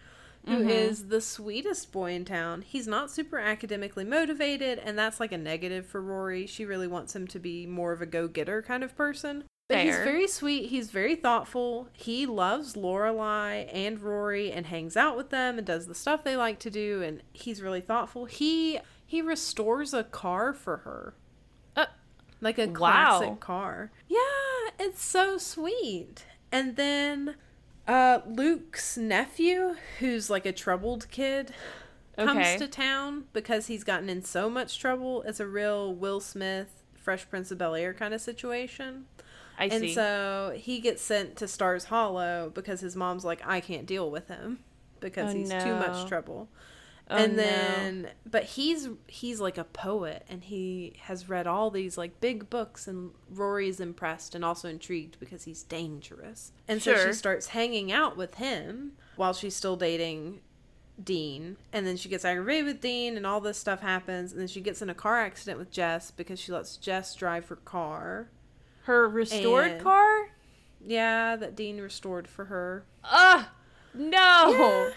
who 0.48 0.60
is 0.60 1.04
Mhm. 1.04 1.10
the 1.10 1.22
sweetest 1.22 1.92
boy 1.94 2.12
in 2.14 2.26
town. 2.26 2.64
He's 2.64 2.88
not 2.88 3.12
super 3.12 3.40
academically 3.40 4.04
motivated, 4.04 4.80
and 4.80 4.98
that's 4.98 5.20
like 5.22 5.32
a 5.32 5.38
negative 5.38 5.86
for 5.86 6.02
Rory. 6.02 6.46
She 6.46 6.66
really 6.66 6.88
wants 6.88 7.16
him 7.16 7.28
to 7.28 7.40
be 7.40 7.66
more 7.66 7.94
of 7.94 8.02
a 8.02 8.06
go 8.06 8.28
getter 8.28 8.62
kind 8.62 8.84
of 8.84 8.98
person. 8.98 9.46
But 9.72 9.84
he's 9.86 9.96
very 9.98 10.28
sweet. 10.28 10.70
He's 10.70 10.92
very 10.92 11.16
thoughtful. 11.16 11.88
He 11.94 12.26
loves 12.26 12.76
Lorelai 12.76 13.70
and 13.74 14.00
Rory 14.02 14.52
and 14.52 14.66
hangs 14.66 14.96
out 14.98 15.16
with 15.18 15.30
them 15.30 15.58
and 15.58 15.66
does 15.68 15.88
the 15.88 15.96
stuff 15.96 16.24
they 16.24 16.36
like 16.36 16.60
to 16.60 16.70
do. 16.70 17.02
And 17.02 17.22
he's 17.34 17.62
really 17.62 17.82
thoughtful. 17.82 18.26
He 18.26 18.80
he 19.06 19.22
restores 19.22 19.94
a 19.94 20.04
car 20.06 20.54
for 20.54 20.78
her, 20.78 21.14
Uh, 21.76 21.86
like 22.40 22.58
a 22.58 22.68
Wow. 22.68 22.74
classic 23.20 23.40
car. 23.40 23.92
Yeah, 24.08 24.18
it's 24.80 25.04
so 25.04 25.38
sweet. 25.38 26.26
And 26.52 26.76
then 26.76 27.36
uh 27.88 28.20
Luke's 28.28 28.98
nephew, 28.98 29.76
who's 30.00 30.30
like 30.30 30.46
a 30.46 30.52
troubled 30.54 31.10
kid, 31.12 31.54
comes 32.16 32.30
Okay. 32.38 32.58
to 32.58 32.68
town 32.68 33.26
because 33.34 33.68
he's 33.68 33.84
gotten 33.84 34.10
in 34.10 34.22
so 34.24 34.50
much 34.50 34.80
trouble. 34.80 35.24
It's 35.24 35.40
a 35.40 35.48
real 35.48 35.94
Will 35.94 36.20
Smith, 36.20 36.84
Fresh 36.94 37.30
Prince 37.30 37.50
of 37.52 37.58
Bel 37.58 37.74
Air 37.76 37.94
kind 37.94 38.14
of 38.14 38.22
situation. 38.22 39.08
I 39.58 39.66
and 39.66 39.82
see. 39.82 39.94
so 39.94 40.54
he 40.56 40.80
gets 40.80 41.02
sent 41.02 41.36
to 41.38 41.48
Stars 41.48 41.86
Hollow 41.86 42.52
because 42.54 42.82
his 42.82 42.96
mom's 42.96 43.24
like, 43.26 43.42
I 43.46 43.60
can't 43.60 43.86
deal 43.86 44.10
with 44.10 44.28
him 44.28 44.60
because 45.00 45.34
Oh, 45.34 45.38
he's 45.38 45.50
too 45.50 45.76
much 45.76 46.08
trouble. 46.08 46.50
Oh, 47.10 47.18
and 47.18 47.36
no. 47.36 47.44
then, 47.44 48.08
but 48.26 48.44
he's 48.44 48.88
he's 49.08 49.42
like 49.42 49.58
a 49.58 49.66
poet, 49.66 50.26
and 50.30 50.44
he 50.46 50.94
has 51.02 51.28
read 51.28 51.46
all 51.46 51.70
these 51.70 51.98
like 51.98 52.22
big 52.22 52.50
books, 52.50 52.88
and 52.88 53.12
Rory's 53.30 53.82
impressed 53.82 54.34
and 54.34 54.46
also 54.46 54.70
intrigued 54.70 55.20
because 55.20 55.44
he's 55.44 55.64
dangerous. 55.64 56.54
And 56.70 56.82
so 56.82 56.96
she 56.96 57.12
starts 57.12 57.48
hanging 57.48 57.92
out 57.92 58.16
with 58.16 58.36
him 58.36 58.94
while 59.18 59.34
she's 59.34 59.56
still 59.56 59.76
dating 59.76 60.40
Dean, 61.04 61.58
and 61.74 61.86
then 61.86 61.98
she 61.98 62.08
gets 62.08 62.24
aggravated 62.24 62.66
with 62.66 62.82
Dean, 62.82 63.18
and 63.18 63.26
all 63.28 63.42
this 63.42 63.58
stuff 63.58 63.82
happens, 63.82 64.32
and 64.32 64.40
then 64.40 64.48
she 64.48 64.62
gets 64.62 64.82
in 64.82 64.90
a 64.90 64.94
car 64.94 65.20
accident 65.20 65.60
with 65.60 65.70
Jess 65.72 66.12
because 66.12 66.40
she 66.40 66.54
lets 66.54 66.78
Jess 66.78 67.14
drive 67.16 67.48
her 67.50 67.56
car. 67.58 68.30
Her 68.84 69.08
restored 69.08 69.72
and- 69.72 69.82
car? 69.82 70.30
Yeah, 70.84 71.36
that 71.36 71.56
Dean 71.56 71.80
restored 71.80 72.28
for 72.28 72.46
her. 72.46 72.86
Ugh. 73.04 73.46
No. 73.94 74.92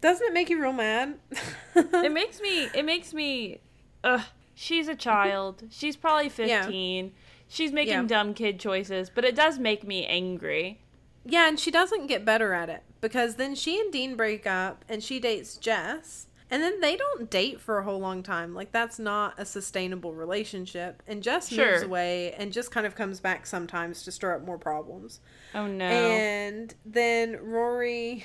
Doesn't 0.00 0.26
it 0.26 0.32
make 0.32 0.50
you 0.50 0.60
real 0.60 0.72
mad? 0.72 1.18
it 1.74 2.12
makes 2.12 2.40
me 2.40 2.64
it 2.74 2.84
makes 2.84 3.12
me 3.14 3.60
ugh. 4.04 4.22
She's 4.54 4.88
a 4.88 4.94
child. 4.94 5.62
She's 5.70 5.96
probably 5.96 6.30
Yeah. 6.46 6.62
15. 6.62 7.12
She's 7.48 7.72
making 7.72 7.92
Yeah. 7.94 8.02
dumb 8.06 8.34
kid 8.34 8.60
choices, 8.60 9.10
but 9.10 9.24
it 9.24 9.34
does 9.34 9.58
make 9.58 9.86
me 9.86 10.04
angry. 10.06 10.80
yeah, 11.24 11.48
and 11.48 11.58
she 11.58 11.70
doesn't 11.70 12.06
get 12.06 12.24
better 12.24 12.52
at 12.52 12.68
it 12.68 12.82
because 13.00 13.34
then 13.36 13.54
she 13.54 13.80
and 13.80 13.92
Dean 13.92 14.16
break 14.16 14.46
up 14.46 14.84
and 14.88 15.02
she 15.02 15.18
dates 15.20 15.56
Jess. 15.56 16.26
And 16.50 16.62
then 16.62 16.80
they 16.80 16.96
don't 16.96 17.30
date 17.30 17.60
for 17.60 17.78
a 17.78 17.84
whole 17.84 18.00
long 18.00 18.22
time. 18.22 18.54
Like 18.54 18.72
that's 18.72 18.98
not 18.98 19.34
a 19.38 19.44
sustainable 19.44 20.12
relationship. 20.14 21.02
And 21.06 21.22
Jess 21.22 21.48
Sure. 21.48 21.70
moves 21.72 21.82
away 21.84 22.32
and 22.32 22.52
just 22.52 22.70
kind 22.70 22.86
of 22.86 22.94
comes 22.96 23.20
back 23.20 23.46
sometimes 23.46 24.02
to 24.02 24.12
stir 24.12 24.34
up 24.34 24.44
more 24.44 24.58
problems. 24.58 25.20
Oh 25.54 25.66
no. 25.66 25.84
And 25.86 26.74
then 26.84 27.38
Rory 27.40 28.24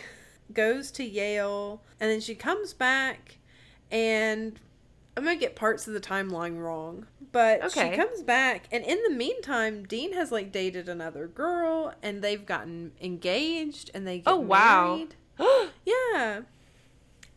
goes 0.54 0.92
to 0.92 1.04
Yale 1.04 1.82
and 2.00 2.10
then 2.10 2.20
she 2.22 2.36
comes 2.36 2.74
back 2.74 3.38
and 3.92 4.60
I'm 5.18 5.24
to 5.26 5.36
get 5.36 5.56
parts 5.56 5.88
of 5.88 5.94
the 5.94 6.00
timeline 6.02 6.60
wrong. 6.60 7.06
But 7.32 7.64
Okay. 7.66 7.92
she 7.92 7.96
comes 7.98 8.22
back 8.24 8.68
and 8.72 8.84
in 8.84 9.02
the 9.04 9.12
meantime 9.16 9.84
Dean 9.86 10.14
has 10.14 10.32
like 10.32 10.52
dated 10.52 10.90
another 10.90 11.28
girl 11.28 11.94
and 12.02 12.22
they've 12.24 12.46
gotten 12.46 12.92
engaged 13.00 13.92
and 13.94 14.08
they 14.08 14.18
get 14.18 14.28
Oh, 14.34 14.38
wow. 14.40 14.96
married. 14.96 15.16
Yeah. 15.86 16.42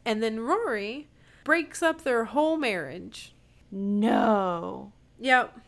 And 0.05 0.23
then 0.23 0.41
Rory 0.41 1.09
breaks 1.45 1.83
up 1.83 2.03
their 2.05 2.25
whole 2.27 2.57
marriage. 2.57 3.33
no. 3.71 4.93
Yep. 5.21 5.59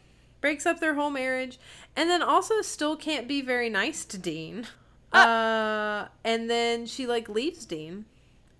Breaks 0.40 0.64
up 0.64 0.80
their 0.80 0.94
whole 0.94 1.10
marriage 1.10 1.58
and 1.96 2.08
then 2.08 2.22
also 2.22 2.62
still 2.62 2.96
can't 2.96 3.28
be 3.28 3.42
very 3.42 3.68
nice 3.68 4.04
to 4.06 4.16
Dean. 4.18 4.66
Uh, 5.12 6.06
and 6.24 6.48
then 6.48 6.86
she 6.86 7.06
like 7.06 7.28
leaves 7.28 7.66
Dean 7.66 8.04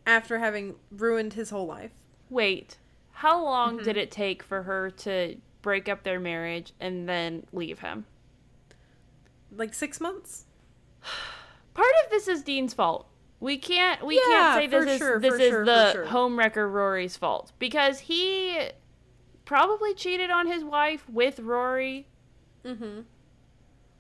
after 0.05 0.41
having 0.41 0.75
ruined 0.91 1.35
his 1.35 1.51
whole 1.51 1.67
life. 1.67 1.93
Wait. 2.29 2.77
How 3.13 3.43
long 3.43 3.77
Mm-hmm. 3.77 3.85
did 3.85 3.97
it 3.97 4.11
take 4.11 4.43
for 4.43 4.65
her 4.65 4.91
to 4.91 5.37
break 5.63 5.89
up 5.89 6.03
their 6.03 6.19
marriage 6.21 6.73
and 6.81 7.09
then 7.09 7.47
leave 7.53 7.79
him? 7.79 8.05
Like 9.55 9.73
6 9.75 10.01
months? 10.01 10.45
Part 11.75 11.93
of 12.05 12.11
this 12.11 12.29
is 12.29 12.43
Dean's 12.43 12.75
fault. 12.75 13.07
We 13.41 13.57
can't 13.57 14.05
we 14.05 14.17
Yeah, 14.17 14.23
can't 14.27 14.61
say 14.61 14.67
this 14.67 14.87
is 14.91 14.99
sure, 14.99 15.19
this 15.19 15.35
is 15.35 15.49
sure, 15.49 15.65
the 15.65 15.93
sure. 15.93 16.05
homewrecker 16.07 16.71
Rory's 16.71 17.17
fault 17.17 17.53
because 17.59 18.01
he 18.01 18.69
probably 19.47 19.95
cheated 19.95 20.31
on 20.31 20.47
his 20.47 20.63
wife 20.63 21.09
with 21.09 21.41
Rory. 21.41 22.07
Mhm. 22.65 23.05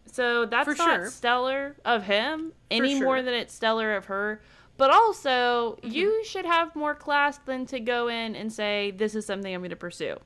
So 0.06 0.44
that's 0.44 0.64
For 0.68 0.74
not 0.74 1.06
stellar 1.08 1.76
of 1.84 2.02
him 2.04 2.52
any 2.70 3.00
more 3.00 3.22
than 3.22 3.32
it's 3.34 3.54
stellar 3.54 3.94
of 3.96 4.06
her. 4.06 4.42
But 4.76 4.90
also, 4.90 5.76
Mm-hmm. 5.82 5.90
you 5.90 6.24
should 6.24 6.46
have 6.46 6.74
more 6.74 6.94
class 6.94 7.38
than 7.38 7.66
to 7.66 7.80
go 7.80 8.08
in 8.08 8.34
and 8.34 8.52
say 8.52 8.90
this 8.90 9.14
is 9.14 9.24
something 9.26 9.54
I'm 9.54 9.60
going 9.60 9.70
to 9.70 9.76
pursue. 9.76 10.16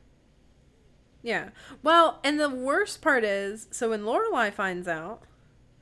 Yeah. 1.22 1.50
Well, 1.82 2.20
and 2.22 2.38
the 2.38 2.50
worst 2.50 3.00
part 3.02 3.24
is 3.24 3.66
so 3.70 3.90
when 3.90 4.02
Lorelai 4.02 4.52
finds 4.52 4.88
out, 4.88 5.22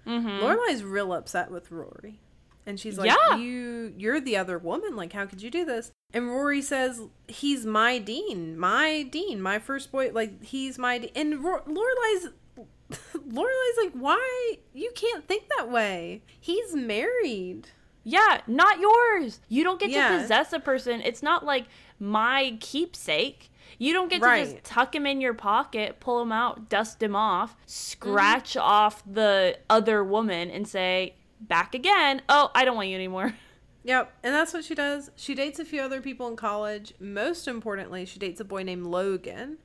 Mm-hmm. 0.06 0.28
Lorelai's 0.44 0.82
real 0.82 1.12
upset 1.12 1.50
with 1.50 1.70
Rory. 1.70 2.18
And 2.66 2.78
she's 2.78 2.96
like, 2.98 3.10
Yeah. 3.10 3.36
"You 3.36 3.92
you're 3.96 4.20
the 4.20 4.36
other 4.36 4.58
woman. 4.58 4.94
Like 4.96 5.12
how 5.12 5.26
could 5.26 5.42
you 5.42 5.50
do 5.50 5.64
this?" 5.64 5.90
And 6.14 6.28
Rory 6.28 6.62
says, 6.62 7.02
"He's 7.28 7.66
my 7.66 7.98
dean. 7.98 8.56
My 8.58 9.02
dean. 9.02 9.40
My 9.42 9.58
first 9.58 9.90
boy 9.90 10.10
like 10.12 10.42
he's 10.44 10.78
my 10.78 10.98
dean." 10.98 11.10
And 11.16 11.42
Ro- 11.44 11.62
Lorelai's 11.66 12.28
Lorelai's 13.14 13.76
like, 13.78 13.92
"Why? 13.94 14.58
You 14.72 14.92
can't 14.94 15.26
think 15.26 15.44
that 15.56 15.70
way. 15.70 16.22
He's 16.40 16.74
married." 16.74 17.68
Yeah, 18.04 18.40
not 18.48 18.80
yours. 18.80 19.40
You 19.48 19.62
don't 19.62 19.78
get 19.78 19.90
Yeah. 19.90 20.08
to 20.08 20.18
possess 20.18 20.52
a 20.52 20.58
person. 20.58 21.00
It's 21.02 21.22
not 21.22 21.44
like 21.44 21.66
my 22.00 22.56
keepsake. 22.60 23.48
You 23.78 23.92
don't 23.92 24.08
get 24.10 24.20
to 24.20 24.26
Right. 24.26 24.44
just 24.44 24.64
tuck 24.64 24.94
him 24.94 25.06
in 25.06 25.20
your 25.20 25.34
pocket, 25.34 25.98
pull 26.00 26.20
him 26.20 26.32
out, 26.32 26.68
dust 26.68 27.00
him 27.02 27.14
off, 27.16 27.54
scratch 27.66 28.50
Mm-hmm. 28.54 28.60
off 28.68 29.02
the 29.06 29.58
other 29.70 30.02
woman, 30.04 30.50
and 30.50 30.66
say, 30.66 31.14
back 31.48 31.74
again. 31.74 32.22
Oh, 32.28 32.50
I 32.54 32.64
don't 32.64 32.76
want 32.76 32.88
you 32.88 32.96
anymore. 32.96 33.34
Yep, 33.84 34.12
and 34.22 34.32
that's 34.32 34.54
what 34.54 34.64
she 34.64 34.76
does. 34.76 35.10
She 35.16 35.34
dates 35.34 35.58
a 35.58 35.64
few 35.64 35.80
other 35.82 36.00
people 36.00 36.28
in 36.28 36.36
college. 36.36 36.94
Most 37.00 37.48
importantly, 37.48 38.04
she 38.06 38.20
dates 38.20 38.40
a 38.40 38.44
boy 38.44 38.62
named 38.62 38.86
Logan, 38.86 39.58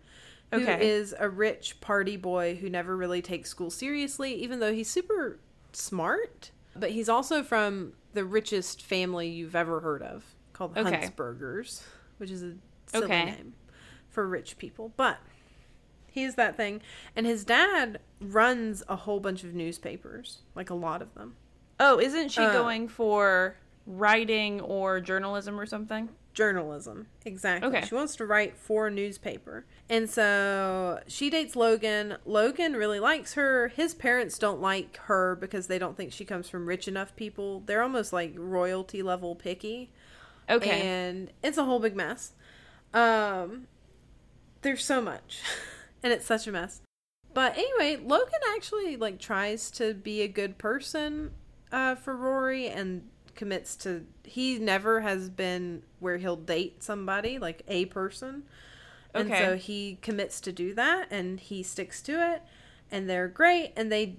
who 0.52 0.58
is 0.62 1.14
Okay. 1.14 1.24
a 1.24 1.30
rich 1.30 1.80
party 1.82 2.18
boy 2.18 2.56
who 2.56 2.68
never 2.68 2.98
really 2.98 3.22
takes 3.22 3.52
school 3.52 3.70
seriously, 3.70 4.34
even 4.34 4.60
though 4.60 4.74
he's 4.74 4.90
super 4.90 5.38
smart. 5.72 6.50
But 6.76 6.90
he's 6.90 7.08
also 7.10 7.44
from 7.44 7.94
the 8.14 8.26
richest 8.26 8.82
family 8.84 9.28
you've 9.30 9.56
ever 9.56 9.82
heard 9.82 10.02
of, 10.02 10.26
called 10.52 10.74
the 10.74 10.80
Okay. 10.82 10.98
Huntzbergers, 11.12 11.84
which 12.18 12.32
is 12.32 12.42
a 12.42 12.54
silly 12.88 13.06
Okay. 13.06 13.26
name 13.26 13.54
for 14.10 14.28
rich 14.28 14.58
people. 14.58 14.94
But 14.98 15.20
he's 16.08 16.34
that 16.34 16.58
thing. 16.58 16.82
And 17.16 17.28
his 17.28 17.46
dad 17.46 18.00
runs 18.20 18.82
a 18.90 18.96
whole 18.96 19.20
bunch 19.20 19.44
of 19.44 19.54
newspapers, 19.54 20.40
like 20.56 20.72
a 20.72 20.76
lot 20.76 21.04
of 21.04 21.14
them. 21.14 21.36
Oh, 21.80 22.00
isn't 22.00 22.30
she 22.30 22.42
Uh, 22.42 22.52
going 22.54 22.88
for 22.88 23.56
writing 23.86 24.62
or 24.62 25.00
journalism 25.00 25.60
or 25.60 25.66
something? 25.66 26.10
journalism. 26.34 27.08
Exactly. 27.26 27.68
Okay. 27.68 27.82
She 27.88 27.96
wants 27.96 28.16
to 28.18 28.26
write 28.28 28.56
for 28.56 28.86
a 28.86 28.92
newspaper. 28.92 29.66
And 29.90 30.08
so 30.08 31.00
she 31.08 31.32
dates 31.32 31.56
Logan. 31.56 32.18
Logan 32.26 32.74
really 32.74 33.00
likes 33.00 33.34
her. 33.34 33.70
His 33.70 33.96
parents 33.96 34.38
don't 34.38 34.62
like 34.62 34.98
her 35.06 35.36
because 35.36 35.66
they 35.66 35.80
don't 35.80 35.98
think 35.98 36.14
she 36.14 36.26
comes 36.26 36.48
from 36.48 36.68
rich 36.68 36.88
enough 36.88 37.16
people. 37.16 37.62
They're 37.62 37.82
almost 37.82 38.14
like 38.14 38.34
royalty 38.38 39.02
level 39.02 39.34
picky. 39.36 39.90
Okay. 40.48 40.80
And 40.88 41.32
it's 41.42 41.58
a 41.58 41.66
whole 41.66 41.80
big 41.80 41.96
mess. 41.96 42.34
Um 42.94 43.66
there's 44.62 44.86
so 44.86 45.02
much. 45.02 45.42
and 46.04 46.14
it's 46.14 46.28
such 46.28 46.46
a 46.46 46.52
mess. 46.52 46.82
But 47.34 47.58
anyway, 47.58 48.00
Logan 48.00 48.42
actually 48.56 48.96
like 48.96 49.18
tries 49.18 49.72
to 49.72 49.96
be 49.96 50.22
a 50.22 50.28
good 50.28 50.60
person 50.60 51.32
uh 51.72 51.96
for 51.96 52.16
Rory 52.16 52.68
and 52.68 53.08
commits 53.36 53.76
to 53.78 54.06
he 54.24 54.58
never 54.60 55.02
has 55.02 55.30
been 55.30 55.84
where 56.00 56.18
he'll 56.18 56.36
date 56.36 56.84
somebody 56.84 57.38
like 57.38 57.64
a 57.68 57.86
person. 57.86 58.44
And 59.14 59.30
Okay. 59.30 59.40
so 59.40 59.56
he 59.58 59.98
commits 60.02 60.42
to 60.42 60.52
do 60.52 60.74
that 60.76 61.08
and 61.12 61.40
he 61.40 61.64
sticks 61.64 62.02
to 62.04 62.14
it 62.34 62.42
and 62.92 63.10
they're 63.10 63.28
great 63.28 63.74
and 63.76 63.92
they 63.92 64.18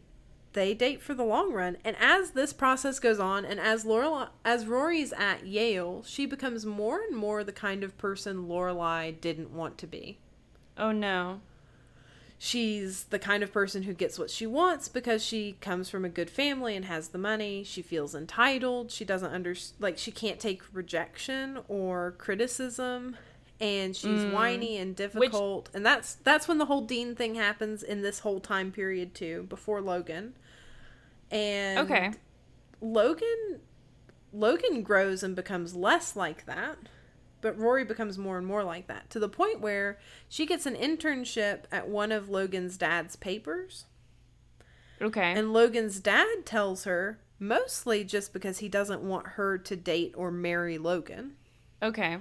they 0.54 0.72
date 0.74 1.02
for 1.02 1.14
the 1.14 1.24
long 1.24 1.52
run. 1.52 1.76
And 1.84 1.94
as 2.00 2.30
this 2.30 2.52
process 2.54 2.98
goes 2.98 3.20
on, 3.20 3.44
and 3.44 3.60
as 3.60 3.84
Lorelai, 3.84 4.30
as 4.44 4.66
Rory's 4.66 5.12
at 5.12 5.46
Yale, 5.46 6.02
she 6.06 6.24
becomes 6.26 6.64
more 6.64 7.00
and 7.02 7.14
more 7.16 7.44
the 7.44 7.52
kind 7.52 7.84
of 7.84 7.96
person 7.98 8.48
Lorelai 8.48 9.20
didn't 9.20 9.50
want 9.52 9.76
to 9.78 9.86
be. 9.86 10.18
oh 10.78 10.92
no. 10.92 11.40
She's 12.40 13.04
the 13.04 13.18
kind 13.18 13.42
of 13.42 13.52
person 13.52 13.82
who 13.82 13.92
gets 13.92 14.16
what 14.18 14.30
she 14.30 14.46
wants 14.46 14.88
because 14.88 15.24
she 15.24 15.56
comes 15.60 15.90
from 15.90 16.04
a 16.04 16.08
good 16.08 16.30
family 16.30 16.76
and 16.76 16.84
has 16.84 17.08
the 17.08 17.18
money. 17.18 17.64
She 17.64 17.82
feels 17.82 18.14
entitled. 18.14 18.92
She 18.92 19.04
doesn't 19.04 19.32
under 19.32 19.54
like 19.80 19.98
she 19.98 20.12
can't 20.12 20.38
take 20.38 20.62
rejection 20.72 21.58
or 21.66 22.14
criticism 22.18 23.16
and 23.60 23.96
she's 23.96 24.20
Mm. 24.20 24.32
whiny 24.32 24.76
and 24.76 24.94
difficult. 24.94 25.68
and 25.74 25.84
that's 25.84 26.14
that's 26.14 26.46
when 26.46 26.58
the 26.58 26.66
whole 26.66 26.82
Dean 26.82 27.16
thing 27.16 27.34
happens 27.34 27.82
in 27.82 28.02
this 28.02 28.20
whole 28.20 28.38
time 28.38 28.70
period 28.70 29.14
too, 29.16 29.46
before 29.48 29.80
Logan. 29.80 30.34
And 31.32 31.80
Okay. 31.90 32.12
Logan 32.80 33.60
Logan 34.32 34.82
grows 34.82 35.24
and 35.24 35.34
becomes 35.34 35.74
less 35.74 36.14
like 36.14 36.46
that, 36.46 36.76
but 37.40 37.58
Rory 37.58 37.84
becomes 37.84 38.18
more 38.18 38.38
and 38.38 38.46
more 38.46 38.64
like 38.64 38.86
that 38.88 39.10
to 39.10 39.18
the 39.18 39.28
point 39.28 39.60
where 39.60 39.98
she 40.28 40.46
gets 40.46 40.66
an 40.66 40.74
internship 40.74 41.64
at 41.70 41.88
one 41.88 42.12
of 42.12 42.28
Logan's 42.28 42.76
dad's 42.76 43.16
papers. 43.16 43.84
Okay. 45.00 45.32
And 45.32 45.52
Logan's 45.52 46.00
dad 46.00 46.44
tells 46.44 46.84
her, 46.84 47.20
mostly 47.38 48.02
just 48.04 48.32
because 48.32 48.58
he 48.58 48.68
doesn't 48.68 49.02
want 49.02 49.26
her 49.28 49.56
to 49.58 49.76
date 49.76 50.12
or 50.16 50.30
marry 50.30 50.78
Logan. 50.78 51.36
okay. 51.82 52.18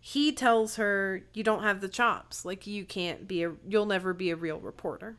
He 0.00 0.30
tells 0.30 0.76
her, 0.76 1.24
"You 1.34 1.42
don't 1.42 1.64
have 1.64 1.80
the 1.80 1.88
chops. 1.88 2.44
Like 2.44 2.68
you 2.68 2.84
can't 2.84 3.26
be 3.26 3.42
a 3.42 3.54
you'll 3.68 3.84
never 3.84 4.14
be 4.14 4.30
a 4.30 4.36
real 4.36 4.60
reporter." 4.60 5.16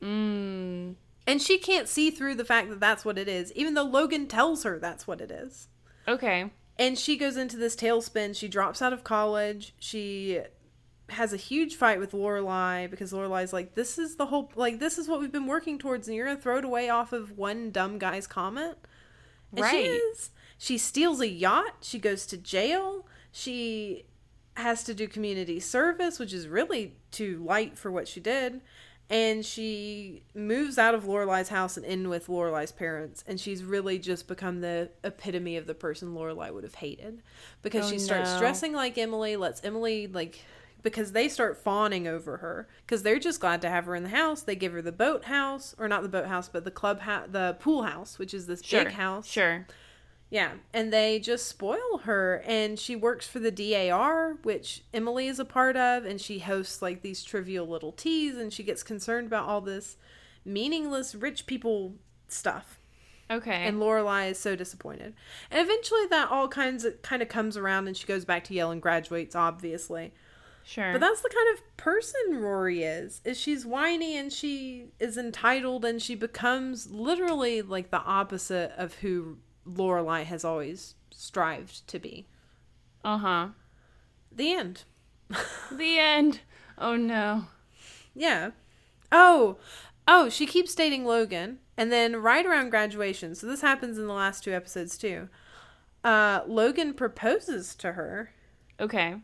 Mm. 0.00 0.94
And 1.26 1.42
she 1.42 1.58
can't 1.58 1.88
see 1.88 2.12
through 2.12 2.36
the 2.36 2.44
fact 2.44 2.68
that 2.70 2.78
that's 2.78 3.04
what 3.04 3.18
it 3.18 3.28
is, 3.28 3.52
even 3.54 3.74
though 3.74 3.84
Logan 3.84 4.28
tells 4.28 4.62
her 4.62 4.78
that's 4.78 5.06
what 5.06 5.20
it 5.20 5.32
is. 5.32 5.66
Okay. 6.06 6.52
And 6.80 6.98
she 6.98 7.16
goes 7.16 7.36
into 7.36 7.56
this 7.56 7.76
tailspin. 7.76 8.34
She 8.34 8.48
drops 8.48 8.80
out 8.80 8.92
of 8.92 9.04
college. 9.04 9.74
She 9.78 10.40
has 11.10 11.32
a 11.32 11.36
huge 11.36 11.76
fight 11.76 12.00
with 12.00 12.12
Lorelai 12.12 12.90
because 12.90 13.12
Lorelai's 13.12 13.52
like, 13.52 13.74
"This 13.74 13.98
is 13.98 14.16
the 14.16 14.26
whole 14.26 14.50
like 14.56 14.78
this 14.80 14.96
is 14.96 15.06
what 15.06 15.20
we've 15.20 15.30
been 15.30 15.46
working 15.46 15.78
towards, 15.78 16.08
and 16.08 16.16
you're 16.16 16.26
gonna 16.26 16.40
throw 16.40 16.58
it 16.58 16.64
away 16.64 16.88
off 16.88 17.12
of 17.12 17.36
one 17.36 17.70
dumb 17.70 17.98
guy's 17.98 18.26
comment." 18.26 18.78
And 19.54 19.58
she 19.58 19.62
Right. 19.62 20.00
is. 20.12 20.30
She 20.56 20.78
steals 20.78 21.20
a 21.20 21.28
yacht. 21.28 21.76
She 21.82 21.98
goes 21.98 22.26
to 22.26 22.36
jail. 22.36 23.06
She 23.30 24.06
has 24.56 24.82
to 24.84 24.94
do 24.94 25.06
community 25.06 25.60
service, 25.60 26.18
which 26.18 26.32
is 26.32 26.48
really 26.48 26.96
too 27.10 27.42
light 27.44 27.76
for 27.76 27.90
what 27.90 28.08
she 28.08 28.20
did. 28.20 28.60
And 29.10 29.44
she 29.44 30.22
moves 30.36 30.78
out 30.78 30.94
of 30.94 31.02
Lorelai's 31.02 31.48
house 31.48 31.76
and 31.76 31.84
in 31.84 32.08
with 32.08 32.28
Lorelai's 32.28 32.70
parents, 32.70 33.24
and 33.26 33.40
she's 33.40 33.64
really 33.64 33.98
just 33.98 34.28
become 34.28 34.60
the 34.60 34.88
epitome 35.02 35.56
of 35.56 35.66
the 35.66 35.74
person 35.74 36.14
Lorelai 36.14 36.54
would 36.54 36.62
have 36.62 36.76
hated, 36.76 37.20
because 37.60 37.86
Oh, 37.86 37.90
she 37.90 37.98
starts 37.98 38.32
no. 38.34 38.38
dressing 38.38 38.72
like 38.72 38.96
Emily, 38.96 39.34
lets 39.36 39.64
Emily 39.64 40.06
like, 40.06 40.44
because 40.84 41.10
they 41.10 41.28
start 41.28 41.58
fawning 41.58 42.06
over 42.06 42.36
her, 42.36 42.68
because 42.86 43.02
they're 43.02 43.18
just 43.18 43.40
glad 43.40 43.60
to 43.62 43.68
have 43.68 43.86
her 43.86 43.96
in 43.96 44.04
the 44.04 44.10
house. 44.10 44.42
They 44.42 44.54
give 44.54 44.72
her 44.72 44.80
the 44.80 44.92
boat 44.92 45.24
house, 45.24 45.74
or 45.76 45.88
not 45.88 46.02
the 46.02 46.08
boat 46.08 46.26
house, 46.26 46.48
but 46.48 46.62
the 46.64 46.70
club 46.70 47.00
house, 47.00 47.26
the 47.32 47.56
pool 47.58 47.82
house, 47.82 48.16
which 48.16 48.32
is 48.32 48.46
this 48.46 48.62
Sure. 48.62 48.84
big 48.84 48.92
house 48.94 49.26
Sure. 49.26 49.66
Yeah, 50.30 50.52
and 50.72 50.92
they 50.92 51.18
just 51.18 51.48
spoil 51.48 51.98
her, 52.04 52.40
and 52.46 52.78
she 52.78 52.94
works 52.94 53.26
for 53.26 53.40
the 53.40 53.50
DAR, 53.50 54.38
which 54.44 54.84
Emily 54.94 55.26
is 55.26 55.40
a 55.40 55.44
part 55.44 55.76
of, 55.76 56.04
and 56.04 56.20
she 56.20 56.38
hosts 56.38 56.80
like 56.80 57.02
these 57.02 57.24
trivial 57.24 57.66
little 57.66 57.90
teas, 57.90 58.36
and 58.36 58.52
she 58.52 58.62
gets 58.62 58.84
concerned 58.84 59.26
about 59.26 59.48
all 59.48 59.60
this 59.60 59.96
meaningless 60.44 61.16
rich 61.16 61.46
people 61.46 61.96
stuff. 62.28 62.78
Okay. 63.28 63.50
And 63.66 63.78
Lorelai 63.78 64.30
is 64.30 64.38
so 64.38 64.54
disappointed, 64.54 65.14
and 65.50 65.60
eventually 65.60 66.06
that 66.10 66.30
all 66.30 66.46
kinds 66.46 66.84
of 66.84 67.02
kind 67.02 67.22
of 67.22 67.28
comes 67.28 67.56
around, 67.56 67.88
and 67.88 67.96
she 67.96 68.06
goes 68.06 68.24
back 68.24 68.44
to 68.44 68.54
Yale 68.54 68.70
and 68.70 68.80
graduates, 68.80 69.34
obviously. 69.34 70.12
sure. 70.64 70.92
But 70.92 71.00
that's 71.00 71.22
the 71.22 71.28
kind 71.28 71.58
of 71.58 71.76
person 71.76 72.36
Rory 72.36 72.84
is. 72.84 73.20
Is 73.24 73.36
she's 73.38 73.66
whiny 73.66 74.16
and 74.16 74.32
she 74.32 74.86
is 75.00 75.16
entitled 75.16 75.84
and 75.84 76.00
she 76.00 76.14
becomes 76.14 76.90
literally 76.90 77.62
like 77.62 77.90
the 77.90 78.02
opposite 78.02 78.72
of 78.76 78.94
who 78.94 79.38
Lorelai 79.66 80.24
has 80.24 80.44
always 80.44 80.94
strived 81.10 81.86
to 81.88 81.98
be. 81.98 82.26
uh 83.04 83.18
huh. 83.18 83.48
The 84.32 84.52
end. 84.52 84.84
The 85.72 85.98
end. 85.98 86.40
Oh 86.78 86.96
no. 86.96 87.46
Yeah. 88.14 88.50
Oh, 89.12 89.58
oh, 90.08 90.28
she 90.28 90.46
keeps 90.46 90.74
dating 90.74 91.04
Logan, 91.04 91.58
and 91.76 91.90
then 91.92 92.16
right 92.16 92.44
around 92.46 92.70
graduation. 92.70 93.34
So 93.34 93.46
this 93.46 93.60
happens 93.60 93.98
in 93.98 94.06
the 94.06 94.12
last 94.12 94.42
two 94.44 94.52
episodes 94.52 94.96
too. 94.98 95.28
Uh, 96.02 96.40
Logan 96.46 96.94
proposes 96.94 97.74
to 97.76 97.92
her, 97.92 98.30
Okay. 98.80 99.16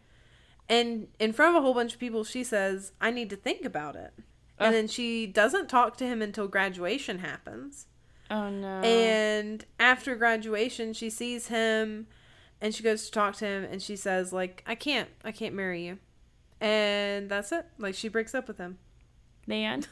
and 0.68 1.08
in 1.18 1.32
front 1.32 1.56
of 1.56 1.60
a 1.62 1.64
whole 1.64 1.72
bunch 1.74 1.94
of 1.94 1.98
people, 2.00 2.22
she 2.24 2.44
says, 2.44 2.92
"I 3.00 3.10
need 3.10 3.30
to 3.30 3.36
think 3.36 3.64
about 3.64 3.96
it." 3.96 4.12
And 4.58 4.74
then 4.74 4.88
she 4.88 5.26
doesn't 5.26 5.68
talk 5.68 5.96
to 5.98 6.06
him 6.06 6.20
until 6.22 6.48
graduation 6.48 7.18
happens. 7.20 7.86
Oh 8.30 8.48
no. 8.50 8.80
And 8.82 9.64
after 9.78 10.14
graduation, 10.16 10.92
she 10.92 11.10
sees 11.10 11.48
him 11.48 12.06
and 12.60 12.74
she 12.74 12.82
goes 12.82 13.06
to 13.06 13.10
talk 13.12 13.36
to 13.36 13.46
him 13.46 13.64
and 13.64 13.80
she 13.82 13.96
says 13.96 14.32
like, 14.32 14.62
"I 14.66 14.74
can't. 14.74 15.08
I 15.24 15.32
can't 15.32 15.54
marry 15.54 15.84
you." 15.86 15.98
And 16.60 17.28
that's 17.28 17.52
it. 17.52 17.66
Like 17.78 17.94
she 17.94 18.08
breaks 18.08 18.34
up 18.34 18.48
with 18.48 18.58
him. 18.58 18.78
the 19.46 19.64
end. 19.64 19.88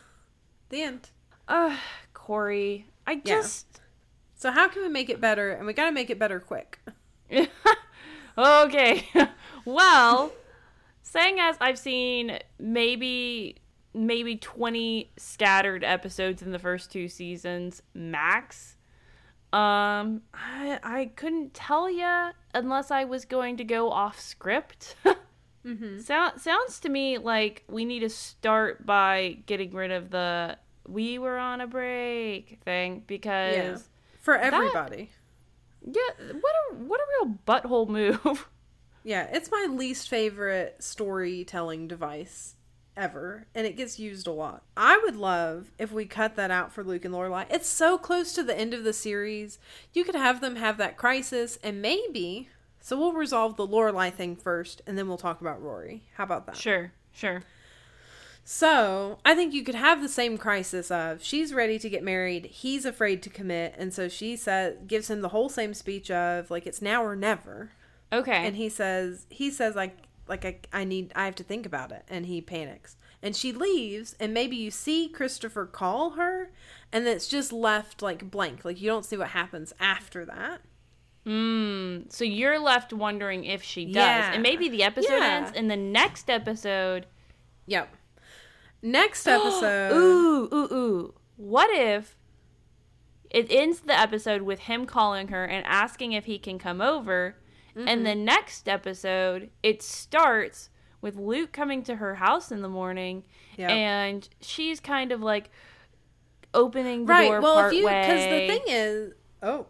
The 0.71 0.83
end. 0.83 1.11
Ugh, 1.47 1.79
Corey. 2.13 2.87
I 3.07 3.13
Yeah. 3.13 3.21
just. 3.37 3.81
So 4.35 4.51
how 4.51 4.69
can 4.69 4.83
we 4.83 4.89
make 4.89 5.09
it 5.11 5.21
better? 5.21 5.53
And 5.53 5.67
we 5.67 5.73
got 5.73 5.87
to 5.87 5.93
make 5.93 6.11
it 6.11 6.19
better 6.19 6.41
quick. 6.41 6.79
okay. 8.39 9.09
well, 9.65 10.33
saying 11.03 11.39
as 11.39 11.57
I've 11.61 11.79
seen 11.79 12.39
maybe 12.59 13.57
maybe 13.95 14.37
20 14.37 15.13
scattered 15.17 15.85
episodes 15.85 16.43
in 16.43 16.51
the 16.53 16.59
first 16.59 16.91
two 16.91 17.09
seasons 17.09 17.83
max. 17.95 18.77
Um 19.53 20.23
I 20.35 20.79
I 20.83 21.13
couldn't 21.17 21.55
tell 21.55 21.89
you 21.89 22.31
unless 22.53 22.91
I 22.91 23.05
was 23.05 23.25
going 23.25 23.57
to 23.59 23.65
go 23.65 23.91
off 23.91 24.19
script. 24.21 24.97
Mm-hmm. 25.67 26.01
Sound, 26.01 26.41
sounds 26.43 26.79
to 26.81 26.91
me 26.91 27.17
like 27.17 27.65
we 27.69 27.87
need 27.87 28.01
to 28.01 28.11
start 28.11 28.85
by 28.85 29.39
getting 29.47 29.71
rid 29.73 29.91
of 29.93 30.11
the 30.11 30.59
we 30.87 31.19
were 31.19 31.39
on 31.39 31.63
a 31.63 31.67
break 31.67 32.59
thing 32.65 33.03
because 33.07 33.55
Yeah. 33.57 33.79
For 34.21 34.37
everybody. 34.37 35.11
yeah, 35.87 36.03
what 36.19 36.53
a 36.71 36.75
what 36.75 37.01
a 37.01 37.05
real 37.25 37.39
butthole 37.47 37.89
move. 37.89 38.47
Yeah, 39.07 39.29
it's 39.31 39.51
my 39.51 39.67
least 39.71 40.09
favorite 40.09 40.77
storytelling 40.81 41.89
device 41.89 42.54
ever, 42.97 43.47
and 43.55 43.67
it 43.67 43.77
gets 43.77 43.99
used 43.99 44.27
a 44.27 44.33
lot. 44.33 44.63
I 44.77 45.01
would 45.05 45.17
love 45.17 45.71
if 45.79 45.93
we 45.93 46.05
cut 46.05 46.37
that 46.37 46.51
out 46.51 46.73
for 46.73 46.85
Luke 46.85 47.05
and 47.05 47.15
Lorelai. 47.15 47.47
It's 47.51 47.69
so 47.69 47.99
close 47.99 48.33
to 48.35 48.43
the 48.43 48.59
end 48.59 48.75
of 48.75 48.85
the 48.85 48.93
series. 48.93 49.59
You 49.93 50.05
could 50.05 50.15
have 50.15 50.41
them 50.41 50.57
have 50.57 50.77
that 50.79 50.97
crisis, 50.97 51.59
and 51.63 51.83
maybe. 51.83 52.49
So 52.81 52.99
we'll 52.99 53.13
resolve 53.13 53.57
the 53.57 53.67
Lorelai 53.67 54.13
thing 54.13 54.37
first, 54.37 54.83
and 54.87 54.99
then 54.99 55.09
we'll 55.09 55.17
talk 55.17 55.41
about 55.41 55.63
Rory. 55.63 56.03
How 56.15 56.25
about 56.25 56.47
that? 56.47 56.57
Sure, 56.57 56.93
sure. 57.13 57.43
So 58.45 59.19
I 59.25 59.35
think 59.35 59.55
you 59.55 59.65
could 59.65 59.75
have 59.75 60.03
the 60.03 60.09
same 60.09 60.37
crisis 60.37 60.91
of 60.91 61.23
she's 61.23 61.55
ready 61.55 61.79
to 61.79 61.89
get 61.89 62.05
married, 62.05 62.45
he's 62.47 62.85
afraid 62.85 63.23
to 63.23 63.31
commit, 63.31 63.75
and 63.79 63.93
so 63.93 64.09
she 64.09 64.37
says 64.37 64.77
gives 64.87 65.09
him 65.09 65.23
the 65.23 65.31
whole 65.31 65.49
same 65.49 65.73
speech 65.73 66.11
of 66.11 66.51
like 66.51 66.67
it's 66.67 66.83
now 66.83 67.03
or 67.03 67.17
never. 67.17 67.71
Okay. 68.13 68.47
and 68.47 68.55
he 68.55 68.69
says 68.69 69.27
he 69.31 69.51
says 69.51 69.75
like 69.75 69.97
like 70.29 70.45
I, 70.45 70.81
I 70.81 70.85
need 70.85 71.13
i 71.15 71.25
have 71.25 71.35
to 71.37 71.43
think 71.45 71.67
about 71.67 71.93
it 71.93 72.05
and 72.09 72.27
he 72.27 72.41
panics 72.41 72.97
and 73.23 73.35
she 73.37 73.53
leaves 73.53 74.15
and 74.19 74.33
maybe 74.35 74.57
you 74.57 74.71
see 74.71 75.09
christopher 75.09 75.67
call 75.67 76.11
her 76.11 76.51
and 76.93 77.07
it's 77.07 77.29
just 77.29 77.53
left 77.53 78.03
like 78.03 78.31
blank 78.31 78.65
like 78.65 78.81
you 78.81 78.89
don't 78.89 79.05
see 79.05 79.17
what 79.17 79.29
happens 79.29 79.73
after 79.81 80.25
that 80.25 80.61
Mm, 81.27 82.13
so 82.13 82.23
you're 82.23 82.59
left 82.59 82.93
wondering 82.93 83.45
if 83.45 83.63
she 83.63 83.87
does. 83.87 83.95
Yeah. 83.95 84.33
And 84.35 84.43
maybe 84.43 84.69
the 84.69 84.83
episode 84.83 85.09
Yeah. 85.11 85.37
ends 85.45 85.53
and 85.57 85.71
the 85.71 85.77
next 85.77 86.29
episode 86.29 87.07
yep 87.67 87.95
next 88.83 89.27
episode 89.27 89.93
Ooh, 89.93 90.49
ooh, 90.53 90.69
ooh. 90.75 91.15
What 91.37 91.71
if 91.71 92.19
it 93.31 93.47
ends 93.49 93.81
the 93.81 93.99
episode 93.99 94.43
with 94.43 94.61
him 94.61 94.85
calling 94.85 95.29
her 95.29 95.47
and 95.47 95.65
asking 95.67 96.13
if 96.13 96.27
he 96.27 96.39
can 96.39 96.59
come 96.59 96.83
over, 96.83 97.37
and 97.77 98.07
the 98.07 98.11
mm-hmm. 98.11 98.25
next 98.25 98.69
episode 98.69 99.51
it 99.63 99.83
starts 99.83 100.71
with 101.01 101.17
Luke 101.17 101.53
coming 101.53 101.83
to 101.85 101.97
her 101.97 102.15
house 102.15 102.51
in 102.51 102.63
the 102.63 102.69
morning, 102.69 103.25
Yep. 103.57 103.71
and 103.71 104.29
she's 104.41 104.81
kind 104.81 105.13
of 105.13 105.21
like 105.23 105.51
opening 106.55 107.05
the 107.05 107.13
right 107.13 107.29
door 107.29 107.41
well 107.41 107.55
part 107.55 107.73
if 107.73 107.79
you 107.79 107.87
way. 107.87 108.01
because 108.01 108.25
the 108.25 108.47
thing 108.47 108.63
is 108.69 109.13
oh 109.43 109.67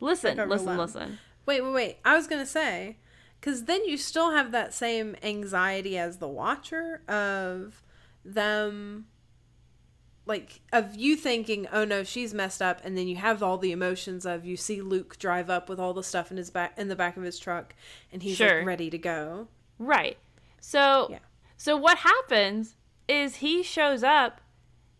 listen, 0.00 0.36
listen, 0.48 0.76
listen. 0.76 1.18
wait 1.46 1.62
wait 1.62 1.72
wait 1.72 1.98
i 2.04 2.14
was 2.16 2.26
gonna 2.26 2.44
say 2.44 2.96
because 3.40 3.64
then 3.64 3.84
you 3.84 3.96
still 3.96 4.32
have 4.32 4.50
that 4.50 4.74
same 4.74 5.16
anxiety 5.22 5.96
as 5.96 6.18
the 6.18 6.28
watcher 6.28 7.02
of 7.08 7.82
them 8.24 9.06
like 10.26 10.60
of 10.72 10.94
you 10.94 11.16
thinking 11.16 11.66
oh 11.72 11.84
no 11.84 12.04
she's 12.04 12.32
messed 12.34 12.60
up 12.62 12.80
and 12.84 12.96
then 12.96 13.08
you 13.08 13.16
have 13.16 13.42
all 13.42 13.58
the 13.58 13.72
emotions 13.72 14.26
of 14.26 14.44
you 14.44 14.56
see 14.56 14.80
luke 14.80 15.18
drive 15.18 15.48
up 15.50 15.68
with 15.68 15.80
all 15.80 15.94
the 15.94 16.02
stuff 16.02 16.30
in 16.30 16.36
his 16.36 16.50
back 16.50 16.78
in 16.78 16.88
the 16.88 16.94
back 16.94 17.16
of 17.16 17.22
his 17.22 17.38
truck 17.38 17.74
and 18.12 18.22
he's 18.22 18.36
Sure. 18.36 18.58
like 18.58 18.66
ready 18.66 18.90
to 18.90 18.98
go 18.98 19.48
Right. 19.80 20.18
So 20.60 21.08
Yeah. 21.10 21.18
so 21.56 21.76
what 21.76 21.98
happens 21.98 22.76
is 23.08 23.36
he 23.36 23.64
shows 23.64 24.04
up, 24.04 24.40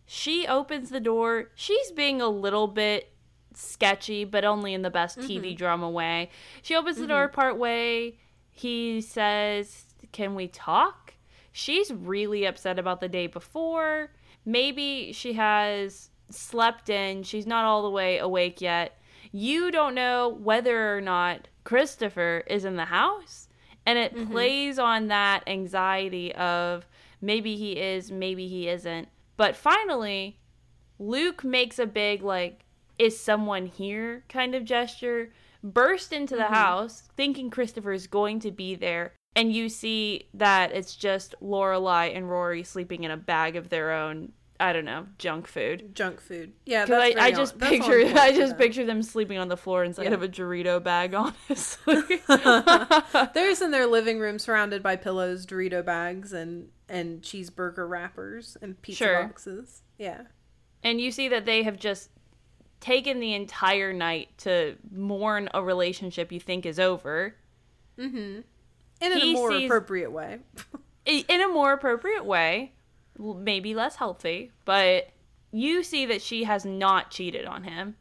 she 0.07 0.47
opens 0.49 0.89
the 0.89 0.99
door. 0.99 1.51
She's 1.55 1.93
being 1.93 2.21
a 2.21 2.29
little 2.29 2.67
bit 2.67 3.13
sketchy, 3.55 4.25
but 4.25 4.45
only 4.45 4.75
in 4.75 4.83
the 4.83 4.91
best 4.91 5.19
TV 5.19 5.51
mm-hmm. 5.51 5.57
drama 5.57 5.89
way. 5.89 6.31
She 6.63 6.75
opens 6.75 6.97
the 6.97 7.07
door 7.07 7.27
mm-hmm. 7.27 7.35
part 7.35 7.59
way. 7.59 8.19
He 8.51 9.01
says, 9.01 9.85
"Can 10.11 10.35
we 10.35 10.49
talk?" 10.49 11.15
She's 11.53 11.93
really 11.93 12.47
upset 12.47 12.79
about 12.79 13.01
the 13.01 13.09
day 13.09 13.27
before. 13.27 14.11
Maybe 14.45 15.13
she 15.13 15.35
has 15.35 16.11
slept 16.31 16.89
in. 16.89 17.23
She's 17.23 17.47
not 17.47 17.65
all 17.65 17.83
the 17.83 17.91
way 17.91 18.19
awake 18.19 18.61
yet. 18.61 18.99
You 19.33 19.71
don't 19.71 19.95
know 19.95 20.29
whether 20.29 20.97
or 20.97 21.01
not 21.01 21.49
Christopher 21.65 22.43
is 22.47 22.65
in 22.65 22.77
the 22.77 22.87
house. 22.87 23.49
And 23.87 23.99
it 23.99 24.15
mm-hmm. 24.15 24.33
plays 24.33 24.79
on 24.79 25.09
that 25.09 25.45
anxiety 25.47 26.35
of 26.35 26.87
maybe 27.21 27.57
he 27.57 27.73
is, 27.73 28.11
maybe 28.11 28.47
he 28.47 28.69
isn't. 28.69 29.09
But 29.37 29.57
finally, 29.57 30.39
Luke 30.99 31.45
makes 31.45 31.79
a 31.79 31.87
big, 31.87 32.23
like, 32.23 32.65
is 32.99 33.19
someone 33.19 33.67
here 33.67 34.25
kind 34.29 34.55
of 34.55 34.65
gesture, 34.65 35.33
burst 35.63 36.13
into 36.13 36.37
the 36.37 36.43
mm-hmm. 36.43 36.55
house, 36.55 37.09
thinking 37.17 37.51
Christopher 37.51 37.93
is 37.93 38.07
going 38.07 38.41
to 38.41 38.51
be 38.51 38.75
there. 38.75 39.15
And 39.37 39.53
you 39.53 39.69
see 39.69 40.29
that 40.35 40.73
it's 40.73 40.97
just 40.97 41.35
Lorelai 41.41 42.17
and 42.17 42.29
Rory 42.29 42.63
sleeping 42.65 43.05
in 43.05 43.11
a 43.11 43.17
bag 43.17 43.55
of 43.57 43.69
their 43.69 43.93
own, 43.93 44.33
I 44.59 44.73
don't 44.73 44.85
know, 44.85 45.07
junk 45.19 45.47
food. 45.47 45.95
junk 45.95 46.21
food 46.21 46.53
yeah 46.67 46.85
Because 46.85 47.15
that's 47.15 47.21
I, 47.21 47.27
I 47.27 47.31
just 47.31 47.55
on- 47.55 47.61
picture 47.61 48.01
I 48.19 48.33
just 48.33 48.51
them. 48.51 48.59
picture 48.59 48.85
them 48.85 49.03
sleeping 49.03 49.39
on 49.39 49.49
the 49.49 49.57
floor 49.57 49.85
inside 49.85 50.05
Yeah. 50.07 50.15
of 50.15 50.23
a 50.23 50.29
Dorito 50.29 50.83
bag, 50.83 51.15
honestly. 51.49 52.03
they're 52.29 53.49
just 53.51 53.63
in 53.63 53.71
their 53.71 53.87
living 53.87 54.19
room 54.19 54.39
surrounded 54.39 54.83
by 54.83 54.97
pillows 54.97 55.47
dorito 55.47 55.85
bags 55.85 56.33
and 56.33 56.69
and 56.89 57.23
cheeseburger 57.23 57.89
wrappers 57.89 58.57
and 58.61 58.81
pizza 58.83 59.05
Sure. 59.05 59.23
boxes 59.23 59.83
yeah 59.97 60.23
and 60.83 61.01
you 61.01 61.11
see 61.13 61.29
that 61.29 61.47
they 61.47 61.63
have 61.63 61.79
just 61.79 62.11
taken 62.81 63.21
the 63.21 63.33
entire 63.35 63.93
night 63.93 64.29
to 64.39 64.77
mourn 64.91 65.49
a 65.55 65.63
relationship 65.63 66.33
you 66.33 66.41
think 66.41 66.67
is 66.67 66.81
over 66.81 67.37
mm-hmm. 67.99 68.41
In 69.01 69.13
a 69.13 69.33
more 69.33 69.53
sees- 69.53 69.67
appropriate 69.67 70.11
way. 70.13 70.39
in 71.07 71.41
a 71.41 71.49
more 71.49 71.73
appropriate 71.73 72.25
way 72.25 72.73
maybe 73.19 73.75
less 73.75 73.97
healthy 73.97 74.51
but 74.65 75.09
you 75.51 75.83
see 75.83 76.07
that 76.07 76.23
she 76.23 76.45
has 76.45 76.65
not 76.65 77.11
cheated 77.11 77.45
on 77.45 77.65
him. 77.65 77.97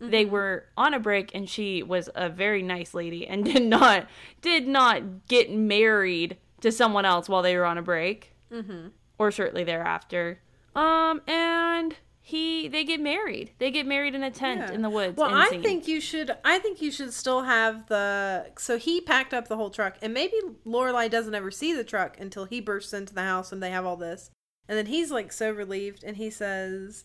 They 0.00 0.24
were 0.26 0.66
on 0.76 0.92
a 0.94 1.00
break 1.00 1.34
and 1.34 1.48
she 1.48 1.82
was 1.82 2.08
a 2.14 2.28
very 2.28 2.60
nice 2.62 2.92
lady 2.94 3.26
and 3.26 3.44
did 3.52 3.62
not 3.62 4.06
did 4.42 4.66
not 4.68 5.26
get 5.28 5.50
married 5.50 6.36
to 6.60 6.70
someone 6.70 7.04
else 7.06 7.28
while 7.28 7.42
they 7.42 7.56
were 7.56 7.64
on 7.64 7.78
a 7.78 7.82
break. 7.82 8.32
Mm-hmm. 8.52 8.88
or 9.18 9.30
shortly 9.32 9.64
thereafter. 9.64 10.40
Um 10.76 11.20
and 11.26 11.96
he 12.26 12.68
they 12.68 12.84
get 12.84 13.00
married. 13.00 13.52
They 13.58 13.70
get 13.70 13.86
married 13.86 14.14
in 14.14 14.22
a 14.22 14.30
tent 14.30 14.60
Yeah. 14.60 14.72
in 14.72 14.80
the 14.80 14.88
woods. 14.88 15.18
Well, 15.18 15.28
I 15.34 15.58
think 15.60 15.86
you 15.86 16.00
should. 16.00 16.34
I 16.42 16.58
think 16.58 16.80
you 16.80 16.90
should 16.90 17.12
still 17.12 17.42
have 17.42 17.86
the. 17.88 18.50
So 18.58 18.78
he 18.78 19.02
packed 19.02 19.34
up 19.34 19.46
the 19.48 19.56
whole 19.56 19.68
truck, 19.68 19.98
and 20.00 20.14
maybe 20.14 20.36
Lorelai 20.64 21.10
doesn't 21.10 21.34
ever 21.34 21.50
see 21.50 21.74
the 21.74 21.84
truck 21.84 22.18
until 22.18 22.46
he 22.46 22.60
bursts 22.62 22.94
into 22.94 23.12
the 23.12 23.20
house 23.24 23.52
and 23.52 23.62
they 23.62 23.68
have 23.70 23.84
all 23.84 23.98
this, 23.98 24.30
and 24.66 24.78
then 24.78 24.86
he's 24.86 25.10
like 25.10 25.32
so 25.34 25.50
relieved, 25.50 26.02
and 26.02 26.16
he 26.16 26.30
says, 26.30 27.04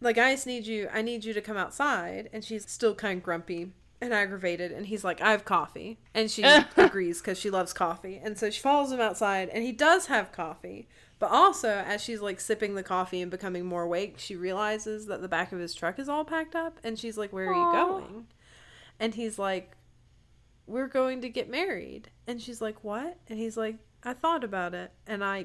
"Like 0.00 0.18
I 0.18 0.32
just 0.34 0.46
need 0.46 0.68
you. 0.68 0.88
I 0.92 1.02
need 1.02 1.24
you 1.24 1.32
to 1.34 1.40
come 1.40 1.56
outside," 1.56 2.30
and 2.32 2.44
she's 2.44 2.70
still 2.70 2.94
kind 2.94 3.18
of 3.18 3.24
grumpy 3.24 3.72
and 4.00 4.14
aggravated, 4.14 4.72
and 4.72 4.86
he's 4.86 5.04
like, 5.04 5.20
"I 5.20 5.30
have 5.32 5.44
coffee," 5.44 5.98
and 6.14 6.30
she 6.30 6.42
agrees 6.76 7.20
because 7.20 7.38
she 7.38 7.50
loves 7.50 7.72
coffee, 7.72 8.20
and 8.22 8.38
so 8.38 8.50
she 8.50 8.60
follows 8.60 8.92
him 8.92 9.00
outside, 9.00 9.48
and 9.50 9.62
he 9.62 9.72
does 9.72 10.06
have 10.06 10.32
coffee. 10.32 10.88
But 11.20 11.30
also, 11.32 11.68
as 11.68 12.02
she's 12.02 12.22
like 12.22 12.40
sipping 12.40 12.74
the 12.74 12.82
coffee 12.82 13.20
and 13.20 13.30
becoming 13.30 13.66
more 13.66 13.82
awake, 13.82 14.14
she 14.16 14.36
realizes 14.36 15.04
that 15.06 15.20
the 15.20 15.28
back 15.28 15.52
of 15.52 15.58
his 15.58 15.74
truck 15.74 15.98
is 15.98 16.08
all 16.08 16.24
packed 16.24 16.56
up. 16.56 16.78
And 16.82 16.98
she's 16.98 17.18
like, 17.18 17.30
Where 17.30 17.50
are 17.50 17.54
Aw. 17.54 17.66
you 17.66 17.72
going? 17.72 18.26
And 18.98 19.14
he's 19.14 19.38
like, 19.38 19.76
We're 20.66 20.88
going 20.88 21.20
to 21.20 21.28
get 21.28 21.50
married. 21.50 22.10
And 22.26 22.40
she's 22.40 22.62
like, 22.62 22.82
What? 22.82 23.18
And 23.28 23.38
he's 23.38 23.58
like, 23.58 23.76
I 24.02 24.14
thought 24.14 24.42
about 24.42 24.72
it. 24.72 24.92
And 25.06 25.22
I, 25.22 25.44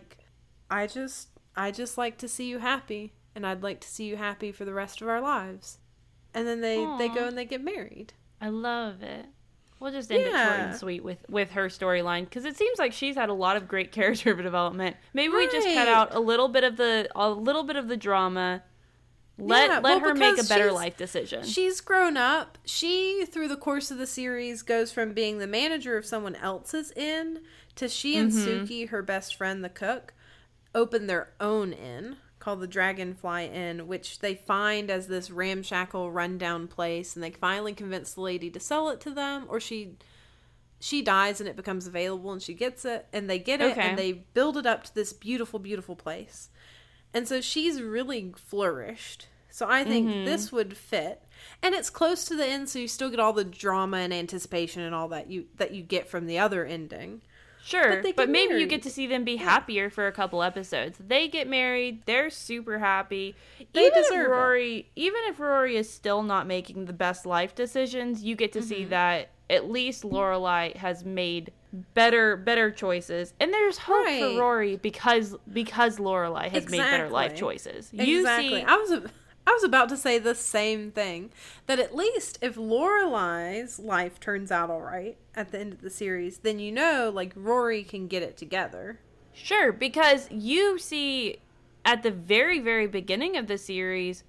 I 0.72 0.88
just, 0.88 1.28
I 1.58 1.72
just 1.72 1.98
like 1.98 2.18
to 2.20 2.30
see 2.30 2.46
you 2.46 2.60
happy. 2.60 3.12
And 3.36 3.46
I'd 3.46 3.62
like 3.62 3.82
to 3.82 3.88
see 3.90 4.06
you 4.06 4.16
happy 4.16 4.54
for 4.54 4.64
the 4.64 4.74
rest 4.74 5.02
of 5.02 5.10
our 5.10 5.20
lives. 5.20 5.80
And 6.34 6.48
then 6.48 6.62
they, 6.62 6.78
they 6.98 7.10
go 7.10 7.28
and 7.28 7.38
they 7.38 7.44
get 7.44 7.62
married. 7.62 8.14
I 8.42 8.50
love 8.50 9.02
it. 9.04 9.26
We'll 9.80 9.92
just 9.92 10.10
end 10.12 10.22
it 10.22 10.32
short 10.32 10.60
and 10.60 10.76
sweet 10.76 11.04
with 11.04 11.26
with 11.30 11.52
her 11.52 11.68
storyline 11.68 12.24
because 12.24 12.46
it 12.46 12.56
seems 12.58 12.80
like 12.80 12.94
she's 12.94 13.16
had 13.16 13.30
a 13.30 13.34
lot 13.34 13.58
of 13.58 13.68
great 13.68 13.92
character 13.92 14.34
development. 14.34 14.96
Maybe 15.14 15.34
we 15.34 15.48
just 15.48 15.68
cut 15.68 15.88
out 15.88 16.16
a 16.16 16.20
little 16.20 16.48
bit 16.48 16.64
of 16.64 16.78
the 16.78 17.10
a 17.16 17.30
little 17.30 17.64
bit 17.64 17.76
of 17.76 17.88
the 17.88 17.98
drama. 17.98 18.64
Let 19.38 19.68
Yeah, 19.70 19.74
let 19.80 19.84
well, 19.84 20.00
her 20.00 20.14
make 20.16 20.40
a 20.40 20.46
better 20.46 20.72
life 20.72 20.96
decision. 20.96 21.44
She's 21.44 21.82
grown 21.82 22.16
up. 22.16 22.58
She, 22.64 23.26
through 23.26 23.50
the 23.50 23.58
course 23.58 23.92
of 23.92 23.98
the 23.98 24.08
series, 24.08 24.62
goes 24.62 24.94
from 24.94 25.12
being 25.14 25.40
the 25.40 25.48
manager 25.48 25.98
of 25.98 26.06
someone 26.06 26.36
else's 26.38 26.94
inn 26.96 27.42
to 27.76 27.90
she 27.90 28.18
and 28.18 28.32
Mhm. 28.32 28.66
Sookie, 28.66 28.90
her 28.90 29.02
best 29.02 29.36
friend, 29.36 29.62
the 29.62 29.68
cook, 29.70 30.14
open 30.74 31.08
their 31.08 31.34
own 31.42 31.74
inn 31.74 32.16
called 32.46 32.62
the 32.62 32.68
Dragonfly 32.68 33.48
Inn, 33.48 33.88
which 33.88 34.20
they 34.20 34.36
find 34.36 34.92
as 34.92 35.08
this 35.08 35.32
ramshackle, 35.32 36.12
rundown 36.12 36.68
place, 36.68 37.16
and 37.16 37.24
they 37.24 37.32
finally 37.32 37.74
convince 37.74 38.14
the 38.14 38.22
lady 38.22 38.52
to 38.52 38.60
sell 38.60 38.90
it 38.90 39.02
to 39.02 39.10
them, 39.12 39.46
or 39.50 39.60
she 39.60 39.98
she 40.80 41.02
dies 41.02 41.40
and 41.40 41.50
it 41.50 41.56
becomes 41.56 41.88
available 41.88 42.32
and 42.32 42.42
she 42.44 42.54
gets 42.54 42.86
it 42.86 43.08
and 43.12 43.28
they 43.30 43.40
get 43.40 43.62
it 43.62 43.72
Okay. 43.72 43.82
and 43.82 43.98
they 43.98 44.12
build 44.12 44.58
it 44.58 44.66
up 44.66 44.84
to 44.84 44.94
this 44.94 45.14
beautiful 45.14 45.58
beautiful 45.58 45.96
place 45.96 46.50
and 47.14 47.28
so 47.28 47.40
she's 47.40 47.82
really 47.82 48.34
flourished 48.38 49.28
so 49.50 49.66
i 49.70 49.86
think 49.86 50.08
Mhm. 50.10 50.26
this 50.26 50.52
would 50.52 50.76
fit 50.76 51.24
and 51.64 51.74
it's 51.74 51.90
close 51.90 52.26
to 52.26 52.36
the 52.36 52.46
end 52.46 52.68
so 52.70 52.78
you 52.78 52.90
still 52.90 53.10
get 53.10 53.22
all 53.22 53.32
the 53.34 53.46
drama 53.46 53.98
and 53.98 54.14
anticipation 54.14 54.82
and 54.82 54.94
all 54.94 55.08
that 55.08 55.32
you 55.32 55.46
that 55.56 55.72
you 55.74 55.82
get 55.82 56.10
from 56.10 56.28
the 56.28 56.38
other 56.38 56.66
ending 56.66 57.22
Sure, 57.66 58.02
But 58.04 58.16
but, 58.16 58.30
maybe 58.30 58.54
you 58.56 58.68
get 58.68 58.84
to 58.84 58.92
see 58.92 59.08
them 59.08 59.24
be 59.24 59.38
happier 59.38 59.90
for 59.90 60.06
a 60.06 60.12
couple 60.12 60.44
episodes. 60.44 61.00
They 61.00 61.28
get 61.28 61.48
married, 61.48 62.04
they're 62.06 62.30
super 62.30 62.78
happy. 62.78 63.34
They 63.74 63.88
even 63.88 63.94
deserve 64.04 64.26
if 64.26 64.28
it. 64.28 64.30
Rory, 64.30 64.90
even 64.96 65.20
if 65.26 65.40
Rory 65.40 65.76
is 65.76 65.90
still 65.92 66.22
not 66.22 66.46
making 66.46 66.86
the 66.86 66.94
best 66.94 67.26
life 67.26 67.56
decisions, 67.56 68.24
you 68.24 68.36
get 68.36 68.54
to 68.54 68.60
Mm-hmm. 68.60 68.68
see 68.68 68.86
that 68.86 69.30
at 69.50 69.70
least 69.70 70.04
Lorelai 70.04 70.76
has 70.76 71.04
made 71.04 71.52
better 71.96 72.38
better 72.38 72.70
choices, 72.72 73.34
and 73.40 73.52
there's 73.54 73.80
hope 73.80 74.06
Right. 74.06 74.20
for 74.22 74.40
Rory 74.40 74.76
because 74.78 75.36
because 75.52 75.98
Lorelai 75.98 76.50
has 76.50 76.70
made 76.70 76.80
better 76.90 77.10
life 77.10 77.32
Exactly. 77.32 77.40
choices. 77.40 77.90
You 77.94 78.20
exactly 78.20 78.60
see, 78.60 78.64
i 78.64 78.76
was 78.76 78.92
a, 78.92 79.04
I 79.48 79.52
was 79.52 79.64
about 79.64 79.90
to 79.90 79.98
say 79.98 80.18
the 80.18 80.36
same 80.36 80.92
thing 80.92 81.32
that 81.68 81.80
at 81.80 81.96
least 81.96 82.40
if 82.42 82.56
Lorelai's 82.56 83.78
life 83.80 84.20
turns 84.20 84.52
out 84.52 84.70
all 84.70 84.82
right 84.82 85.18
at 85.36 85.52
the 85.52 85.60
end 85.60 85.74
of 85.74 85.82
the 85.82 85.90
series, 85.90 86.40
then 86.40 86.60
you 86.60 86.72
know 86.72 87.12
like 87.14 87.34
Rory 87.36 87.84
can 87.84 88.08
get 88.08 88.24
it 88.24 88.38
together. 88.38 89.00
Sure, 89.34 89.72
because 89.72 90.28
you 90.32 90.80
see 90.80 91.38
at 91.84 92.02
the 92.02 92.12
very, 92.12 92.60
very 92.60 92.88
beginning 92.88 93.38
of 93.38 93.48
the 93.48 93.58
series, 93.58 94.24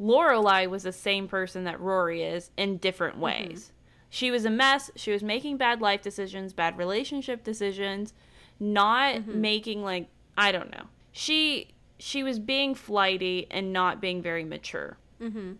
Lorelai 0.00 0.68
was 0.68 0.84
the 0.84 0.92
same 0.92 1.28
person 1.28 1.64
that 1.64 1.80
Rory 1.80 2.22
is 2.22 2.50
in 2.56 2.78
different 2.78 3.14
mm-hmm. 3.14 3.24
ways. 3.24 3.72
She 4.08 4.30
was 4.30 4.44
a 4.44 4.50
mess. 4.50 4.90
She 4.96 5.10
was 5.10 5.22
making 5.22 5.56
bad 5.56 5.80
life 5.80 6.00
decisions, 6.00 6.52
bad 6.52 6.78
relationship 6.78 7.44
decisions, 7.44 8.14
not 8.58 9.16
mm-hmm. 9.16 9.40
making 9.40 9.82
like 9.82 10.08
I 10.36 10.52
don't 10.52 10.70
know. 10.70 10.84
She 11.12 11.73
she 11.98 12.22
was 12.22 12.38
being 12.38 12.74
flighty 12.74 13.46
and 13.50 13.72
not 13.72 14.00
being 14.00 14.20
very 14.22 14.44
mature. 14.44 14.98
Mm-hmm. 15.20 15.52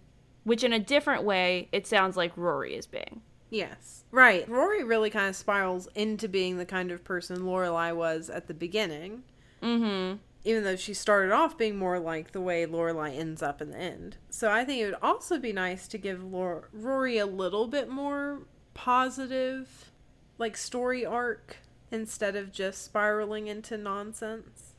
Which 0.45 0.63
in 0.65 0.73
a 0.73 0.79
different 0.79 1.25
way, 1.25 1.69
it 1.73 1.87
sounds 1.87 2.17
like 2.17 2.37
Rory 2.37 2.75
is 2.75 2.87
being. 2.87 3.23
Yes. 3.51 4.05
Right. 4.11 4.47
Rory 4.49 4.85
really 4.85 5.11
kind 5.11 5.29
of 5.29 5.37
spirals 5.37 5.89
into 5.95 6.29
being 6.29 6.59
the 6.59 6.67
kind 6.67 6.91
of 6.91 7.05
person 7.05 7.39
Lorelai 7.43 7.95
was 7.95 8.29
at 8.29 8.47
the 8.49 8.55
beginning, 8.55 9.23
Mm-hmm. 9.63 10.17
even 10.45 10.65
though 10.65 10.77
she 10.77 10.93
started 10.93 11.33
off 11.33 11.57
being 11.57 11.77
more 11.79 11.99
like 11.99 12.33
the 12.33 12.41
way 12.43 12.67
Lorelai 12.67 13.17
ends 13.17 13.43
up 13.43 13.63
in 13.63 13.71
the 13.71 13.79
end. 13.79 14.17
So 14.29 14.51
I 14.51 14.65
think 14.65 14.83
it 14.83 14.87
would 14.87 14.99
also 15.03 15.39
be 15.39 15.53
nice 15.53 15.89
to 15.89 15.99
give 15.99 16.23
Lor- 16.23 16.69
Rory 16.73 17.17
a 17.17 17.25
little 17.27 17.67
bit 17.67 17.89
more 17.89 18.41
positive, 18.75 19.91
like 20.37 20.57
story 20.57 21.07
arc 21.07 21.57
instead 21.91 22.37
of 22.37 22.53
just 22.53 22.85
spiraling 22.85 23.47
into 23.47 23.79
nonsense. 23.79 24.74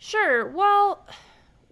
Sure. 0.00 0.46
Well, 0.48 1.06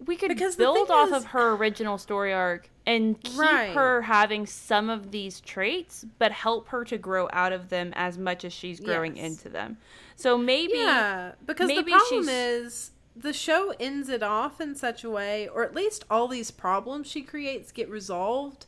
we 0.05 0.15
could 0.15 0.29
Because 0.29 0.55
build 0.55 0.89
off 0.91 1.09
is- 1.09 1.13
of 1.15 1.25
her 1.31 1.53
original 1.55 1.97
story 1.97 2.31
arc 2.31 2.69
and 2.85 3.21
keep 3.21 3.37
Right. 3.37 3.73
her 3.73 4.03
having 4.03 4.45
some 4.45 4.89
of 4.89 5.11
these 5.11 5.41
traits, 5.41 6.05
but 6.19 6.31
help 6.31 6.69
her 6.69 6.85
to 6.85 6.97
grow 6.97 7.27
out 7.33 7.51
of 7.51 7.69
them 7.69 7.91
as 7.95 8.17
much 8.17 8.45
as 8.45 8.53
she's 8.53 8.79
growing 8.79 9.17
Yes. 9.17 9.25
into 9.31 9.49
them. 9.49 9.77
So 10.15 10.37
maybe 10.37 10.73
Yeah, 10.77 11.33
because 11.45 11.67
the 11.69 11.83
problem 11.83 12.23
she's- 12.23 12.27
is 12.27 12.91
the 13.15 13.33
show 13.33 13.73
ends 13.79 14.09
it 14.09 14.21
off 14.23 14.61
in 14.61 14.75
such 14.75 15.03
a 15.03 15.09
way, 15.09 15.47
or 15.47 15.63
at 15.63 15.73
least 15.75 16.05
all 16.09 16.27
these 16.27 16.51
problems 16.51 17.07
she 17.07 17.21
creates 17.23 17.71
get 17.71 17.89
resolved 17.89 18.67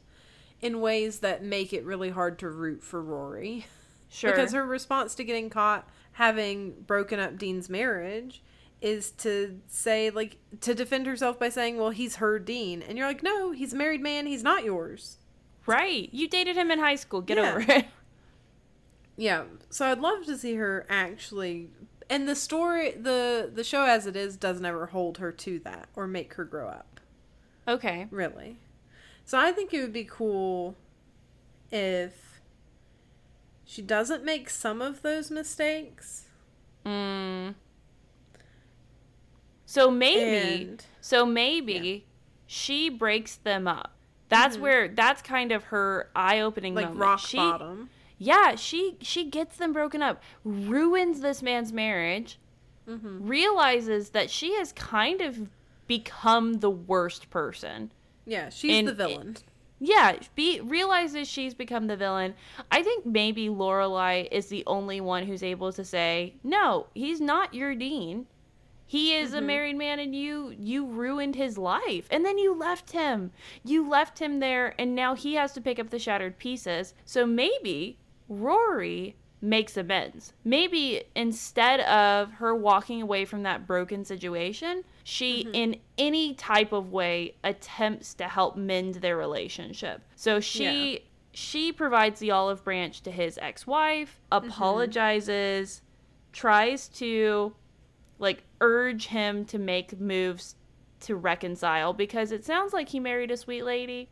in 0.59 0.81
ways 0.81 1.19
that 1.19 1.43
make 1.43 1.71
it 1.71 1.85
really 1.85 2.09
hard 2.09 2.37
to 2.39 2.49
root 2.49 2.83
for 2.83 3.01
Rory. 3.01 3.67
sure. 4.09 4.31
Because 4.31 4.51
her 4.53 4.65
response 4.65 5.15
to 5.15 5.23
getting 5.23 5.49
caught 5.49 5.87
having 6.13 6.81
broken 6.81 7.19
up 7.19 7.37
Dean's 7.37 7.69
marriage 7.69 8.43
is 8.81 9.11
to 9.11 9.59
say, 9.67 10.09
like, 10.09 10.37
to 10.61 10.73
defend 10.73 11.05
herself 11.05 11.37
by 11.39 11.49
saying, 11.49 11.77
well, 11.77 11.91
he's 11.91 12.15
her 12.17 12.39
Dean. 12.39 12.81
And 12.81 12.97
you're 12.97 13.07
like, 13.07 13.21
no, 13.23 13.51
he's 13.51 13.73
a 13.73 13.75
married 13.77 14.01
man, 14.01 14.25
he's 14.25 14.43
not 14.43 14.63
yours. 14.63 15.17
right. 15.67 16.09
You 16.11 16.27
dated 16.27 16.55
him 16.57 16.71
in 16.71 16.79
high 16.79 16.95
school. 16.95 17.21
Get 17.21 17.37
Yeah. 17.37 17.49
over 17.51 17.59
it. 17.71 17.85
Yeah, 19.17 19.43
so 19.69 19.85
I'd 19.85 19.99
love 19.99 20.25
to 20.25 20.37
see 20.37 20.55
her 20.55 20.85
actually 20.89 21.69
and 22.09 22.27
the 22.27 22.35
story 22.35 22.91
the 22.91 23.51
the 23.53 23.63
show 23.63 23.83
as 23.83 24.07
it 24.07 24.15
is 24.15 24.35
doesn't 24.35 24.65
ever 24.65 24.87
hold 24.87 25.19
her 25.19 25.31
to 25.33 25.59
that 25.59 25.89
or 25.95 26.07
make 26.07 26.33
her 26.35 26.43
grow 26.45 26.67
up, 26.69 26.99
Okay. 27.67 28.07
really. 28.09 28.57
So 29.25 29.37
I 29.37 29.51
think 29.51 29.73
it 29.73 29.81
would 29.81 29.93
be 29.93 30.05
cool 30.09 30.75
if 31.71 32.39
she 33.65 33.81
doesn't 33.83 34.23
make 34.25 34.49
some 34.49 34.81
of 34.81 35.03
those 35.03 35.29
mistakes. 35.29 36.25
Mm. 36.85 37.53
So 39.71 39.89
maybe 39.89 40.63
And 40.69 40.85
So 40.99 41.25
maybe 41.25 42.05
she 42.45 42.89
breaks 42.89 43.37
them 43.37 43.69
up. 43.69 43.93
That's 44.27 44.57
where 44.57 44.89
that's 44.89 45.21
kind 45.21 45.53
of 45.53 45.63
her 45.65 46.09
eye-opening 46.13 46.75
like 46.75 46.87
moment. 46.87 46.99
rock 46.99 47.19
she, 47.19 47.37
bottom. 47.37 47.89
Yeah, 48.17 48.55
she 48.55 48.97
she 49.01 49.29
gets 49.29 49.55
them 49.55 49.71
broken 49.71 50.01
up, 50.01 50.21
ruins 50.43 51.21
this 51.21 51.41
man's 51.41 51.71
marriage, 51.71 52.37
Mm-hmm. 52.87 53.25
realizes 53.27 54.09
that 54.09 54.29
she 54.29 54.55
has 54.55 54.73
kind 54.73 55.21
of 55.21 55.47
become 55.87 56.55
the 56.55 56.69
worst 56.69 57.29
person. 57.29 57.91
Yeah, 58.25 58.49
she's 58.49 58.77
And 58.79 58.87
the 58.89 58.93
villain. 58.93 59.37
Yeah, 59.79 60.17
be 60.35 60.59
realizes 60.59 61.29
she's 61.29 61.53
become 61.53 61.87
the 61.87 61.95
villain. 61.95 62.33
I 62.69 62.83
think 62.83 63.05
maybe 63.05 63.47
Lorelai 63.47 64.27
is 64.31 64.47
the 64.47 64.63
only 64.67 64.99
one 64.99 65.25
who's 65.27 65.43
able 65.43 65.71
to 65.73 65.85
say, 65.85 66.33
"No, 66.43 66.87
he's 66.93 67.21
not 67.21 67.53
your 67.53 67.73
dean. 67.73 68.27
He 68.91 69.15
is 69.15 69.33
a 69.33 69.39
Mhm. 69.39 69.45
married 69.45 69.77
man 69.77 69.99
and 69.99 70.13
you 70.13 70.53
you 70.59 70.85
ruined 70.85 71.35
his 71.37 71.57
life. 71.57 72.07
And 72.11 72.25
then 72.25 72.37
you 72.37 72.53
left 72.53 72.91
him. 72.91 73.31
You 73.63 73.87
left 73.87 74.19
him 74.19 74.41
there 74.41 74.75
and 74.77 74.93
now 74.93 75.15
he 75.15 75.35
has 75.35 75.53
to 75.53 75.61
pick 75.61 75.79
up 75.79 75.91
the 75.91 75.97
shattered 75.97 76.37
pieces. 76.37 76.93
So 77.05 77.25
maybe 77.25 77.97
Rory 78.27 79.15
makes 79.39 79.77
amends. 79.77 80.33
Maybe 80.43 81.05
instead 81.15 81.79
of 81.79 82.33
her 82.33 82.53
walking 82.53 83.01
away 83.01 83.23
from 83.23 83.43
that 83.43 83.65
broken 83.65 84.03
situation, 84.03 84.83
she 85.05 85.47
in 85.53 85.77
any 85.97 86.33
type 86.33 86.73
of 86.73 86.91
way 86.91 87.35
attempts 87.45 88.13
to 88.15 88.25
help 88.27 88.57
mend 88.57 88.95
their 88.95 89.15
relationship. 89.15 90.01
So 90.17 90.41
she 90.41 91.05
she 91.31 91.71
provides 91.71 92.19
the 92.19 92.29
olive 92.31 92.61
branch 92.65 93.03
to 93.03 93.09
his 93.11 93.37
ex-wife, 93.41 94.19
apologizes, 94.33 95.81
tries 96.33 96.89
to 96.89 97.53
like 98.21 98.43
urge 98.61 99.07
him 99.07 99.43
to 99.45 99.59
make 99.59 99.99
moves 99.99 100.55
to 101.01 101.15
reconcile 101.15 101.93
because 101.93 102.31
it 102.31 102.45
sounds 102.45 102.73
like 102.73 102.89
he 102.89 102.99
married 102.99 103.31
a 103.31 103.37
sweet 103.37 103.63
lady. 103.63 104.09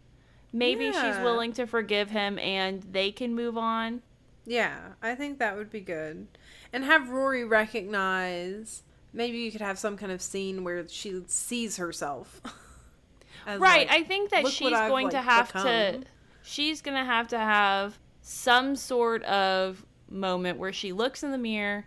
Maybe 0.51 0.87
she's 0.87 1.17
willing 1.19 1.53
to 1.53 1.67
forgive 1.67 2.09
him 2.09 2.39
and 2.39 2.81
they 2.91 3.11
can 3.11 3.35
move 3.35 3.57
on. 3.57 4.01
Yeah, 4.45 4.79
I 5.01 5.13
think 5.13 5.37
that 5.37 5.55
would 5.55 5.69
be 5.69 5.81
good. 5.81 6.25
And 6.73 6.83
have 6.83 7.09
Rory 7.09 7.45
recognize. 7.45 8.83
Maybe 9.13 9.37
you 9.37 9.51
could 9.51 9.61
have 9.61 9.77
some 9.77 9.95
kind 9.95 10.11
of 10.11 10.21
scene 10.21 10.63
where 10.63 10.87
she 10.87 11.21
sees 11.27 11.77
herself. 11.77 12.41
right. 13.47 13.59
like, 13.59 13.91
I 13.91 14.03
think 14.03 14.31
that 14.31 14.47
she's 14.47 14.71
going 14.71 15.09
to 15.09 15.17
like, 15.17 15.25
have 15.25 15.51
to 15.53 16.03
she's 16.41 16.81
going 16.81 16.97
to 16.97 17.05
have 17.05 17.27
to 17.27 17.37
have 17.37 17.99
some 18.21 18.75
sort 18.75 19.23
of 19.23 19.85
moment 20.09 20.57
where 20.57 20.73
she 20.73 20.91
looks 20.91 21.21
in 21.21 21.31
the 21.31 21.37
mirror 21.37 21.85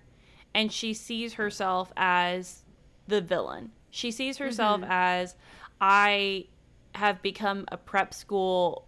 and 0.55 0.73
she 0.73 0.93
sees 0.95 1.35
herself 1.35 1.93
as 1.97 2.63
the 3.09 3.21
villain. 3.21 3.73
She 3.91 4.11
sees 4.11 4.39
herself 4.39 4.81
Mhm. 4.83 4.87
as 4.91 5.37
I 5.81 6.47
have 6.95 7.23
become 7.23 7.65
a 7.69 7.77
prep 7.77 8.13
school 8.15 8.87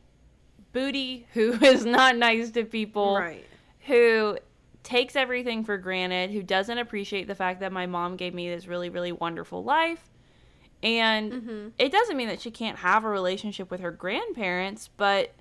booty 0.72 1.26
who 1.34 1.52
is 1.64 1.84
not 1.84 2.16
nice 2.16 2.50
to 2.52 2.64
people, 2.64 3.16
Right. 3.16 3.44
who 3.86 4.38
takes 4.82 5.16
everything 5.16 5.64
for 5.64 5.78
granted, 5.78 6.30
who 6.30 6.42
doesn't 6.42 6.76
appreciate 6.78 7.26
the 7.26 7.34
fact 7.34 7.60
that 7.60 7.72
my 7.72 7.86
mom 7.86 8.16
gave 8.16 8.34
me 8.34 8.48
this 8.50 8.66
really, 8.66 8.90
really 8.90 9.12
wonderful 9.12 9.64
life. 9.64 10.10
And 10.82 11.32
Mhm. 11.32 11.72
it 11.78 11.90
doesn't 11.90 12.16
mean 12.16 12.28
that 12.28 12.40
she 12.42 12.50
can't 12.50 12.78
have 12.78 13.04
a 13.04 13.08
relationship 13.08 13.70
with 13.70 13.80
her 13.80 13.90
grandparents, 13.90 14.88
but 14.98 15.32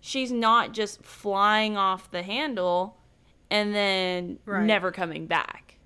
she's 0.00 0.30
not 0.30 0.72
just 0.72 1.02
flying 1.02 1.76
off 1.76 2.08
the 2.10 2.22
handle 2.22 2.96
and 3.50 3.74
then 3.74 4.38
Right. 4.44 4.64
never 4.64 4.90
coming 4.92 5.26
back. 5.26 5.78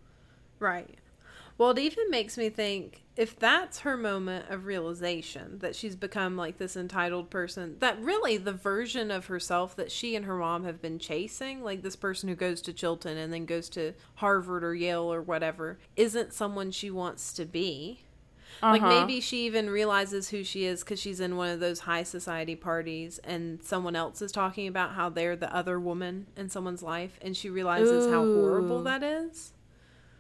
Right. 0.59 0.99
Well, 1.59 1.71
it 1.71 1.79
even 1.79 2.11
makes 2.11 2.39
me 2.39 2.49
think 2.49 3.03
if 3.17 3.39
that's 3.39 3.81
her 3.81 3.99
moment 3.99 4.49
of 4.49 4.65
realization 4.65 5.59
that 5.59 5.77
she's 5.77 5.95
become 5.95 6.35
like 6.35 6.57
this 6.57 6.75
entitled 6.75 7.29
person, 7.29 7.77
that 7.81 8.01
really 8.01 8.39
the 8.39 8.53
version 8.53 9.11
of 9.11 9.27
herself 9.27 9.77
that 9.77 9.93
she 9.93 10.17
and 10.17 10.25
her 10.25 10.37
mom 10.39 10.65
have 10.65 10.81
been 10.81 10.99
chasing, 10.99 11.63
like 11.63 11.83
this 11.83 11.97
person 11.97 12.31
who 12.31 12.35
goes 12.35 12.63
to 12.63 12.73
Chilton 12.73 13.19
and 13.19 13.31
then 13.31 13.45
goes 13.45 13.69
to 13.71 13.93
Harvard 14.17 14.65
or 14.65 14.75
Yale 14.75 15.13
or 15.13 15.21
whatever, 15.21 15.79
isn't 15.97 16.33
someone 16.33 16.71
she 16.71 16.91
wants 16.91 17.35
to 17.35 17.45
be. 17.45 18.05
Like 18.63 18.83
Uh-huh. 18.83 19.01
maybe 19.07 19.21
she 19.21 19.47
even 19.47 19.71
realizes 19.71 20.29
who 20.31 20.45
she 20.45 20.65
is 20.65 20.81
because 20.81 21.01
she's 21.01 21.21
in 21.21 21.37
one 21.37 21.49
of 21.49 21.61
those 21.61 21.81
high 21.81 22.03
society 22.03 22.57
parties 22.57 23.19
and 23.25 23.63
someone 23.63 23.97
else 23.97 24.21
is 24.23 24.33
talking 24.33 24.67
about 24.69 24.93
how 24.93 25.09
they're 25.09 25.37
the 25.37 25.55
other 25.55 25.81
woman 25.81 26.27
in 26.37 26.49
someone's 26.51 26.83
life 26.83 27.19
and 27.23 27.37
she 27.37 27.49
realizes 27.49 28.07
how 28.13 28.23
horrible 28.25 28.83
that 28.83 29.03
is. 29.03 29.53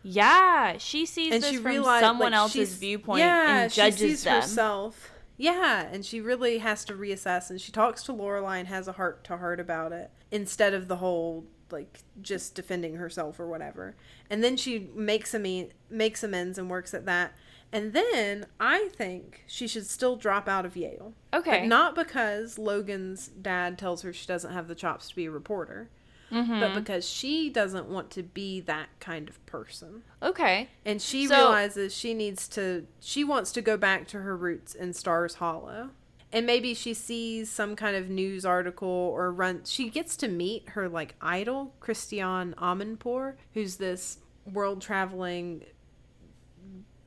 Yeah, 0.02 0.78
she 0.78 1.04
sees 1.04 1.34
and 1.34 1.42
this 1.42 1.50
she 1.50 1.56
from 1.56 1.66
realized 1.66 2.04
someone 2.04 2.32
like, 2.32 2.38
else's 2.38 2.74
viewpoint 2.76 3.20
yeah, 3.20 3.64
and 3.64 3.72
judges 3.72 3.98
she 4.00 4.08
sees 4.08 4.24
them. 4.24 4.40
herself. 4.40 5.10
Yeah, 5.36 5.86
and 5.90 6.04
she 6.04 6.20
really 6.20 6.58
has 6.58 6.84
to 6.86 6.94
reassess, 6.94 7.48
and 7.50 7.60
she 7.60 7.72
talks 7.72 8.02
to 8.04 8.12
Lorelai 8.12 8.58
and 8.60 8.68
has 8.68 8.88
a 8.88 8.92
heart 8.92 9.24
to 9.24 9.36
heart 9.38 9.58
about 9.60 9.92
it 9.92 10.10
instead 10.30 10.72
of 10.74 10.88
the 10.88 10.96
whole 10.96 11.44
like 11.70 12.00
just 12.20 12.54
defending 12.54 12.96
herself 12.96 13.38
or 13.38 13.46
whatever. 13.46 13.94
And 14.28 14.42
then 14.42 14.56
she 14.56 14.88
makes 14.94 15.34
ame- 15.34 15.70
makes 15.88 16.22
amends 16.24 16.58
and 16.58 16.68
works 16.70 16.94
at 16.94 17.06
that. 17.06 17.32
And 17.72 17.92
then 17.92 18.46
I 18.58 18.88
think 18.96 19.44
she 19.46 19.68
should 19.68 19.86
still 19.86 20.16
drop 20.16 20.48
out 20.48 20.66
of 20.66 20.76
Yale. 20.76 21.14
Okay. 21.32 21.60
But 21.60 21.68
not 21.68 21.94
because 21.94 22.58
Logan's 22.58 23.28
dad 23.28 23.78
tells 23.78 24.02
her 24.02 24.12
she 24.12 24.26
doesn't 24.26 24.52
have 24.52 24.66
the 24.68 24.74
chops 24.74 25.08
to 25.10 25.14
be 25.16 25.26
a 25.26 25.30
reporter, 25.30 25.88
Mhm. 26.32 26.60
but 26.60 26.74
because 26.74 27.08
she 27.08 27.48
doesn't 27.48 27.86
want 27.88 28.10
to 28.12 28.22
be 28.24 28.60
that 28.62 28.88
kind 28.98 29.28
of 29.28 29.44
person. 29.46 30.02
okay. 30.22 30.68
And 30.84 31.00
she 31.00 31.26
So- 31.26 31.36
realizes 31.36 31.94
she 31.94 32.12
needs 32.14 32.48
to 32.48 32.86
she 32.98 33.22
wants 33.24 33.52
to 33.52 33.62
go 33.62 33.76
back 33.76 34.06
to 34.08 34.20
her 34.20 34.36
roots 34.36 34.74
in 34.74 34.92
Stars 34.92 35.34
Hollow. 35.36 35.90
And 36.32 36.46
maybe 36.46 36.74
she 36.74 36.94
sees 36.94 37.50
some 37.50 37.74
kind 37.74 37.96
of 37.96 38.08
news 38.08 38.44
article 38.44 38.88
or 38.88 39.32
run 39.32 39.62
she 39.64 39.90
gets 39.90 40.16
to 40.18 40.28
meet 40.28 40.70
her 40.70 40.88
like 40.88 41.14
idol, 41.20 41.74
Christiane 41.80 42.54
Amanpour, 42.58 43.34
who's 43.54 43.76
this 43.76 44.18
world 44.52 44.80
traveling 44.82 45.64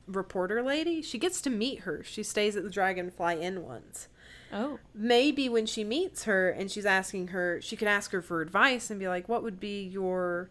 reporter 0.06 0.62
lady. 0.62 1.02
She 1.02 1.18
gets 1.18 1.40
to 1.42 1.50
meet 1.50 1.80
her. 1.80 2.02
She 2.02 2.22
stays 2.22 2.56
at 2.56 2.62
the 2.64 2.70
Dragonfly 2.70 3.40
Inn 3.40 3.62
once 3.64 4.08
Oh. 4.52 4.78
maybe 4.94 5.48
when 5.48 5.66
she 5.66 5.82
meets 5.82 6.24
her 6.24 6.48
and 6.48 6.70
she's 6.70 6.86
asking 6.86 7.28
her, 7.28 7.60
she 7.60 7.74
could 7.76 7.88
ask 7.88 8.12
her 8.12 8.22
for 8.22 8.40
advice 8.40 8.88
and 8.90 9.00
be 9.00 9.08
like, 9.08 9.28
What 9.28 9.42
would 9.42 9.58
be 9.58 9.82
your 9.82 10.48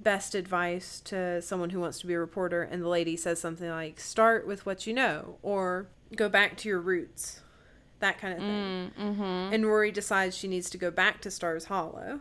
best 0.00 0.34
advice 0.34 1.00
to 1.04 1.40
someone 1.42 1.70
who 1.70 1.78
wants 1.80 2.00
to 2.00 2.06
be 2.06 2.14
a 2.14 2.18
reporter? 2.18 2.62
And 2.62 2.82
the 2.82 2.88
lady 2.88 3.16
says 3.16 3.40
something 3.40 3.68
like, 3.68 4.00
Start 4.00 4.46
with 4.46 4.66
what 4.66 4.86
you 4.86 4.92
know, 4.94 5.36
or 5.42 5.86
go 6.16 6.28
back 6.28 6.56
to 6.58 6.68
your 6.68 6.80
roots, 6.80 7.40
that 8.00 8.18
kind 8.18 8.32
of 8.34 8.40
thing. 8.40 8.90
Mm, 8.98 9.16
mhm. 9.16 9.54
And 9.54 9.64
Rory 9.66 9.92
decides 9.92 10.36
she 10.36 10.48
needs 10.48 10.68
to 10.70 10.78
go 10.78 10.90
back 10.90 11.20
to 11.20 11.30
Stars 11.30 11.66
Hollow. 11.66 12.20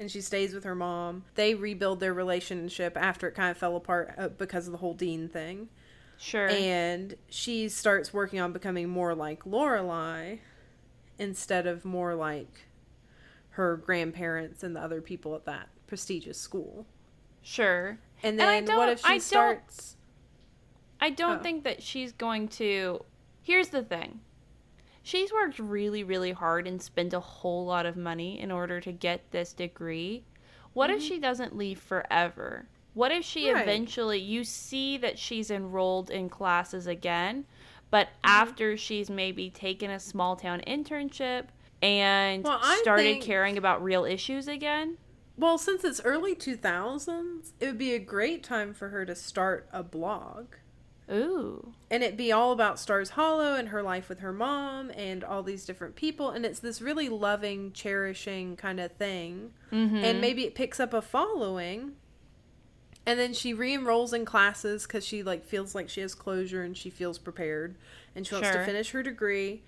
And 0.00 0.10
she 0.10 0.20
stays 0.20 0.54
with 0.54 0.62
her 0.64 0.74
mom. 0.76 1.24
They 1.34 1.54
rebuild 1.54 2.00
their 2.00 2.14
relationship 2.14 2.96
after 2.96 3.26
it 3.28 3.32
kind 3.34 3.50
of 3.50 3.56
fell 3.58 3.74
apart 3.76 4.14
uh, 4.18 4.28
because 4.28 4.66
of 4.66 4.72
the 4.72 4.78
whole 4.78 4.94
Dean 4.94 5.28
thing 5.28 5.68
Sure. 6.20 6.48
and 6.48 7.14
she 7.28 7.68
starts 7.68 8.12
working 8.12 8.40
on 8.40 8.52
becoming 8.52 8.88
more 8.88 9.14
like 9.14 9.44
Lorelai 9.44 10.40
instead 11.18 11.66
of 11.66 11.84
more 11.84 12.14
like 12.14 12.66
her 13.50 13.76
grandparents 13.76 14.62
and 14.62 14.74
the 14.74 14.80
other 14.80 15.00
people 15.00 15.34
at 15.34 15.44
that 15.46 15.68
prestigious 15.86 16.38
school. 16.38 16.86
sure. 17.42 17.98
And 18.22 18.38
And 18.40 18.66
then 18.68 18.76
what 18.76 18.86
don't- 18.86 18.92
if 18.94 18.98
she 19.00 19.06
I 19.06 19.10
don't- 19.12 19.20
starts? 19.20 19.96
I 21.00 21.10
don't 21.10 21.38
Oh. 21.38 21.42
think 21.42 21.62
that 21.64 21.82
she's 21.82 22.10
going 22.12 22.48
to. 22.48 23.04
Here's 23.42 23.68
the 23.68 23.82
thing. 23.84 24.20
She's 25.02 25.32
worked 25.32 25.58
really, 25.60 26.02
really 26.02 26.32
hard 26.32 26.66
and 26.66 26.82
spent 26.82 27.14
a 27.14 27.20
whole 27.20 27.64
lot 27.64 27.86
of 27.86 27.96
money 27.96 28.38
in 28.40 28.50
order 28.50 28.80
to 28.80 28.90
get 28.92 29.30
this 29.30 29.52
degree. 29.52 30.24
What 30.72 30.90
if 30.90 30.98
mm-hmm. 30.98 31.06
she 31.08 31.18
doesn't 31.20 31.56
leave 31.56 31.80
forever? 31.80 32.66
What 32.98 33.12
if 33.12 33.24
she. 33.24 33.50
Right. 33.52 33.62
eventually, 33.62 34.18
you 34.18 34.42
see 34.44 34.96
that 34.98 35.18
she's 35.18 35.50
enrolled 35.50 36.10
in 36.10 36.28
classes 36.28 36.86
again, 36.88 37.44
but 37.90 38.08
Mm-hmm. 38.08 38.26
after 38.42 38.76
she's 38.76 39.08
maybe 39.08 39.50
taken 39.50 39.90
a 39.90 40.00
small 40.00 40.34
town 40.36 40.62
internship 40.66 41.46
and 41.80 42.42
Well, 42.42 42.60
started 42.82 43.02
think- 43.04 43.22
caring 43.24 43.56
about 43.56 43.82
real 43.82 44.04
issues 44.04 44.48
again? 44.48 44.98
Well, 45.36 45.56
since 45.58 45.84
it's 45.84 46.00
early 46.04 46.34
2000s, 46.34 47.52
it 47.60 47.66
would 47.66 47.78
be 47.78 47.94
a 47.94 48.00
great 48.00 48.42
time 48.42 48.74
for 48.74 48.88
her 48.88 49.06
to 49.06 49.14
start 49.14 49.68
a 49.72 49.84
blog. 49.84 50.46
Ooh. 51.10 51.72
And 51.90 52.02
it'd 52.02 52.16
be 52.18 52.32
all 52.32 52.50
about 52.52 52.80
Stars 52.80 53.10
Hollow 53.10 53.54
and 53.54 53.68
her 53.68 53.82
life 53.82 54.08
with 54.08 54.18
her 54.18 54.32
mom 54.32 54.90
and 54.90 55.22
all 55.22 55.42
these 55.44 55.64
different 55.64 55.94
people. 55.94 56.30
And 56.30 56.44
it's 56.44 56.58
this 56.58 56.82
really 56.82 57.08
loving, 57.08 57.70
cherishing 57.72 58.56
kind 58.56 58.80
of 58.80 58.90
thing. 58.92 59.52
Mm-hmm. 59.72 59.96
and 59.98 60.20
maybe 60.20 60.44
it 60.44 60.54
picks 60.56 60.80
up 60.80 60.92
a 60.92 61.00
following 61.00 61.92
and 63.08 63.18
then 63.18 63.32
she 63.32 63.54
re-enrolls 63.54 64.12
in 64.12 64.24
classes 64.24 64.86
because 64.86 65.04
she 65.04 65.22
like 65.22 65.44
feels 65.46 65.74
like 65.74 65.88
she 65.88 66.00
has 66.00 66.14
closure 66.14 66.62
and 66.62 66.76
she 66.76 66.90
feels 66.90 67.18
prepared 67.18 67.74
and 68.14 68.26
she 68.26 68.34
wants 68.34 68.48
Sure. 68.50 68.58
to 68.58 68.64
finish 68.64 68.90
her 68.90 69.02
degree 69.02 69.62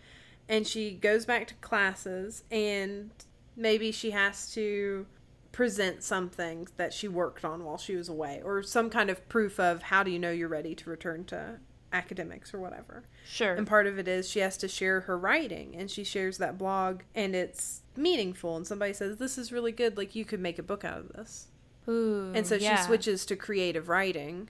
and 0.48 0.66
she 0.66 0.90
goes 0.92 1.24
back 1.24 1.46
to 1.48 1.54
classes 1.54 2.44
and 2.50 3.10
maybe 3.56 3.90
she 3.92 4.10
has 4.10 4.52
to 4.54 5.06
present 5.52 6.02
something 6.02 6.68
that 6.76 6.92
she 6.92 7.08
worked 7.08 7.44
on 7.44 7.64
while 7.64 7.78
she 7.78 7.96
was 7.96 8.08
away 8.08 8.40
or 8.44 8.62
some 8.62 8.88
kind 8.90 9.10
of 9.10 9.28
proof 9.28 9.58
of 9.58 9.82
how 9.82 10.02
do 10.02 10.10
you 10.10 10.18
know 10.18 10.30
you're 10.30 10.46
ready 10.48 10.74
to 10.74 10.88
return 10.88 11.24
to 11.24 11.58
academics 11.92 12.54
or 12.54 12.60
whatever 12.60 13.02
Sure. 13.26 13.54
and 13.54 13.66
part 13.66 13.86
of 13.88 13.98
it 13.98 14.06
is 14.06 14.30
she 14.30 14.38
has 14.38 14.56
to 14.58 14.68
share 14.68 15.00
her 15.02 15.18
writing 15.18 15.74
and 15.76 15.90
she 15.90 16.04
shares 16.04 16.38
that 16.38 16.56
blog 16.56 17.00
and 17.16 17.34
it's 17.34 17.82
meaningful 17.96 18.56
and 18.56 18.64
somebody 18.66 18.92
says 18.92 19.16
this 19.16 19.36
is 19.36 19.50
really 19.50 19.72
good 19.72 19.96
like 19.96 20.14
you 20.14 20.24
could 20.24 20.38
make 20.40 20.58
a 20.58 20.62
book 20.62 20.84
out 20.84 20.98
of 20.98 21.08
this 21.14 21.48
Ooh. 21.88 22.32
and 22.34 22.46
so 22.46 22.54
yeah. 22.56 22.76
she 22.76 22.82
switches 22.84 23.24
to 23.26 23.36
creative 23.36 23.88
writing 23.88 24.48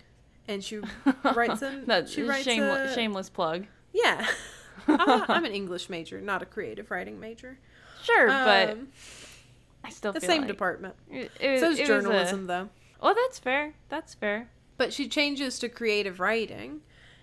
and 0.49 0.63
she 0.65 0.81
writes 1.35 1.63
That's 1.87 2.13
she 2.13 2.23
writes 2.23 2.45
shameless, 2.45 2.91
a- 2.91 2.95
shameless 2.95 3.29
plug. 3.31 3.67
yeah 3.93 4.27
I'm, 4.89 5.45
a, 5.45 5.47
an 5.47 5.53
english 5.53 5.89
major 5.89 6.21
not 6.21 6.43
a 6.43 6.47
creative 6.47 6.91
writing 6.91 7.21
major 7.21 7.59
Sure, 8.03 8.29
but 8.29 8.71
Um, 8.71 8.89
I 9.85 9.91
still 9.91 10.13
the 10.13 10.21
same 10.21 10.43
like 10.43 10.49
department 10.49 10.95
It, 11.11 11.31
it, 11.39 11.61
so's 11.61 11.79
it 11.79 11.87
journalism 11.87 12.45
A, 12.45 12.47
though 12.47 12.69
oh, 13.03 13.15
that's 13.15 13.39
fair. 13.39 13.75
That's 13.89 14.15
fair. 14.15 14.49
but 14.77 14.93
she 14.93 15.09
changes 15.09 15.59
to 15.61 15.69
creative 15.69 16.19
writing 16.21 16.81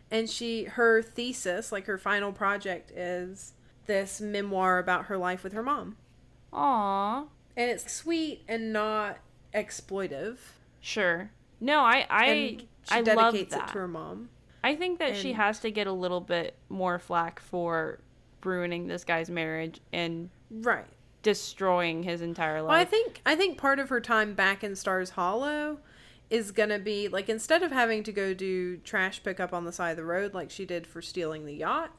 and 0.09 0.29
she 0.29 0.63
her 0.65 1.01
thesis 1.01 1.71
like 1.71 1.85
her 1.87 1.97
final 1.97 2.31
project 2.31 2.91
is 2.91 3.53
this 3.87 4.21
memoir 4.21 4.77
about 4.79 5.05
her 5.05 5.17
life 5.17 5.43
with 5.43 5.53
her 5.53 5.63
mom 5.63 5.97
Aw, 6.53 7.23
and 7.57 7.69
it's 7.71 7.91
sweet 7.93 8.43
and 8.47 8.71
not 8.71 9.17
exploitive. 9.63 10.37
sure. 10.79 11.31
No, 11.59 11.79
I 11.79 12.05
I 12.09 12.25
And 12.25 12.61
she 12.61 12.67
I 12.91 12.99
love 13.01 13.33
dedicates 13.33 13.53
that. 13.55 13.69
it 13.69 13.73
to 13.73 13.79
her 13.79 13.87
mom. 13.87 14.29
I 14.63 14.75
think 14.75 14.99
that 14.99 15.15
she 15.15 15.33
has 15.33 15.59
to 15.61 15.71
get 15.71 15.87
a 15.87 15.91
little 15.91 16.21
bit 16.21 16.55
more 16.69 16.99
flack 16.99 17.39
for 17.39 17.99
ruining 18.43 18.87
this 18.87 19.03
guy's 19.03 19.29
marriage 19.29 19.79
and 19.91 20.29
Right. 20.51 20.85
destroying 21.23 22.03
his 22.03 22.21
entire 22.21 22.61
Well, 22.63 22.71
I 22.71 22.85
think 22.85 23.21
I 23.25 23.35
think 23.35 23.57
part 23.57 23.79
of 23.79 23.89
her 23.89 23.99
time 24.01 24.33
back 24.33 24.63
in 24.63 24.75
Stars 24.75 25.11
Hollow 25.11 25.79
is 26.29 26.51
gonna 26.51 26.79
be 26.79 27.07
like 27.07 27.27
instead 27.29 27.63
of 27.63 27.71
having 27.71 28.03
to 28.03 28.11
go 28.11 28.33
do 28.33 28.77
trash 28.77 29.23
pickup 29.23 29.53
on 29.53 29.65
the 29.65 29.71
side 29.71 29.91
of 29.91 29.97
the 29.97 30.05
road 30.05 30.33
like 30.33 30.49
she 30.51 30.65
did 30.65 30.85
for 30.85 31.01
stealing 31.01 31.45
the 31.45 31.53
yacht, 31.55 31.91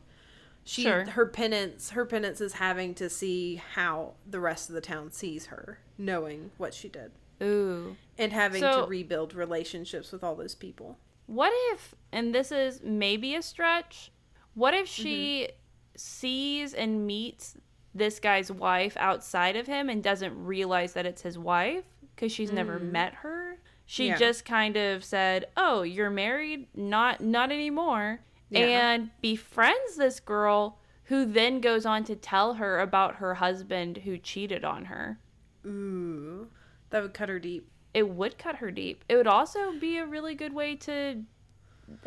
she 0.64 0.82
Sure. 0.82 1.04
her 1.10 1.26
penance 1.26 1.90
her 1.90 2.04
penance 2.04 2.40
is 2.40 2.54
having 2.54 2.94
to 2.94 3.08
see 3.10 3.56
how 3.56 4.14
the 4.28 4.40
rest 4.40 4.68
of 4.68 4.74
the 4.74 4.80
town 4.82 5.10
sees 5.10 5.46
her, 5.46 5.78
knowing 5.98 6.50
what 6.58 6.74
she 6.74 6.88
did. 6.88 7.10
Ooh. 7.42 7.96
And 8.16 8.32
having 8.32 8.60
So- 8.60 8.82
to 8.82 8.88
rebuild 8.88 9.34
relationships 9.34 10.12
with 10.12 10.24
all 10.24 10.34
those 10.34 10.54
people. 10.54 10.98
What 11.26 11.52
if, 11.72 11.94
and 12.10 12.34
this 12.34 12.50
is 12.50 12.82
maybe 12.82 13.34
a 13.34 13.42
stretch, 13.42 14.10
what 14.54 14.72
if 14.72 14.88
she 14.88 15.42
mm-hmm. 15.42 15.52
sees 15.94 16.72
and 16.72 17.06
meets 17.06 17.56
this 17.94 18.18
guy's 18.18 18.50
wife 18.50 18.96
outside 18.98 19.56
of 19.56 19.66
him 19.66 19.88
and 19.90 20.02
doesn't 20.02 20.42
realize 20.42 20.94
that 20.94 21.04
it's 21.04 21.22
his 21.22 21.38
wife 21.38 21.84
because 22.14 22.32
she's 22.32 22.50
never 22.50 22.80
mm. 22.80 22.90
met 22.90 23.14
her? 23.14 23.58
She 23.84 24.08
Yeah. 24.08 24.16
just 24.16 24.44
kind 24.44 24.76
of 24.76 25.04
said, 25.04 25.46
"Oh, 25.56 25.82
you're 25.82 26.10
married? 26.10 26.66
Not 26.74 27.20
not 27.20 27.52
anymore." 27.52 28.20
Yeah. 28.50 28.92
And 28.92 29.10
befriends 29.20 29.96
this 29.96 30.20
girl 30.20 30.78
who 31.04 31.24
then 31.24 31.60
goes 31.60 31.86
on 31.86 32.04
to 32.04 32.16
tell 32.16 32.54
her 32.54 32.80
about 32.80 33.16
her 33.16 33.34
husband 33.34 33.98
who 33.98 34.18
cheated 34.18 34.64
on 34.64 34.86
her. 34.86 35.18
Ooh. 35.64 36.48
That 36.90 37.02
would 37.02 37.14
cut 37.14 37.28
her 37.28 37.38
deep. 37.38 37.70
It 37.94 38.08
would 38.08 38.38
cut 38.38 38.56
her 38.56 38.70
deep. 38.70 39.04
It 39.08 39.16
would 39.16 39.26
also 39.26 39.72
be 39.78 39.98
a 39.98 40.06
really 40.06 40.34
good 40.34 40.52
way 40.52 40.76
to 40.76 41.22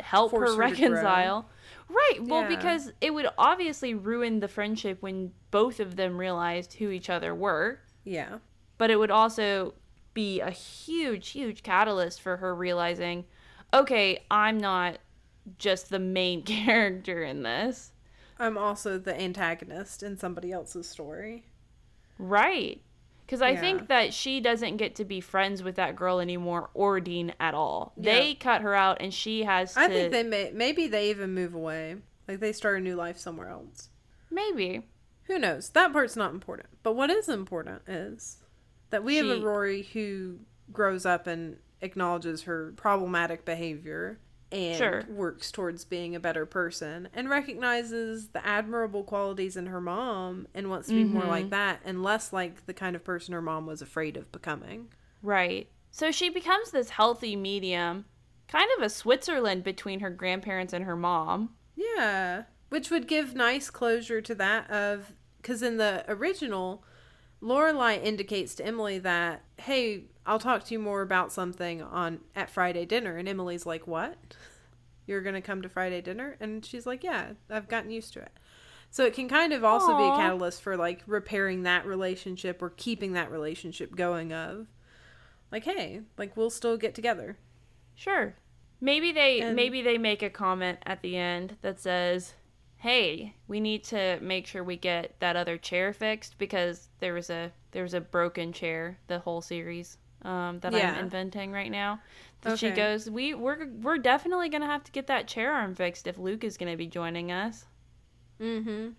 help 0.00 0.30
Force 0.30 0.50
her 0.50 0.54
her 0.54 0.60
reconcile. 0.60 1.48
Right. 1.88 2.18
Well, 2.20 2.42
Yeah. 2.42 2.48
because 2.56 2.92
it 3.00 3.12
would 3.12 3.28
obviously 3.36 3.94
ruin 3.94 4.40
the 4.40 4.48
friendship 4.48 5.02
when 5.02 5.32
both 5.50 5.80
of 5.80 5.96
them 5.96 6.18
realized 6.18 6.74
who 6.74 6.90
each 6.90 7.10
other 7.10 7.34
were, 7.34 7.80
Yeah. 8.04 8.38
but 8.78 8.90
it 8.90 8.96
would 8.96 9.10
also 9.10 9.74
be 10.14 10.40
a 10.40 10.50
huge, 10.50 11.30
huge 11.30 11.62
catalyst 11.62 12.20
for 12.22 12.36
her 12.38 12.54
realizing, 12.54 13.24
okay, 13.74 14.24
I'm 14.30 14.58
not 14.58 14.98
just 15.58 15.90
the 15.90 15.98
main 15.98 16.42
character 16.44 17.22
in 17.24 17.42
this. 17.42 17.92
I'm 18.38 18.56
also 18.56 18.98
the 18.98 19.18
antagonist 19.20 20.02
in 20.02 20.16
somebody 20.16 20.52
else's 20.52 20.88
story. 20.88 21.44
Right. 22.18 22.82
Because 23.32 23.40
I 23.40 23.52
Yeah. 23.52 23.60
think 23.60 23.88
that 23.88 24.12
she 24.12 24.42
doesn't 24.42 24.76
get 24.76 24.94
to 24.96 25.06
be 25.06 25.22
friends 25.22 25.62
with 25.62 25.76
that 25.76 25.96
girl 25.96 26.20
anymore 26.20 26.68
or 26.74 27.00
Dean 27.00 27.32
at 27.40 27.54
all. 27.54 27.94
Yeah. 27.96 28.12
They 28.12 28.34
cut 28.34 28.60
her 28.60 28.74
out 28.74 28.98
and 29.00 29.14
she 29.14 29.44
has 29.44 29.72
to. 29.72 29.80
I 29.80 29.88
think 29.88 30.12
they 30.12 30.22
may 30.22 30.50
maybe 30.52 30.86
they 30.86 31.08
even 31.08 31.32
move 31.32 31.54
away. 31.54 31.96
Like 32.28 32.40
they 32.40 32.52
start 32.52 32.76
a 32.76 32.80
new 32.82 32.94
life 32.94 33.16
somewhere 33.16 33.48
else. 33.48 33.88
Maybe. 34.30 34.86
Who 35.28 35.38
knows? 35.38 35.70
That 35.70 35.94
part's 35.94 36.14
not 36.14 36.34
important. 36.34 36.68
But 36.82 36.92
what 36.92 37.08
is 37.08 37.26
important 37.26 37.88
is 37.88 38.42
that 38.90 39.02
we 39.02 39.16
have 39.16 39.30
a 39.30 39.40
Rory 39.40 39.80
who 39.80 40.40
grows 40.70 41.06
up 41.06 41.26
and 41.26 41.56
acknowledges 41.80 42.42
her 42.42 42.74
problematic 42.76 43.46
behavior 43.46 44.20
and 44.52 44.76
Sure. 44.76 45.02
works 45.08 45.50
towards 45.50 45.84
being 45.84 46.14
a 46.14 46.20
better 46.20 46.44
person 46.46 47.08
and 47.14 47.28
recognizes 47.30 48.28
the 48.28 48.46
admirable 48.46 49.02
qualities 49.02 49.56
in 49.56 49.66
her 49.66 49.80
mom 49.80 50.46
and 50.54 50.68
wants 50.70 50.88
to 50.88 50.94
be 50.94 51.04
more 51.04 51.24
Mhm. 51.24 51.28
like 51.28 51.50
that 51.50 51.80
and 51.84 52.02
less 52.02 52.32
like 52.32 52.66
the 52.66 52.74
kind 52.74 52.94
of 52.94 53.02
person 53.02 53.32
her 53.34 53.42
mom 53.42 53.66
was 53.66 53.80
afraid 53.82 54.16
of 54.16 54.30
becoming. 54.30 54.92
Right. 55.22 55.68
So 55.90 56.10
she 56.10 56.28
becomes 56.28 56.70
this 56.70 56.90
healthy 56.90 57.34
medium, 57.36 58.04
kind 58.48 58.68
of 58.76 58.82
a 58.82 58.88
Switzerland 58.90 59.64
between 59.64 60.00
her 60.00 60.10
grandparents 60.10 60.72
and 60.72 60.84
her 60.84 60.96
mom. 60.96 61.54
Yeah, 61.74 62.44
which 62.68 62.90
would 62.90 63.08
give 63.08 63.34
nice 63.34 63.70
closure 63.70 64.20
to 64.20 64.34
that 64.36 64.70
of 64.70 65.14
because 65.40 65.62
in 65.62 65.76
the 65.78 66.04
original, 66.08 66.84
Lorelai 67.42 68.00
indicates 68.02 68.54
to 68.56 68.64
Emily 68.64 68.98
that 69.00 69.42
hey, 69.58 70.04
I'll 70.24 70.38
talk 70.38 70.64
to 70.64 70.74
you 70.74 70.78
more 70.78 71.02
about 71.02 71.32
something 71.32 71.82
on 71.82 72.20
at 72.36 72.50
Friday 72.50 72.84
dinner, 72.86 73.16
and 73.16 73.28
Emily's 73.28 73.66
like, 73.66 73.86
what? 73.86 74.16
You're 75.06 75.20
gonna 75.22 75.42
come 75.42 75.62
to 75.62 75.68
Friday 75.68 76.00
dinner? 76.00 76.36
And 76.40 76.64
she's 76.64 76.86
like, 76.86 77.02
yeah, 77.02 77.32
I've 77.50 77.68
gotten 77.68 77.90
used 77.90 78.12
to 78.14 78.20
it. 78.20 78.30
So 78.90 79.04
it 79.04 79.14
can 79.14 79.28
kind 79.28 79.52
of 79.52 79.64
also 79.64 79.96
be 79.96 80.04
a 80.04 80.16
catalyst 80.16 80.62
for 80.62 80.76
like 80.76 81.02
repairing 81.06 81.62
that 81.62 81.86
relationship 81.86 82.60
or 82.62 82.70
keeping 82.70 83.14
that 83.14 83.30
relationship 83.30 83.96
going. 83.96 84.32
Of 84.32 84.66
like, 85.50 85.64
hey, 85.64 86.02
like 86.18 86.36
we'll 86.36 86.50
still 86.50 86.76
get 86.76 86.94
together. 86.94 87.38
Sure. 87.94 88.34
Maybe 88.80 89.10
they 89.10 89.40
And- 89.40 89.56
maybe 89.56 89.80
they 89.82 89.96
make 89.98 90.22
a 90.22 90.30
comment 90.30 90.78
at 90.84 91.02
the 91.02 91.16
end 91.16 91.56
that 91.62 91.80
says, 91.80 92.34
"Hey, 92.76 93.34
we 93.48 93.60
need 93.60 93.82
to 93.84 94.18
make 94.20 94.46
sure 94.46 94.62
we 94.62 94.76
get 94.76 95.18
that 95.20 95.36
other 95.36 95.56
chair 95.56 95.92
fixed 95.92 96.36
because 96.38 96.90
there 97.00 97.14
was 97.14 97.30
a 97.30 97.52
there 97.70 97.82
was 97.84 97.94
a 97.94 98.00
broken 98.00 98.52
chair 98.52 98.98
the 99.06 99.20
whole 99.20 99.40
series 99.40 99.96
um, 100.24 100.60
that 100.60 100.72
Yeah. 100.72 100.92
I'm 100.92 101.04
inventing 101.04 101.52
right 101.52 101.70
now." 101.70 102.00
That 102.42 102.58
she 102.58 102.70
goes, 102.70 103.08
"We 103.08 103.34
we're 103.34 103.66
we're 103.66 103.98
definitely 103.98 104.48
gonna 104.48 104.66
have 104.66 104.84
to 104.84 104.92
get 104.92 105.06
that 105.06 105.28
chair 105.28 105.52
arm 105.52 105.74
fixed 105.74 106.06
if 106.06 106.18
Luke 106.18 106.44
is 106.44 106.56
gonna 106.56 106.76
be 106.76 106.86
joining 106.86 107.30
us." 107.30 107.66
Mm-hmm. 108.40 108.90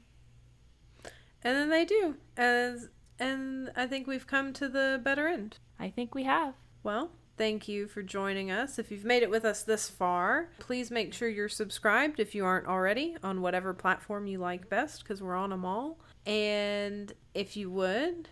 And 1.45 1.57
then 1.57 1.69
they 1.69 1.85
do. 1.85 2.15
As 2.37 2.89
and 3.19 3.71
I 3.75 3.87
think 3.87 4.07
we've 4.07 4.27
come 4.27 4.53
to 4.53 4.67
the 4.67 4.99
better 5.03 5.27
end. 5.27 5.57
I 5.79 5.89
think 5.89 6.15
we 6.15 6.23
have. 6.23 6.55
Well, 6.83 7.11
thank 7.37 7.67
you 7.67 7.87
for 7.87 8.01
joining 8.01 8.51
us. 8.51 8.79
If 8.79 8.91
you've 8.91 9.05
made 9.05 9.23
it 9.23 9.29
with 9.29 9.45
us 9.45 9.63
this 9.63 9.89
far, 9.89 10.49
please 10.59 10.91
make 10.91 11.13
sure 11.13 11.27
you're 11.27 11.49
subscribed 11.49 12.19
if 12.19 12.33
you 12.33 12.45
aren't 12.45 12.67
already 12.67 13.17
on 13.23 13.41
whatever 13.41 13.73
platform 13.73 14.27
you 14.27 14.39
like 14.39 14.69
best 14.69 15.03
because 15.03 15.21
we're 15.21 15.35
on 15.35 15.49
them 15.49 15.65
all. 15.65 15.99
And 16.25 17.13
if 17.33 17.57
you 17.57 17.69
would, 17.69 18.29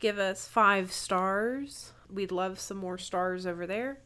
give 0.00 0.18
us 0.18 0.48
five 0.48 0.92
stars. 0.92 1.92
We'd 2.12 2.32
love 2.32 2.58
some 2.58 2.76
more 2.78 2.98
stars 2.98 3.46
over 3.46 3.66
there. 3.66 4.00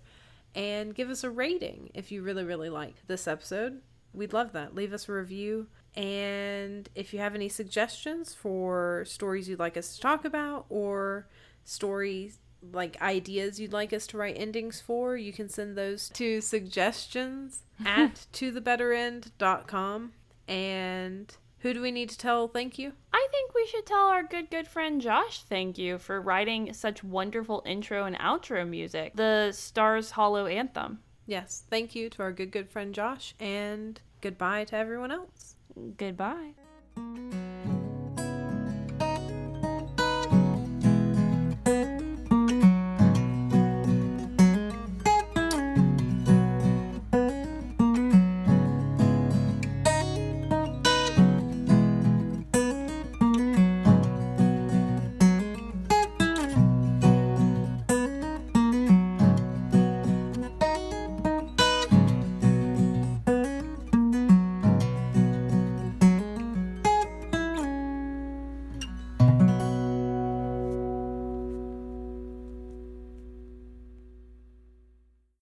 And 0.55 0.95
give 0.95 1.09
us 1.09 1.25
a 1.25 1.31
rating 1.31 1.91
if 1.95 2.13
you 2.13 2.23
really, 2.23 2.45
really 2.45 2.69
like 2.69 3.07
this 3.07 3.27
episode. 3.27 3.81
We'd 4.13 4.35
love 4.35 4.53
that. 4.53 4.75
Leave 4.75 4.93
us 4.93 5.09
a 5.09 5.13
review. 5.13 5.69
And 5.95 6.89
if 6.95 7.13
you 7.13 7.21
have 7.21 7.35
any 7.35 7.49
suggestions 7.49 8.35
for 8.35 9.05
stories 9.07 9.49
you'd 9.49 9.59
like 9.59 9.77
us 9.77 9.95
to 9.95 10.01
talk 10.01 10.25
about 10.25 10.67
or 10.69 11.27
stories 11.65 12.39
like 12.73 13.01
ideas 13.03 13.59
you'd 13.59 13.73
like 13.73 13.93
us 13.93 14.07
to 14.09 14.17
write 14.17 14.37
endings 14.39 14.81
for, 14.81 15.17
you 15.17 15.33
can 15.33 15.49
send 15.49 15.77
those 15.77 16.09
to 16.11 16.41
suggestions 16.41 17.63
at 17.87 18.27
tothebetterend.com. 18.33 20.13
And 20.49 21.37
who 21.63 21.73
do 21.73 21.81
we 21.81 21.93
need 21.93 22.11
to 22.11 22.19
tell 22.19 22.49
thank 22.49 22.79
you? 22.79 22.93
I 23.13 23.27
think 23.31 23.55
we 23.55 23.67
should 23.67 23.87
tell 23.87 24.09
our 24.09 24.25
good, 24.25 24.51
good 24.51 24.67
friend 24.67 25.01
Josh 25.01 25.43
thank 25.43 25.79
you 25.79 25.99
for 25.99 26.21
writing 26.21 26.73
such 26.73 27.05
wonderful 27.05 27.63
intro 27.65 28.05
and 28.05 28.19
outro 28.19 28.69
music. 28.69 29.15
The 29.15 29.53
Stars 29.53 30.11
Hollow 30.11 30.47
Anthem. 30.47 30.99
Yes, 31.27 31.65
thank 31.71 31.95
you 31.95 32.11
to 32.11 32.23
our 32.23 32.33
good, 32.33 32.51
good 32.51 32.69
friend 32.69 32.93
Josh, 32.93 33.35
and 33.39 34.01
goodbye 34.21 34.65
to 34.65 34.77
everyone 34.77 35.13
else. 35.13 35.55
Goodbye. 35.97 36.53